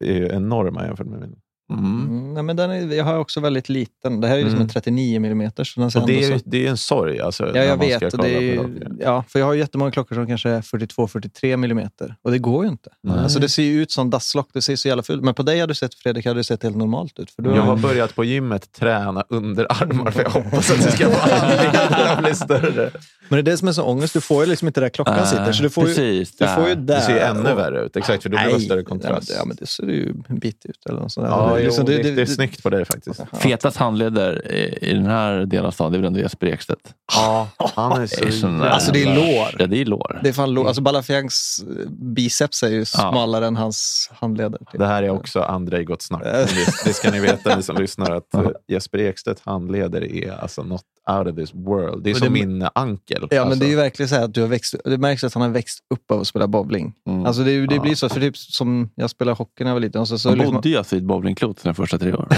är 0.00 0.14
ju 0.14 0.28
enorma 0.28 0.86
jämfört 0.86 1.06
med 1.06 1.20
min. 1.20 1.36
Mm. 1.72 1.84
Mm, 1.84 2.34
nej, 2.34 2.42
men 2.42 2.56
den 2.56 2.70
är, 2.70 2.96
jag 2.96 3.04
har 3.04 3.18
också 3.18 3.40
väldigt 3.40 3.68
liten. 3.68 4.20
Det 4.20 4.28
här 4.28 4.34
är 4.34 4.38
ju 4.38 4.44
liksom 4.44 4.56
Mm. 4.56 4.66
en 4.66 4.68
39 4.68 5.16
mm. 5.16 5.50
Så 5.64 5.80
den 5.80 5.90
ser 5.90 6.00
Och 6.00 6.06
det, 6.06 6.24
är, 6.24 6.30
ju- 6.30 6.38
så, 6.38 6.44
det 6.48 6.66
är 6.66 6.70
en 6.70 6.76
sorg. 6.76 7.20
Alltså, 7.20 7.56
ja, 7.56 7.62
jag 7.64 7.76
vet. 7.76 8.14
och 8.14 8.22
Det 8.22 8.36
är, 8.36 8.40
ju- 8.40 8.96
ja, 9.00 9.24
för 9.28 9.38
jag 9.38 9.46
har 9.46 9.52
ju 9.52 9.58
jättemånga 9.58 9.90
klockor 9.90 10.14
som 10.14 10.26
kanske 10.26 10.50
är 10.50 10.60
42-43 10.60 11.54
mm. 11.54 11.88
Och 12.22 12.30
det 12.30 12.38
går 12.38 12.64
ju 12.64 12.70
inte. 12.70 12.90
Nej. 13.02 13.18
Alltså, 13.18 13.38
det 13.38 13.48
ser 13.48 13.62
ju 13.62 13.82
ut 13.82 13.92
som 13.92 14.10
dasslock. 14.10 14.48
Det 14.52 14.62
ser 14.62 14.76
så 14.76 14.88
jävla 14.88 15.02
fult 15.02 15.22
Men 15.22 15.34
på 15.34 15.42
dig 15.42 15.60
hade 15.60 15.70
du 15.70 15.74
sett, 15.74 15.94
Fredrik, 15.94 16.26
hade 16.26 16.40
det 16.40 16.44
sett 16.44 16.62
helt 16.62 16.76
normalt 16.76 17.18
ut. 17.18 17.30
För 17.30 17.42
du 17.42 17.50
Jag 17.50 17.62
har, 17.62 17.76
börjat 17.76 18.14
på 18.14 18.24
gymmet 18.24 18.72
träna 18.72 19.24
underarmar 19.28 20.10
för 20.10 20.22
jag 20.22 20.30
hoppas 20.30 20.70
att 20.70 20.82
det 20.82 20.92
ska 20.92 21.08
vara 21.08 22.20
bli 22.22 22.34
större. 22.34 22.90
Men 23.28 23.36
det 23.36 23.50
är 23.50 23.52
det 23.52 23.56
som 23.56 23.68
är 23.68 23.72
så 23.72 23.82
ångest. 23.82 24.14
Du 24.14 24.20
får 24.20 24.44
ju 24.44 24.50
liksom 24.50 24.68
inte 24.68 24.80
där 24.80 24.88
klockan 24.88 25.26
sitter. 25.26 25.52
Så 25.52 25.62
du 25.62 25.70
får 25.70 25.88
ju, 25.88 25.94
Precis, 25.94 26.36
du 26.36 26.46
får 26.46 26.68
ju 26.68 26.74
där. 26.74 26.94
Det 26.96 27.00
ser 27.00 27.12
ju 27.12 27.18
ännu 27.18 27.54
värre 27.54 27.84
ut. 27.86 27.96
Exakt, 27.96 28.22
för 28.22 28.30
då 28.30 28.38
blir 28.44 28.54
det 28.54 28.60
större 28.60 28.82
kontrast. 28.82 29.32
Ja, 29.38 29.44
men, 29.44 29.56
det 29.56 29.66
ser 29.66 29.82
ju 29.82 30.14
en 30.28 30.38
bit 30.38 30.66
ut. 30.66 30.86
Eller 30.86 31.00
något 31.00 31.12
sånt. 31.12 31.26
Ja, 31.56 31.60
Det 31.60 31.66
liksom- 31.66 31.84
det, 31.84 32.10
det 32.16 32.22
är 32.22 32.26
snyggt 32.26 32.62
på 32.62 32.70
dig 32.70 32.84
faktiskt. 32.84 33.20
Fetast 33.32 33.76
handleder 33.76 34.52
i, 34.52 34.78
i 34.90 34.94
den 34.94 35.06
här 35.06 35.46
delen 35.46 35.66
av 35.66 35.70
stan, 35.70 35.92
det 35.92 35.96
är 35.98 35.98
väl 35.98 36.06
ändå 36.06 36.20
Jesper 36.20 36.46
Ekstedt. 36.46 36.94
Ja, 37.14 37.48
han 37.58 38.02
är 38.02 38.06
så 38.06 38.20
Det 38.20 38.26
är 38.26 38.30
sån 38.30 38.62
Alltså 38.62 38.92
det 38.92 39.02
är 39.02 39.14
lår. 39.14 39.56
Ja, 39.58 39.66
det 39.66 39.80
är 39.80 39.84
lår. 39.84 40.20
Det 40.22 40.28
är 40.28 40.32
fan 40.32 40.50
lo- 40.54 40.66
alltså 40.66 40.82
Balafiangs 40.82 41.64
eh, 41.68 41.90
biceps 41.90 42.62
är 42.62 42.68
ju 42.68 42.84
smalare 42.84 43.46
än 43.46 43.56
hans 43.56 44.10
handleder. 44.14 44.58
typ. 44.58 44.68
Det 44.80 44.86
här 44.86 45.02
är 45.02 45.10
också 45.10 45.40
Andrei 45.42 45.84
Gott 45.84 46.02
Snack. 46.02 46.22
Det, 46.24 46.46
det 46.84 46.92
ska 46.92 47.10
ni 47.10 47.20
veta, 47.20 47.56
ni 47.56 47.62
som 47.62 47.76
lyssnar, 47.76 48.10
att 48.10 48.34
eh, 48.34 48.42
Jesper 48.68 48.98
Ekstedt 48.98 49.40
handleder 49.44 50.12
är 50.12 50.30
alltså 50.42 50.62
not 50.62 50.82
out 51.10 51.26
of 51.28 51.36
this 51.36 51.54
world. 51.54 52.04
Det 52.04 52.10
är 52.10 52.14
Men 52.14 52.20
som 52.20 52.34
det- 52.34 52.46
min 52.46 52.68
ankel. 52.74 53.28
Ja, 53.30 53.40
alltså. 53.40 53.48
men 53.48 53.58
det 53.58 53.66
är 53.66 53.70
ju 53.70 53.76
verkligen 53.76 54.08
så 54.08 54.14
här 54.14 54.22
att 54.24 54.34
du 54.34 54.40
har 54.40 54.48
växt, 54.48 54.74
det 54.84 54.98
märks 54.98 55.24
att 55.24 55.34
han 55.34 55.42
har 55.42 55.48
växt 55.50 55.78
upp 55.94 56.10
av 56.10 56.20
att 56.20 56.26
spela 56.26 56.46
bowling. 56.48 56.92
Mm. 57.08 57.26
Alltså 57.26 57.42
det, 57.42 57.66
det 57.66 57.74
Ja. 57.74 57.82
blir 57.82 57.94
så, 57.94 58.08
för 58.08 58.20
typ 58.20 58.36
som 58.36 58.90
jag 58.94 59.10
spelade 59.10 59.36
hockey 59.36 59.64
när 59.64 59.70
jag 59.70 59.74
var 59.74 59.80
liten. 59.80 60.00
Och 60.00 60.08
så, 60.08 60.18
så 60.18 60.28
Han 60.28 60.38
liksom, 60.38 60.54
bodde 60.54 60.68
ju 60.68 60.76
alltså 60.76 60.94
i 60.94 60.98
ett 60.98 61.04
bowlingklot 61.46 61.58
sina 61.58 61.74
första 61.74 61.98
tre 61.98 62.12
år. 62.12 62.28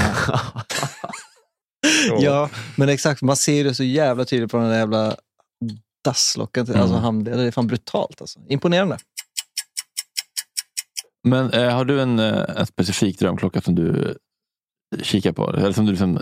ja, 2.21 2.51
men 2.77 2.89
exakt. 2.89 3.23
Man 3.23 3.37
ser 3.37 3.65
det 3.65 3.75
så 3.75 3.85
jävla 3.85 4.25
tydligt 4.25 4.51
på 4.51 4.57
den 4.57 4.69
där 4.69 4.79
jävla 4.79 5.17
dasslocken. 6.05 6.67
Mm. 6.67 6.81
Alltså 6.81 6.97
handleden. 6.97 7.41
Det 7.41 7.47
är 7.47 7.51
fan 7.51 7.67
brutalt. 7.67 8.21
Alltså. 8.21 8.41
Imponerande. 8.49 8.99
Men 11.29 11.51
eh, 11.51 11.75
har 11.75 11.85
du 11.85 12.01
en, 12.01 12.19
eh, 12.19 12.45
en 12.57 12.67
specifik 12.67 13.19
drömklocka 13.19 13.61
som 13.61 13.75
du 13.75 14.19
kikar 15.03 15.32
på? 15.32 15.51
Eller 15.53 15.72
som 15.72 15.84
du 15.86 15.91
liksom, 15.93 16.18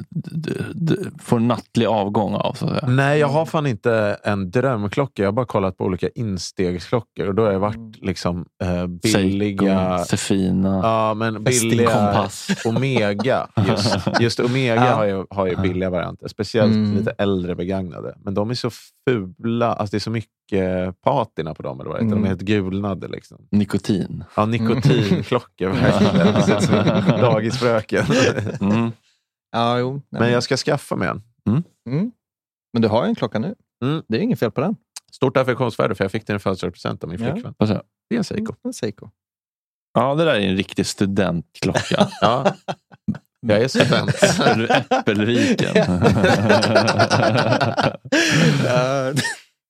får 1.23 1.39
nattlig 1.41 1.87
avgång 1.87 2.35
av? 2.35 2.53
Så 2.55 2.67
att 2.67 2.71
säga? 2.79 2.87
Nej, 2.93 3.19
jag 3.19 3.29
har 3.29 3.47
fan 3.47 3.67
inte 3.67 4.17
en 4.25 4.51
drömklocka. 4.51 5.23
Jag 5.23 5.29
har 5.29 5.33
bara 5.33 5.47
kollat 5.47 5.77
på 5.77 5.85
olika 5.85 6.09
instegsklockor 6.09 7.27
och 7.27 7.35
då 7.35 7.45
har 7.45 7.53
jag 7.53 7.61
varit 7.61 7.97
liksom 8.03 8.47
eh, 8.65 8.87
billiga... 8.87 9.99
Seiko, 9.99 10.17
Sefina, 10.17 10.81
Ja, 10.83 11.15
men 11.15 11.45
billiga 11.45 11.87
Kompass. 11.91 12.49
Omega. 12.65 13.49
Just, 13.69 13.97
just 14.21 14.41
Omega 14.41 14.75
Ja. 14.75 14.95
har, 14.95 15.05
ju, 15.05 15.25
har 15.31 15.47
ju 15.47 15.57
billiga 15.57 15.91
varianter. 15.91 16.29
Speciellt 16.29 16.75
Mm. 16.77 16.97
lite 16.97 17.11
äldre 17.11 17.55
begagnade. 17.55 18.15
Men 18.25 18.35
de 18.35 18.51
är 18.51 18.55
så 18.55 18.71
fula. 19.09 19.73
Alltså 19.73 19.91
det 19.91 19.99
är 19.99 20.01
så 20.01 20.11
mycket 20.11 20.31
patina 21.03 21.55
på 21.55 21.63
dem. 21.63 21.81
Eller 21.81 21.91
vad 21.91 22.01
det 22.01 22.05
heter. 22.05 22.17
De 22.17 22.25
är 22.25 22.27
Mm. 22.27 22.29
helt 22.29 22.41
gulnade. 22.43 23.09
Liksom. 23.09 23.49
nikotin. 23.51 24.25
Ja, 24.37 24.47
nikotinklockor 24.47 25.73
dagisfröken. 27.21 28.05
Mm. 28.61 28.93
Ja, 29.53 29.79
jo. 29.79 30.03
Men 30.11 30.33
jag 30.33 30.43
ska 30.43 30.57
skaffa 30.57 30.97
mig 30.97 31.09
en. 31.09 31.23
mm. 31.89 32.11
men 32.73 32.83
du 32.83 32.89
har 32.89 33.03
ju 33.05 33.09
en 33.09 33.15
klocka 33.15 33.39
nu. 33.39 33.55
Mm. 33.85 34.03
Det 34.09 34.17
är 34.17 34.21
inget 34.21 34.39
fel 34.39 34.51
på 34.51 34.61
den. 34.61 34.77
Stort 35.13 35.37
affektionsvärde 35.37 35.95
för 35.95 36.05
jag 36.05 36.13
fick 36.13 36.27
den 36.27 36.37
i 36.37 36.39
födelsedagspresent 36.39 37.05
av 37.05 37.11
min 37.11 37.23
Ja. 37.23 37.33
flickvän. 37.33 37.55
Säger 37.61 37.75
jag? 37.75 37.83
Det 38.09 38.15
är 38.15 38.19
en 38.19 38.25
Seiko. 38.25 38.55
En 38.65 38.73
Seiko. 38.73 39.09
Ja, 39.95 40.15
det 40.15 40.25
där 40.25 40.35
är 40.35 40.41
en 40.41 40.57
riktig 40.57 40.87
studentklocka. 40.87 42.09
Ja. 42.21 42.55
Jag 43.41 43.61
är 43.63 43.69
student. 43.69 44.23
är 44.23 44.55
du 44.59 44.67
äppelriken? 44.67 45.75
Ja, 48.65 49.13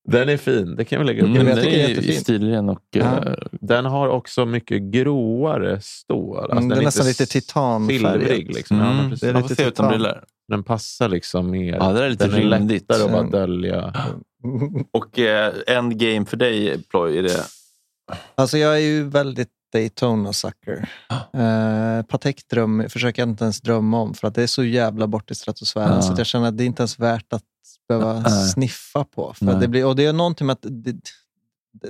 Den 0.06 0.28
är 0.28 0.36
fin. 0.36 0.76
Det 0.76 0.84
kan 0.84 0.98
vi 0.98 1.04
lägga 1.06 1.22
upp. 1.22 1.28
Mm, 1.28 1.46
den 1.46 1.58
är 1.58 2.08
är 2.08 2.12
stilren 2.12 2.68
och... 2.68 2.82
Ja. 2.90 3.02
eh, 3.26 3.34
Den 3.52 3.84
har 3.84 4.08
också 4.08 4.46
mycket 4.46 4.82
gråare 4.82 5.80
stål. 5.80 6.38
Alltså 6.38 6.56
Mm, 6.56 6.68
det 6.68 6.76
är 6.76 6.82
nästan 6.82 7.06
lite 7.06 7.26
titanfärgad. 7.26 8.54
Liksom. 8.54 8.78
Ja, 8.78 8.90
Mm, 8.92 9.10
precis. 9.10 9.20
det 9.20 9.28
är 9.28 9.32
man 9.32 9.42
lite 9.42 9.54
se 9.54 9.62
utan 9.62 9.72
titan. 9.72 9.88
briller. 9.88 10.24
Den 10.48 10.64
passar 10.64 11.08
liksom 11.08 11.50
mer. 11.50 11.74
Ja, 11.74 11.92
det 11.92 12.04
är 12.04 12.10
lite 12.10 12.26
den 12.28 12.34
är 12.52 12.58
rymdigt. 12.58 12.82
lättare 12.90 13.04
att 13.04 13.10
bara 13.10 13.20
Mm. 13.20 13.30
dölja. 13.32 13.92
Och 14.92 15.18
eh, 15.18 15.52
en 15.66 15.98
game 15.98 16.26
för 16.26 16.36
dig, 16.36 16.82
Ploy, 16.90 17.18
är 17.18 17.22
det... 17.22 17.44
Alltså 18.34 18.58
jag 18.58 18.74
är 18.74 18.80
ju 18.80 19.02
väldigt 19.08 19.48
Daytona-sucker. 19.72 20.88
Uh, 21.36 22.02
Patek 22.02 22.48
dröm, 22.50 22.84
försöker 22.88 23.22
jag 23.22 23.28
inte 23.28 23.44
ens 23.44 23.60
drömma 23.60 24.00
om 24.00 24.14
för 24.14 24.28
att 24.28 24.34
det 24.34 24.42
är 24.42 24.46
så 24.46 24.64
jävla 24.64 25.06
bort 25.06 25.30
i 25.30 25.34
stratosfären 25.34 25.92
Ja. 25.94 26.02
så 26.02 26.12
att 26.12 26.18
jag 26.18 26.26
känner 26.26 26.48
att 26.48 26.58
det 26.58 26.64
är 26.64 26.66
inte 26.66 26.82
ens 26.82 26.98
värt 26.98 27.32
att 27.32 27.42
behöva 27.88 28.20
Nej. 28.20 28.48
sniffa 28.48 29.04
på. 29.04 29.34
För 29.34 29.44
Nej. 29.44 29.56
det 29.60 29.68
blir, 29.68 29.86
och 29.86 29.96
det 29.96 30.04
är 30.04 30.12
någonting 30.12 30.46
med 30.46 30.52
att, 30.54 30.66
det, 30.70 30.96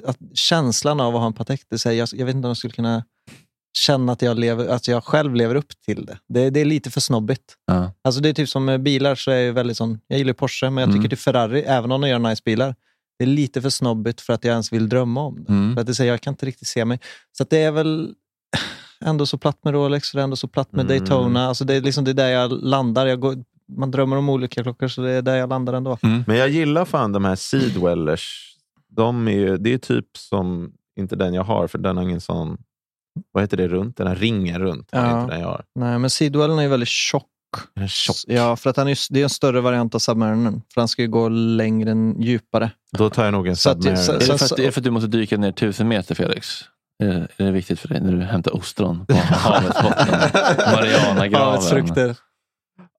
att 0.06 0.18
känslan 0.34 1.00
av 1.00 1.14
att 1.14 1.20
ha 1.20 1.26
en 1.26 1.32
Patek, 1.32 1.60
det 1.70 1.78
säger, 1.78 1.98
jag, 1.98 2.08
jag 2.20 2.26
vet 2.26 2.34
inte 2.34 2.46
om 2.46 2.50
jag 2.50 2.56
skulle 2.56 2.72
kunna 2.74 3.04
känna 3.78 4.12
att 4.12 4.22
jag, 4.22 4.38
lever, 4.38 4.68
att 4.68 4.88
jag 4.88 5.04
själv 5.04 5.34
lever 5.34 5.54
upp 5.54 5.80
till 5.86 6.06
det. 6.06 6.18
Det, 6.28 6.50
det 6.50 6.60
är 6.60 6.64
lite 6.64 6.90
för 6.90 7.00
snobbigt. 7.00 7.54
Ja. 7.66 7.92
Alltså 8.02 8.20
det 8.20 8.28
är 8.28 8.32
typ 8.32 8.48
som 8.48 8.64
med 8.64 8.82
bilar, 8.82 9.14
så 9.14 9.30
är 9.30 9.36
jag 9.36 9.52
väldigt 9.52 9.76
sån, 9.76 10.00
jag 10.06 10.18
gillar 10.18 10.32
Porsche, 10.32 10.70
men 10.70 10.76
jag 10.82 10.88
tycker 10.88 10.98
Mm. 10.98 11.08
till 11.08 11.18
Ferrari, 11.18 11.60
även 11.62 11.92
om 11.92 12.00
de 12.00 12.08
gör 12.08 12.18
nice 12.18 12.42
bilar, 12.44 12.74
det 13.18 13.24
är 13.24 13.28
lite 13.28 13.62
för 13.62 13.70
snobbigt 13.70 14.20
för 14.20 14.32
att 14.32 14.44
jag 14.44 14.52
ens 14.52 14.72
vill 14.72 14.88
drömma 14.88 15.20
om 15.20 15.44
det. 15.44 15.52
Mm. 15.52 15.74
För 15.74 15.80
att 15.80 15.86
det 15.86 15.94
säger, 15.94 16.12
jag 16.12 16.20
kan 16.20 16.32
inte 16.32 16.46
riktigt 16.46 16.68
se 16.68 16.84
mig. 16.84 17.00
Så 17.38 17.44
det 17.50 17.62
är 17.62 17.70
väl 17.70 18.14
ändå 19.04 19.26
så 19.26 19.38
platt 19.38 19.64
med 19.64 19.74
Rolex, 19.74 20.12
och 20.12 20.16
det 20.16 20.20
är 20.20 20.24
ändå 20.24 20.36
så 20.36 20.48
platt 20.48 20.72
med 20.72 20.84
Mm. 20.90 20.98
Daytona. 20.98 21.46
Alltså 21.48 21.64
det, 21.64 21.74
är 21.74 21.80
liksom, 21.80 22.04
det 22.04 22.10
är 22.10 22.14
där 22.14 22.28
jag 22.28 22.52
landar. 22.52 23.06
Jag 23.06 23.20
går, 23.20 23.36
man 23.68 23.90
drömmer 23.90 24.16
om 24.16 24.28
olika 24.28 24.62
klockor, 24.62 24.88
så 24.88 25.02
det 25.02 25.10
är 25.10 25.22
där 25.22 25.36
jag 25.36 25.48
landar 25.48 25.72
ändå. 25.72 25.98
Men 26.26 26.36
jag 26.36 26.48
gillar 26.48 26.84
fan 26.84 27.12
de 27.12 27.24
här 27.24 27.36
Seedwellers. 27.36 28.52
De 28.88 29.28
är 29.28 29.32
ju, 29.32 29.56
det 29.58 29.72
är 29.72 29.78
typ 29.78 30.06
som, 30.16 30.72
inte 30.98 31.16
den 31.16 31.34
jag 31.34 31.42
har, 31.44 31.66
för 31.66 31.78
den 31.78 31.96
har 31.96 32.04
ingen 32.04 32.20
sån, 32.20 32.58
vad 33.32 33.42
heter 33.42 33.56
det 33.56 33.68
runt? 33.68 33.96
Den 33.96 34.06
här 34.06 34.14
ringen 34.14 34.60
runt. 34.60 34.88
Ja. 34.92 35.20
inte 35.22 35.32
den 35.34 35.40
jag 35.42 35.48
har. 35.48 35.64
Nej, 35.74 35.98
men 35.98 36.10
Sidwellen 36.10 36.58
är 36.58 36.62
ju 36.62 36.68
väldigt 36.68 36.88
tjock. 36.88 37.26
Är 37.74 37.86
tjock. 37.86 38.16
Ja, 38.26 38.56
för 38.56 38.70
att 38.70 38.76
han 38.76 38.88
är, 38.88 39.12
det 39.12 39.20
är 39.20 39.24
en 39.24 39.30
större 39.30 39.60
variant 39.60 39.94
av 39.94 39.98
Submarinen. 39.98 40.62
För 40.74 40.80
han 40.80 40.88
ska 40.88 41.02
ju 41.02 41.08
gå 41.08 41.28
längre 41.28 41.90
än 41.90 42.20
djupare. 42.22 42.70
Då 42.92 43.10
tar 43.10 43.24
jag 43.24 43.32
nog 43.32 43.48
en 43.48 43.56
Så 43.56 43.70
att- 43.70 43.76
Submariner. 43.76 44.02
så- 44.02 44.12
Är 44.12 44.18
det, 44.18 44.32
att, 44.34 44.40
så- 44.40 44.54
är 44.56 44.62
det 44.62 44.72
för 44.72 44.80
att 44.80 44.84
du 44.84 44.90
måste 44.90 45.08
dyka 45.08 45.36
ner 45.36 45.52
tusen 45.52 45.88
meter, 45.88 46.14
Felix? 46.14 46.48
Är 47.04 47.06
det, 47.06 47.28
är 47.36 47.44
det 47.46 47.50
viktigt 47.52 47.80
för 47.80 47.88
dig 47.88 48.00
när 48.00 48.12
du 48.12 48.20
hämtar 48.22 48.56
ostron 48.56 49.06
på 49.06 49.14
havets 49.14 49.82
botten? 49.82 50.06
Marianagraven. 50.74 51.34
Havets 51.46 51.70
frukter. 51.70 52.16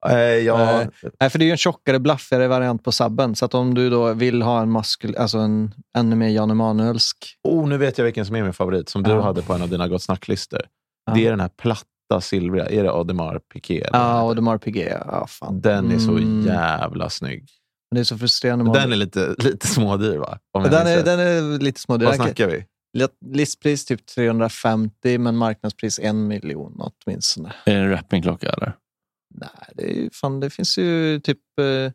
Eh, 0.09 0.15
ja, 0.19 0.57
Nej. 0.57 1.11
Nej, 1.19 1.29
för 1.29 1.39
det 1.39 1.45
är 1.45 1.47
ju 1.47 1.51
en 1.51 1.57
tjockare, 1.57 1.99
blaffigare 1.99 2.47
variant 2.47 2.83
på 2.83 2.91
Subben. 2.91 3.35
Så 3.35 3.45
att 3.45 3.53
om 3.53 3.73
du 3.73 3.89
då 3.89 4.13
vill 4.13 4.41
ha 4.41 4.61
en 4.61 4.71
maskul, 4.71 5.15
alltså 5.15 5.37
en 5.37 5.73
ännu 5.97 6.15
mer 6.15 6.29
Jan 6.29 6.51
Emanuelsk. 6.51 7.17
oh, 7.43 7.67
nu 7.67 7.77
vet 7.77 7.97
jag 7.97 8.05
vilken 8.05 8.25
som 8.25 8.35
är 8.35 8.43
min 8.43 8.53
favorit, 8.53 8.89
som 8.89 9.03
du 9.03 9.09
Ja. 9.11 9.21
hade 9.21 9.41
på 9.41 9.53
en 9.53 9.61
av 9.61 9.69
dina 9.69 9.87
Gott 9.87 10.01
Snack-listor. 10.01 10.61
Ja. 11.05 11.13
Det 11.13 11.25
är 11.25 11.29
den 11.29 11.39
här 11.39 11.49
platta 11.61 12.21
silvriga. 12.21 12.65
Är 12.69 12.83
det 12.83 12.91
Audemars 12.91 13.41
Piguet? 13.53 13.89
Ja, 13.93 14.33
de 14.33 14.47
RPG. 14.47 14.77
Ja, 15.05 15.27
fan. 15.29 15.61
Den 15.61 15.91
är 15.91 15.99
så 15.99 16.11
Mm. 16.11 16.45
jävla 16.45 17.09
snygg. 17.09 17.49
Det 17.95 17.99
är 17.99 18.03
så 18.03 18.17
frustrerande. 18.17 18.65
Med 18.65 18.73
Den 18.73 18.91
är 18.91 18.95
lite, 18.95 19.35
lite 19.37 19.67
smådyr 19.67 20.17
va? 20.17 20.39
Den, 20.53 20.87
är, 20.87 21.03
den 21.03 21.19
är 21.19 21.59
lite 21.59 21.79
små. 21.81 21.97
Det 21.97 22.05
Vad 22.05 22.15
snackar 22.15 22.47
vi? 22.47 22.65
Listpris 23.25 23.85
typ 23.85 24.05
350, 24.05 25.17
men 25.17 25.37
marknadspris 25.37 25.99
en 25.99 26.27
miljon 26.27 26.81
åtminstone. 27.05 27.53
Är 27.65 27.73
det 27.75 27.79
en 27.81 27.89
rappingklocka 27.89 28.49
eller? 28.49 28.73
Nej, 29.35 29.49
det, 29.75 30.05
är 30.05 30.09
fan, 30.13 30.39
det 30.39 30.49
finns 30.49 30.77
ju 30.77 31.19
typ 31.19 31.39
eh, 31.61 31.91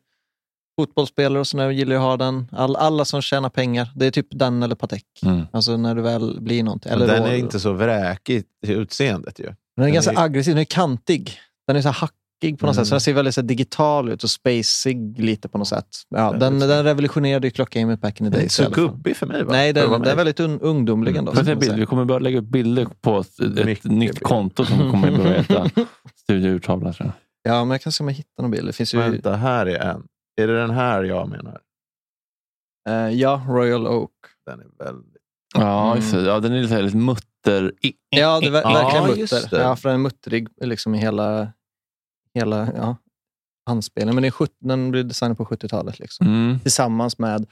fotbollsspelare 0.81 1.39
och 1.39 1.47
sådana 1.47 1.71
gillar 1.71 1.91
ju 1.95 1.97
att 1.97 2.03
ha 2.03 2.17
den. 2.17 2.47
All, 2.51 2.75
alla 2.75 3.05
som 3.05 3.21
tjänar 3.21 3.49
pengar, 3.49 3.89
det 3.95 4.05
är 4.05 4.11
typ 4.11 4.27
den 4.31 4.63
eller 4.63 4.75
Patek. 4.75 5.05
Mm. 5.25 5.41
Alltså 5.51 5.77
när 5.77 5.95
du 5.95 6.01
väl 6.01 6.41
blir 6.41 6.63
någonting. 6.63 6.91
Eller 6.91 7.07
den 7.07 7.21
då- 7.23 7.27
är 7.29 7.35
inte 7.35 7.59
så 7.59 7.73
vräkig 7.73 8.43
i 8.67 8.71
utseendet 8.71 9.39
ju. 9.39 9.43
den 9.45 9.53
är 9.77 9.83
den 9.83 9.93
ganska 9.93 10.11
är- 10.11 10.19
aggressiv, 10.23 10.53
den 10.53 10.61
är 10.61 10.65
kantig. 10.65 11.37
Den 11.67 11.75
är 11.75 11.81
så 11.81 11.89
hackig 11.89 12.59
på 12.59 12.65
något 12.65 12.75
Mm. 12.75 12.85
sätt. 12.85 12.87
Så 12.87 12.93
den 12.93 13.01
ser 13.01 13.13
väldigt 13.13 13.35
så 13.35 13.41
digital 13.41 14.09
ut 14.09 14.23
och 14.23 14.29
spacig 14.29 15.19
lite 15.19 15.49
på 15.49 15.57
något 15.57 15.67
sätt. 15.67 15.87
Ja, 16.09 16.31
den, 16.33 16.59
den 16.59 16.83
revolutionerade 16.83 17.47
ju 17.47 17.51
klockgamet 17.51 18.01
back 18.01 18.21
in 18.21 18.25
the 18.25 18.29
Den 18.29 18.33
är 18.33 18.39
days. 18.39 18.53
så 18.53 18.69
gubbig 18.69 19.17
för 19.17 19.25
mig 19.27 19.43
va? 19.43 19.51
Nej, 19.51 19.73
den, 19.73 19.91
den 19.91 20.05
är 20.05 20.15
väldigt 20.15 20.39
un, 20.39 20.59
ungdomlig 20.59 21.11
Mm. 21.11 21.19
ändå. 21.27 21.43
Bild? 21.43 21.63
säga. 21.63 21.75
Vi 21.75 21.85
kommer 21.85 22.05
börja 22.05 22.19
lägga 22.19 22.39
upp 22.39 22.45
bilder 22.45 22.87
på 23.01 23.19
ett, 23.19 23.39
ett 23.67 23.83
nytt 23.83 24.19
konto 24.23 24.65
som 24.65 24.91
kommer 24.91 25.11
att 25.11 25.17
börja 25.17 25.37
heta 25.41 25.69
Studio 26.23 26.49
Urtavla. 26.51 26.93
tror 26.93 27.07
jag. 27.43 27.53
Ja, 27.53 27.63
men 27.65 27.71
jag 27.71 27.81
kan 27.81 27.91
se 27.91 28.03
om 28.03 28.07
jag 28.07 28.15
hittar 28.15 28.43
någon 28.43 28.51
bild. 28.51 28.67
Det 28.67 28.73
finns 28.73 28.93
ju, 28.93 28.97
Vänta, 28.97 29.35
här 29.35 29.65
är 29.65 29.79
en. 29.79 30.07
Är 30.41 30.47
det 30.47 30.57
den 30.59 30.69
här 30.69 31.03
jag 31.03 31.29
menar? 31.29 31.61
eh, 32.89 33.09
ja, 33.09 33.45
Royal 33.47 33.87
Oak. 33.87 34.11
Den 34.45 34.59
är 34.59 34.83
väldigt... 34.85 35.17
Ja. 35.55 35.97
Mm. 35.97 36.25
ja, 36.25 36.39
den 36.39 36.53
är 36.53 36.61
lite, 36.61 36.81
lite 36.81 36.97
mutter. 36.97 37.71
Ja, 38.09 38.39
det 38.39 38.47
är 38.47 38.51
ver- 38.51 38.61
Ja, 38.63 38.73
verkligen 38.73 39.19
just 39.19 39.33
mutter. 39.33 39.61
Ja, 39.61 39.75
för 39.75 39.89
den 39.89 39.99
är 39.99 40.03
muttrig 40.03 40.47
liksom 40.61 40.95
i 40.95 40.97
hela, 40.97 41.51
hela 42.33 42.69
ja, 42.75 42.97
handspelningen. 43.69 44.15
Men 44.15 44.21
det 44.21 44.27
är, 44.27 44.31
sjut- 44.31 44.57
den 44.59 44.91
blev 44.91 45.07
designad 45.07 45.37
på 45.37 45.45
70-talet. 45.45 45.99
Liksom. 45.99 46.27
Mm. 46.27 46.59
Tillsammans 46.59 47.17
med 47.19 47.45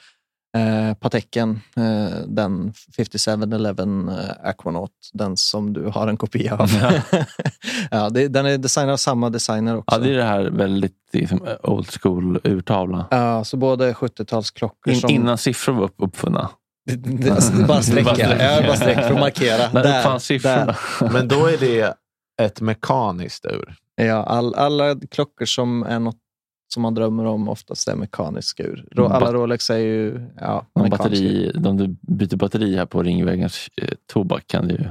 eh, 0.57 0.93
Pateken, 0.93 1.61
eh, 1.77 2.17
den 2.27 2.73
5711 2.97 3.83
eh, 3.83 4.49
Aquanaut, 4.49 4.91
den 5.13 5.37
som 5.37 5.73
du 5.73 5.85
har 5.85 6.07
en 6.07 6.17
kopia 6.17 6.55
av. 6.55 6.69
ja, 7.91 8.09
det, 8.09 8.27
den 8.27 8.45
är 8.45 8.57
designad 8.57 8.93
av 8.93 8.97
samma 8.97 9.29
designer 9.29 9.77
också. 9.77 9.95
Ja, 9.95 10.03
det 10.03 10.13
är 10.13 10.17
det 10.17 10.23
här 10.23 10.43
väldigt 10.43 10.95
liksom, 11.13 11.47
old 11.63 11.87
school 12.01 12.39
urtavla. 12.43 13.05
Ja, 13.11 13.43
så 13.43 13.57
både 13.57 13.93
70-talsklockor 13.93 14.89
In, 14.89 15.01
som... 15.01 15.09
Innan 15.09 15.37
siffror 15.37 15.73
var 15.73 15.83
upp, 15.83 15.95
uppfunna. 15.97 16.49
Det, 16.85 16.95
det, 16.95 17.17
det, 17.57 17.67
bara 17.67 17.81
streck, 17.81 18.05
Bara 18.05 18.17
ja. 18.17 18.25
streck. 18.25 18.41
Ja, 18.41 18.67
bara 18.67 18.75
streck 18.75 18.97
för 18.97 19.13
att 19.13 19.19
markera. 19.19 19.67
Där, 19.67 20.39
där. 20.43 20.77
Men 21.13 21.27
då 21.27 21.45
är 21.45 21.57
det 21.57 21.93
ett 22.41 22.61
mekaniskt 22.61 23.45
ur. 23.45 23.75
Ja, 23.95 24.23
all, 24.23 24.55
alla 24.55 24.95
klockor 25.11 25.45
som 25.45 25.83
är 25.83 25.99
något 25.99 26.17
som 26.73 26.81
man 26.81 26.93
drömmer 26.93 27.25
om 27.25 27.49
oftast 27.49 27.87
är 27.87 27.95
mekaniska 27.95 28.63
ur. 28.63 28.87
Mm, 28.97 29.11
alla 29.11 29.33
Rolex 29.33 29.69
är 29.69 29.77
ju 29.77 30.21
ja, 30.39 30.65
batteri, 30.73 31.51
om 31.65 31.77
du 31.77 31.87
byter 32.01 32.35
batteri 32.35 32.75
här 32.75 32.85
på 32.85 33.03
Ringvägens 33.03 33.69
eh, 33.77 33.87
tobak 34.13 34.47
kan 34.47 34.67
du 34.67 34.73
ju... 34.75 34.85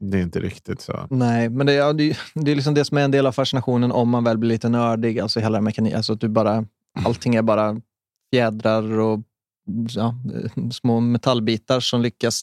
Det 0.00 0.18
är 0.18 0.22
inte 0.22 0.40
riktigt 0.40 0.80
så. 0.80 1.06
Nej, 1.10 1.48
men 1.48 1.66
det, 1.66 1.72
ja, 1.72 1.92
det, 1.92 2.16
det 2.34 2.50
är 2.50 2.54
liksom 2.54 2.74
det 2.74 2.84
som 2.84 2.98
är 2.98 3.02
en 3.02 3.10
del 3.10 3.26
av 3.26 3.32
fascinationen 3.32 3.92
om 3.92 4.08
man 4.08 4.24
väl 4.24 4.38
blir 4.38 4.48
lite 4.50 4.68
nördig. 4.68 5.20
Alltså 5.20 5.40
hela 5.40 5.60
mekanik, 5.60 5.94
alltså 5.94 6.12
att 6.12 6.20
du 6.20 6.28
bara, 6.28 6.64
allting 7.04 7.34
är 7.34 7.42
bara 7.42 7.80
fjädrar 8.32 8.98
och 8.98 9.20
ja, 9.88 10.14
små 10.72 11.00
metallbitar 11.00 11.80
som 11.80 12.02
lyckas 12.02 12.40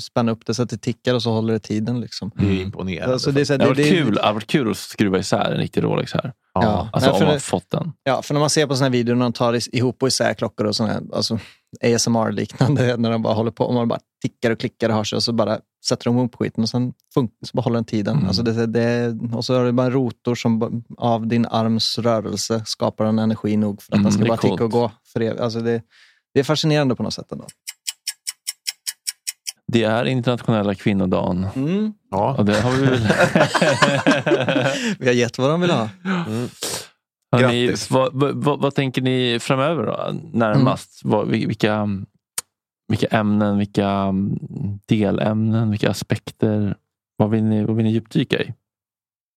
spänna 0.00 0.32
upp 0.32 0.46
det 0.46 0.54
så 0.54 0.62
att 0.62 0.70
det 0.70 0.78
tickar 0.78 1.14
och 1.14 1.22
så 1.22 1.30
håller 1.32 1.52
det 1.52 1.58
tiden. 1.58 2.00
Liksom. 2.00 2.30
Det 2.34 2.46
är 2.46 2.62
imponerande. 2.62 3.12
Alltså, 3.12 3.32
det 3.32 3.40
är 3.40 3.44
så 3.44 3.52
här, 3.52 3.58
Det 3.58 3.64
det- 3.64 3.68
varit 3.68 3.76
det- 3.76 3.90
kul, 3.90 4.14
det 4.14 4.22
har 4.22 4.32
varit 4.32 4.46
kul 4.46 4.70
att 4.70 4.76
skruva 4.76 5.18
isär 5.18 5.52
en 5.52 5.58
riktig 5.58 5.82
Rolex 5.84 6.12
här. 6.12 6.32
Ja. 6.62 6.88
Alltså 6.92 7.10
om 7.10 7.24
man 7.26 7.40
fått 7.40 7.70
den. 7.70 7.92
Ja, 8.04 8.22
för 8.22 8.34
när 8.34 8.40
man 8.40 8.50
ser 8.50 8.66
på 8.66 8.74
såna 8.76 8.84
här 8.84 8.90
videor 8.92 9.14
när 9.16 9.24
de 9.24 9.32
tar 9.32 9.76
ihop 9.76 10.02
och 10.02 10.08
isär 10.08 10.34
klockor 10.34 10.66
och 10.66 10.76
såna 10.76 10.92
här, 10.92 11.02
alltså 11.12 11.38
ASMR-liknande, 11.84 12.96
när 12.98 13.10
de 13.10 13.22
bara 13.22 13.34
håller 13.34 13.50
på 13.50 13.64
och 13.64 13.74
man 13.74 13.88
bara 13.88 14.00
tickar 14.22 14.50
och 14.50 14.58
klickar 14.60 14.88
och 14.88 14.94
har 14.94 15.04
sig 15.04 15.16
och 15.16 15.22
så 15.22 15.32
bara 15.32 15.58
sätter 15.88 16.04
de 16.04 16.16
ihop 16.18 16.34
skiten 16.34 16.62
och 16.62 16.68
sen 16.68 16.92
fun- 17.16 17.28
så 17.46 17.50
bara 17.52 17.62
håller 17.62 17.74
den 17.76 17.84
tiden. 17.84 18.16
Mm. 18.16 18.26
Alltså 18.28 18.42
det, 18.42 18.66
det, 18.66 19.18
och 19.36 19.44
så 19.44 19.54
är 19.54 19.64
det 19.64 19.72
bara 19.72 19.86
en 19.86 19.92
rotor 19.92 20.34
som 20.34 20.82
av 20.98 21.26
din 21.26 21.46
arms 21.46 21.98
rörelse 21.98 22.62
skapar 22.66 23.04
en 23.04 23.18
energi 23.18 23.56
nog 23.56 23.82
för 23.82 23.92
att 23.92 23.98
Mm, 23.98 24.04
den 24.04 24.12
ska 24.12 24.24
bara 24.24 24.36
ticka 24.36 24.48
coolt. 24.48 24.60
och 24.60 24.70
gå. 24.70 24.90
För 25.12 25.20
det, 25.20 25.40
alltså 25.40 25.60
det, 25.60 25.82
det 26.34 26.40
är 26.40 26.44
fascinerande 26.44 26.94
på 26.94 27.02
något 27.02 27.14
sätt 27.14 27.32
ändå. 27.32 27.44
Det 29.72 29.84
är 29.84 30.04
internationella 30.04 30.74
kvinnodagen. 30.74 31.46
Mm. 31.56 31.92
Ja. 32.10 32.34
Och 32.38 32.44
det 32.44 32.60
har 32.60 32.70
vi 32.70 32.86
väl... 32.86 33.00
Vi 34.98 35.06
har 35.06 35.14
gett 35.14 35.38
vad 35.38 35.50
de 35.50 35.60
vill 35.60 35.70
ha. 35.70 35.88
Hörrni, 37.32 37.66
Grattis. 37.66 37.90
vad, 37.90 38.10
vad, 38.14 38.60
vad 38.60 38.74
tänker 38.74 39.02
ni 39.02 39.38
framöver 39.40 39.86
då? 39.86 40.20
Närmast? 40.32 41.04
Mm. 41.04 41.16
Vad, 41.16 41.28
vilka, 41.28 41.88
vilka 42.88 43.06
ämnen, 43.06 43.58
vilka 43.58 44.14
delämnen, 44.86 45.70
vilka 45.70 45.90
aspekter? 45.90 46.76
Vad 47.16 47.30
vill 47.30 47.44
ni, 47.44 47.64
vad 47.64 47.76
vill 47.76 47.84
ni 47.86 47.92
djupdyka 47.92 48.42
i? 48.42 48.54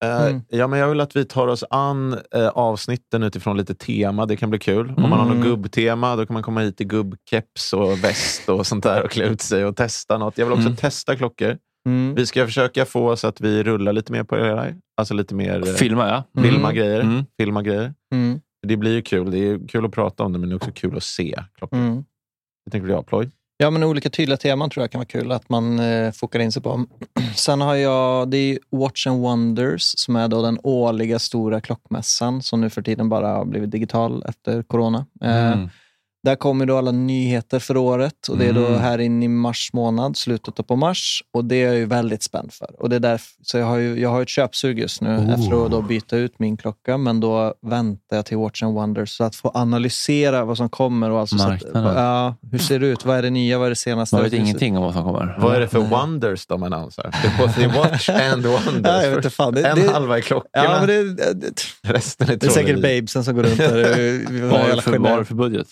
Eh, 0.05 0.21
Mm. 0.27 0.41
Ja, 0.49 0.67
men 0.67 0.79
jag 0.79 0.89
vill 0.89 1.01
att 1.01 1.15
vi 1.15 1.25
tar 1.25 1.47
oss 1.47 1.63
an 1.69 2.13
eh, 2.35 2.47
avsnitten 2.47 3.23
utifrån 3.23 3.57
lite 3.57 3.75
tema. 3.75 4.25
Det 4.25 4.35
kan 4.37 4.49
bli 4.49 4.59
kul. 4.59 4.93
Om 4.97 5.01
man 5.01 5.11
har 5.11 5.25
något 5.25 5.35
Mm. 5.35 5.47
gubbtema, 5.47 6.15
då 6.15 6.25
kan 6.25 6.33
man 6.33 6.43
komma 6.43 6.61
hit 6.61 6.81
i 6.81 6.83
gubbkeps 6.83 7.73
och 7.73 8.03
väst 8.03 8.49
och 8.49 8.67
sånt 8.67 8.83
där 8.83 9.03
och 9.03 9.11
klä 9.11 9.25
ut 9.25 9.41
sig 9.41 9.65
och 9.65 9.75
testa 9.75 10.17
något. 10.17 10.37
Jag 10.37 10.45
vill 10.45 10.53
också 10.53 10.65
Mm. 10.67 10.75
testa 10.75 11.15
klockor. 11.15 11.57
Mm. 11.85 12.15
Vi 12.15 12.25
ska 12.25 12.45
försöka 12.45 12.85
få 12.85 13.15
så 13.15 13.27
att 13.27 13.41
vi 13.41 13.63
rullar 13.63 13.93
lite 13.93 14.11
mer 14.11 14.23
på 14.23 14.35
det 14.35 14.55
här. 14.55 14.75
Alltså 14.97 15.13
lite 15.13 15.35
mer 15.35 15.67
eh, 15.67 15.73
Filma 15.73 16.07
ja. 16.33 16.41
filma 16.41 16.69
Mm. 16.69 16.75
grejer. 16.75 16.99
Mm. 17.01 17.23
Filma 17.39 17.61
grejer. 17.61 17.93
Det 18.67 18.77
blir 18.77 18.91
ju 18.93 19.01
kul. 19.01 19.31
Det 19.31 19.37
är 19.37 19.67
kul 19.67 19.85
att 19.85 19.91
prata 19.91 20.23
om 20.23 20.33
det, 20.33 20.39
men 20.39 20.49
det 20.49 20.53
är 20.53 20.57
också 20.57 20.71
kul 20.71 20.97
att 20.97 21.03
se 21.03 21.35
klockor. 21.57 21.77
Mm. 21.79 22.03
Det 22.65 22.71
tänker 22.71 22.89
jag, 22.89 23.07
Ploy. 23.07 23.29
Ja, 23.61 23.69
men 23.69 23.83
olika 23.83 24.09
tydliga 24.09 24.37
teman 24.37 24.69
tror 24.69 24.83
jag 24.83 24.91
kan 24.91 24.99
vara 24.99 25.05
kul 25.05 25.31
att 25.31 25.49
man 25.49 25.79
eh, 25.79 26.11
fokar 26.11 26.39
in 26.39 26.51
sig 26.51 26.61
på. 26.61 26.85
Sen 27.35 27.61
har 27.61 27.75
jag, 27.75 28.29
det 28.29 28.37
är 28.37 28.59
Watch 28.71 29.07
and 29.07 29.21
Wonders 29.21 29.83
som 29.97 30.15
är 30.15 30.27
då 30.27 30.41
den 30.41 30.59
årliga 30.63 31.19
stora 31.19 31.61
klockmässan 31.61 32.41
som 32.41 32.61
nu 32.61 32.69
för 32.69 32.81
tiden 32.81 33.09
bara 33.09 33.27
har 33.27 33.45
blivit 33.45 33.71
digital 33.71 34.23
efter 34.27 34.63
corona. 34.63 35.05
Eh, 35.21 35.51
Mm. 35.51 35.69
Där 36.23 36.35
kommer 36.35 36.65
då 36.65 36.77
alla 36.77 36.91
nyheter 36.91 37.59
för 37.59 37.77
året 37.77 38.27
och 38.29 38.37
det 38.37 38.45
är 38.47 38.53
då 38.53 38.65
Mm. 38.67 38.79
här 38.79 38.97
in 38.99 39.23
i 39.23 39.27
mars 39.27 39.69
månad, 39.73 40.17
slutet 40.17 40.67
på 40.67 40.75
mars. 40.75 41.23
Och 41.33 41.45
det 41.45 41.55
är 41.55 41.65
jag 41.65 41.75
ju 41.75 41.85
väldigt 41.85 42.23
spänd 42.23 42.53
för. 42.53 42.81
Och 42.81 42.89
det 42.89 42.95
är 42.95 42.99
därför, 42.99 43.27
så 43.43 43.57
jag 43.57 43.65
har 43.65 43.77
ju 43.77 43.99
jag 43.99 44.09
har 44.09 44.21
ett 44.21 44.29
köpsug 44.29 44.79
just 44.79 45.01
nu 45.01 45.09
Oh. 45.17 45.29
efter 45.33 45.65
att 45.65 45.71
då 45.71 45.81
byta 45.81 46.17
ut 46.17 46.39
min 46.39 46.57
klocka, 46.57 46.97
men 46.97 47.19
då 47.19 47.53
väntar 47.61 48.15
jag 48.15 48.25
till 48.25 48.37
Watch 48.37 48.63
and 48.63 48.73
Wonders 48.73 49.09
så 49.09 49.23
att 49.23 49.35
få 49.35 49.51
analysera 49.53 50.45
vad 50.45 50.57
som 50.57 50.69
kommer. 50.69 51.09
Och 51.09 51.19
alltså 51.19 51.37
så 51.37 51.47
att, 51.49 51.63
ja, 51.73 52.35
hur 52.51 52.59
ser 52.59 52.79
det 52.79 52.87
ut? 52.87 53.05
Vad 53.05 53.17
är 53.17 53.21
det 53.21 53.29
nya? 53.29 53.57
Vad 53.57 53.65
är 53.65 53.69
det 53.69 53.75
senaste? 53.75 54.15
Man 54.15 54.23
vet 54.23 54.33
ingenting 54.33 54.77
om 54.77 54.83
vad 54.83 54.93
som 54.93 55.03
kommer. 55.03 55.37
Vad 55.41 55.55
är 55.55 55.59
det 55.59 55.67
för 55.67 55.79
wonders 55.79 56.45
de 56.45 56.63
annonserar? 56.63 57.15
Det 57.21 57.27
är 57.27 57.67
både 57.67 57.77
watch 57.77 58.09
and 58.09 58.45
wonders. 58.45 59.03
Ja, 59.03 59.15
inte 59.15 59.29
fan. 59.29 59.53
Det- 59.53 59.67
en 59.67 59.79
det- 59.79 59.91
halva 59.91 60.17
i 60.17 60.21
klockorna, 60.21 60.63
Ja, 60.63 60.77
men 60.79 60.87
det, 60.87 61.33
det, 61.33 61.53
resten 61.83 62.29
är 62.29 62.35
det 62.35 62.45
är 62.45 62.49
säkert 62.49 62.75
babesen 62.81 63.23
som 63.23 63.35
går 63.35 63.43
runt 63.43 63.57
där. 63.57 64.49
Vad 64.99 65.19
är 65.19 65.23
för 65.23 65.35
budget? 65.35 65.67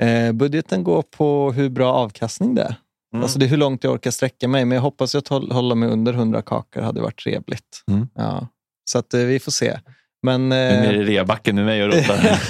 Eh, 0.00 0.32
budgeten 0.32 0.84
går 0.84 1.02
på 1.02 1.52
hur 1.52 1.68
bra 1.68 1.92
avkastning 1.92 2.54
det 2.54 2.62
är. 2.62 2.74
Mm. 3.14 3.22
Alltså 3.22 3.38
det 3.38 3.44
är 3.44 3.48
hur 3.48 3.56
långt 3.56 3.84
jag 3.84 3.92
orkar 3.92 4.10
sträcka 4.10 4.48
mig, 4.48 4.64
men 4.64 4.76
jag 4.76 4.82
hoppas 4.82 5.14
att 5.14 5.28
håll- 5.28 5.52
hålla 5.52 5.74
mig 5.74 5.88
under 5.88 6.12
100 6.12 6.42
kakor 6.42 6.82
hade 6.82 7.00
varit 7.00 7.22
trevligt. 7.22 7.84
Mm. 7.90 8.08
Ja. 8.14 8.48
Så 8.84 8.98
att 8.98 9.14
eh, 9.14 9.20
vi 9.20 9.40
får 9.40 9.52
se. 9.52 9.78
Men, 10.22 10.48
Du 10.50 10.56
är 10.56 10.80
nere 10.82 10.94
eh, 10.96 11.00
i 11.00 11.04
reabacken 11.04 11.56
med 11.56 11.64
mig 11.64 11.82
och 11.84 11.92
rotar. 11.92 12.40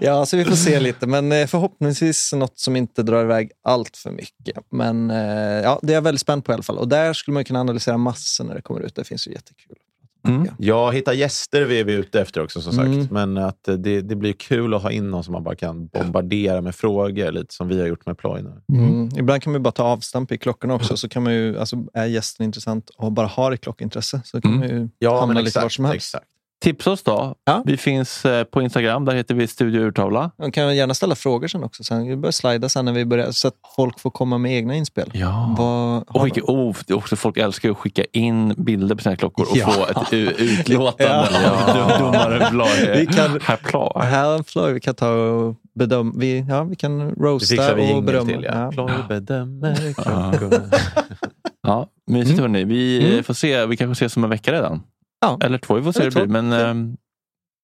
ja, 0.00 0.26
så 0.26 0.36
vi 0.36 0.44
får 0.44 0.56
se 0.56 0.80
lite. 0.80 1.06
Men 1.06 1.32
eh, 1.32 1.46
förhoppningsvis 1.46 2.32
något 2.32 2.58
som 2.58 2.76
inte 2.76 3.02
drar 3.02 3.22
iväg 3.24 3.50
allt 3.64 3.96
för 3.96 4.10
mycket. 4.10 4.56
Men 4.70 5.10
eh, 5.10 5.16
ja, 5.62 5.78
det 5.82 5.92
är 5.92 5.94
jag 5.94 6.02
väldigt 6.02 6.20
spänd 6.20 6.44
på 6.44 6.52
i 6.52 6.54
alla 6.54 6.62
fall. 6.62 6.78
Och 6.78 6.88
där 6.88 7.12
skulle 7.12 7.32
man 7.34 7.44
kunna 7.44 7.60
analysera 7.60 7.96
massor 7.96 8.44
när 8.44 8.54
det 8.54 8.62
kommer 8.62 8.80
ut. 8.80 8.94
Det 8.94 9.04
finns 9.04 9.28
ju 9.28 9.32
jättekul. 9.32 9.76
Mm. 10.24 10.48
Ja, 10.58 10.90
hitta 10.90 11.14
gäster 11.14 11.62
vi 11.64 11.80
är 11.80 11.84
vi 11.84 11.92
ute 11.92 12.20
efter 12.20 12.42
också 12.42 12.60
som 12.60 12.72
sagt. 12.72 12.86
Mm. 12.88 13.06
Men 13.10 13.38
att 13.38 13.68
eh, 13.68 13.74
det, 13.74 14.00
det 14.00 14.16
blir 14.16 14.32
kul 14.32 14.74
att 14.74 14.82
ha 14.82 14.90
in 14.90 15.10
någon 15.10 15.24
som 15.24 15.32
man 15.32 15.44
bara 15.44 15.54
kan 15.56 15.86
bombardera 15.86 16.60
med 16.60 16.74
frågor, 16.74 17.32
lite 17.32 17.54
som 17.54 17.68
vi 17.68 17.80
har 17.80 17.86
gjort 17.88 18.06
med 18.06 18.18
Ploy 18.18 18.42
nu. 18.42 18.76
Mm. 18.78 19.08
Ibland 19.18 19.42
kan 19.42 19.52
man 19.52 19.58
ju 19.60 19.62
bara 19.62 19.72
ta 19.72 19.82
avstamp 19.84 20.32
i 20.32 20.38
klockorna 20.38 20.74
också. 20.74 20.96
Så 20.96 21.08
kan 21.08 21.22
man 21.22 21.34
ju, 21.34 21.58
alltså, 21.58 21.76
är 21.94 22.06
gästen 22.06 22.46
intressant 22.46 22.90
och 22.96 23.12
bara 23.12 23.26
har 23.26 23.52
ett 23.52 23.60
klockintresse 23.60 24.20
så 24.24 24.40
kan 24.40 24.54
Mm. 24.54 24.60
man 24.68 24.78
ju 24.80 24.88
Ja, 24.98 25.20
hamna 25.20 25.40
lite 25.40 25.58
var 25.58 25.64
exakt. 25.66 25.74
som 25.74 25.84
helst. 25.84 25.96
exakt. 26.14 26.26
Tipsa 26.62 26.90
oss 26.90 27.02
då. 27.02 27.34
Ja. 27.44 27.62
Vi 27.66 27.76
finns 27.76 28.24
eh, 28.24 28.44
på 28.44 28.62
Instagram, 28.62 29.04
där 29.04 29.14
heter 29.14 29.34
vi 29.34 29.46
Studio 29.46 29.80
Urtavla. 29.80 30.30
Man 30.38 30.52
kan 30.52 30.76
gärna 30.76 30.94
ställa 30.94 31.14
frågor 31.14 31.48
sen 31.48 31.64
också. 31.64 31.84
Sen 31.84 32.06
vi 32.08 32.16
börjar 32.16 32.32
slida 32.32 32.68
sen 32.68 32.84
när 32.84 32.92
vi 32.92 33.04
börjar, 33.04 33.30
så 33.30 33.48
att 33.48 33.54
folk 33.76 34.00
får 34.00 34.10
komma 34.10 34.38
med 34.38 34.52
egna 34.56 34.74
inspel. 34.74 35.10
Ja. 35.14 35.54
Vad, 35.58 36.02
Och 36.08 36.22
skicka, 36.22 36.40
oh, 36.44 36.74
också, 36.92 37.16
folk 37.16 37.36
älskar 37.36 37.70
att 37.70 37.76
skicka 37.76 38.04
in 38.12 38.54
bilder 38.56 38.94
på 38.94 39.02
sina 39.02 39.16
klockor 39.16 39.46
och 39.50 39.56
Ja. 39.56 39.66
få 39.70 40.00
ett 40.00 40.12
utlåtande. 40.12 41.28
Ja. 41.44 41.98
Domare 41.98 42.48
Plar. 42.50 44.02
här 44.02 44.42
Floyd, 44.42 44.74
vi 44.74 44.80
kan 44.80 44.94
ta 44.94 45.08
och 45.10 45.54
bedöma. 45.74 46.12
Vi, 46.16 46.44
ja, 46.48 46.64
vi 46.64 46.76
kan 46.76 47.10
roasta 47.10 47.74
vi 47.74 47.92
och 47.94 48.02
berömma. 48.02 48.26
till. 48.30 48.44
Ja. 48.44 48.72
Ja. 48.76 48.88
Bedömer. 49.08 49.94
Ja, 51.66 51.86
mysigt 52.06 52.38
Mm. 52.38 52.42
hörni. 52.52 52.64
Vi 52.64 53.10
Mm. 53.12 53.24
får 53.24 53.34
se. 53.34 53.66
Vi 53.66 53.76
kanske 53.76 53.92
ses 54.04 54.16
om 54.16 54.24
en 54.24 54.30
vecka 54.30 54.52
redan. 54.52 54.82
Ja. 55.22 55.38
Eller 55.44 55.58
två, 55.58 55.74
vi 55.74 55.82
får 55.82 55.92
se 55.92 56.02
hur 56.02 56.10
det 56.10 56.26
blir. 56.26 56.42
Men 56.42 56.52
ehm, 56.52 56.96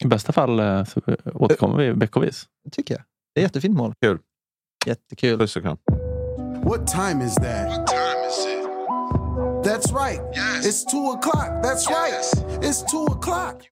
i 0.04 0.06
bästa 0.06 0.32
fall 0.32 0.60
eh, 0.60 0.84
så 0.84 1.00
återkommer 1.34 1.78
vi 1.78 1.90
veckovis. 1.90 2.46
Det 2.64 2.70
tycker 2.70 2.94
jag. 2.94 3.02
Det 3.34 3.40
är 3.40 3.42
jättefint 3.42 3.76
mål. 3.76 3.94
Kul. 4.02 4.18
Jättekul. 4.86 5.38
Puss 5.38 5.56
och 5.56 5.62
kram. 5.62 5.76
What 6.64 6.86
time 6.86 7.24
is 7.24 7.34
that? 7.34 7.68
What 7.68 7.86
time 7.86 8.26
is 8.28 8.46
it? 8.46 8.68
That's 9.64 9.92
right. 9.92 10.20
Yes. 10.36 10.66
It's 10.66 10.84
two 10.90 11.10
o'clock. 11.12 11.62
That's 11.62 11.90
Yes. 11.90 12.34
right. 12.34 12.64
It's 12.64 12.82
two 12.90 13.04
o'clock. 13.06 13.62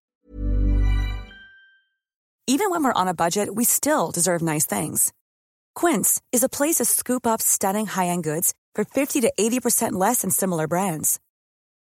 Even 2.48 2.70
when 2.70 2.84
we're 2.84 3.00
on 3.02 3.08
a 3.08 3.14
budget, 3.14 3.48
we 3.56 3.64
still 3.64 4.10
deserve 4.14 4.40
nice 4.42 4.66
things. 4.66 5.12
Quince 5.74 6.20
is 6.32 6.44
a 6.44 6.48
place 6.48 6.76
to 6.76 6.84
scoop 6.84 7.26
up 7.26 7.40
stunning 7.42 7.86
high-end 7.86 8.24
goods 8.24 8.52
for 8.76 8.84
50 8.84 9.20
to 9.22 9.32
80% 9.38 9.92
less 9.92 10.20
than 10.22 10.30
similar 10.30 10.68
brands. 10.68 11.18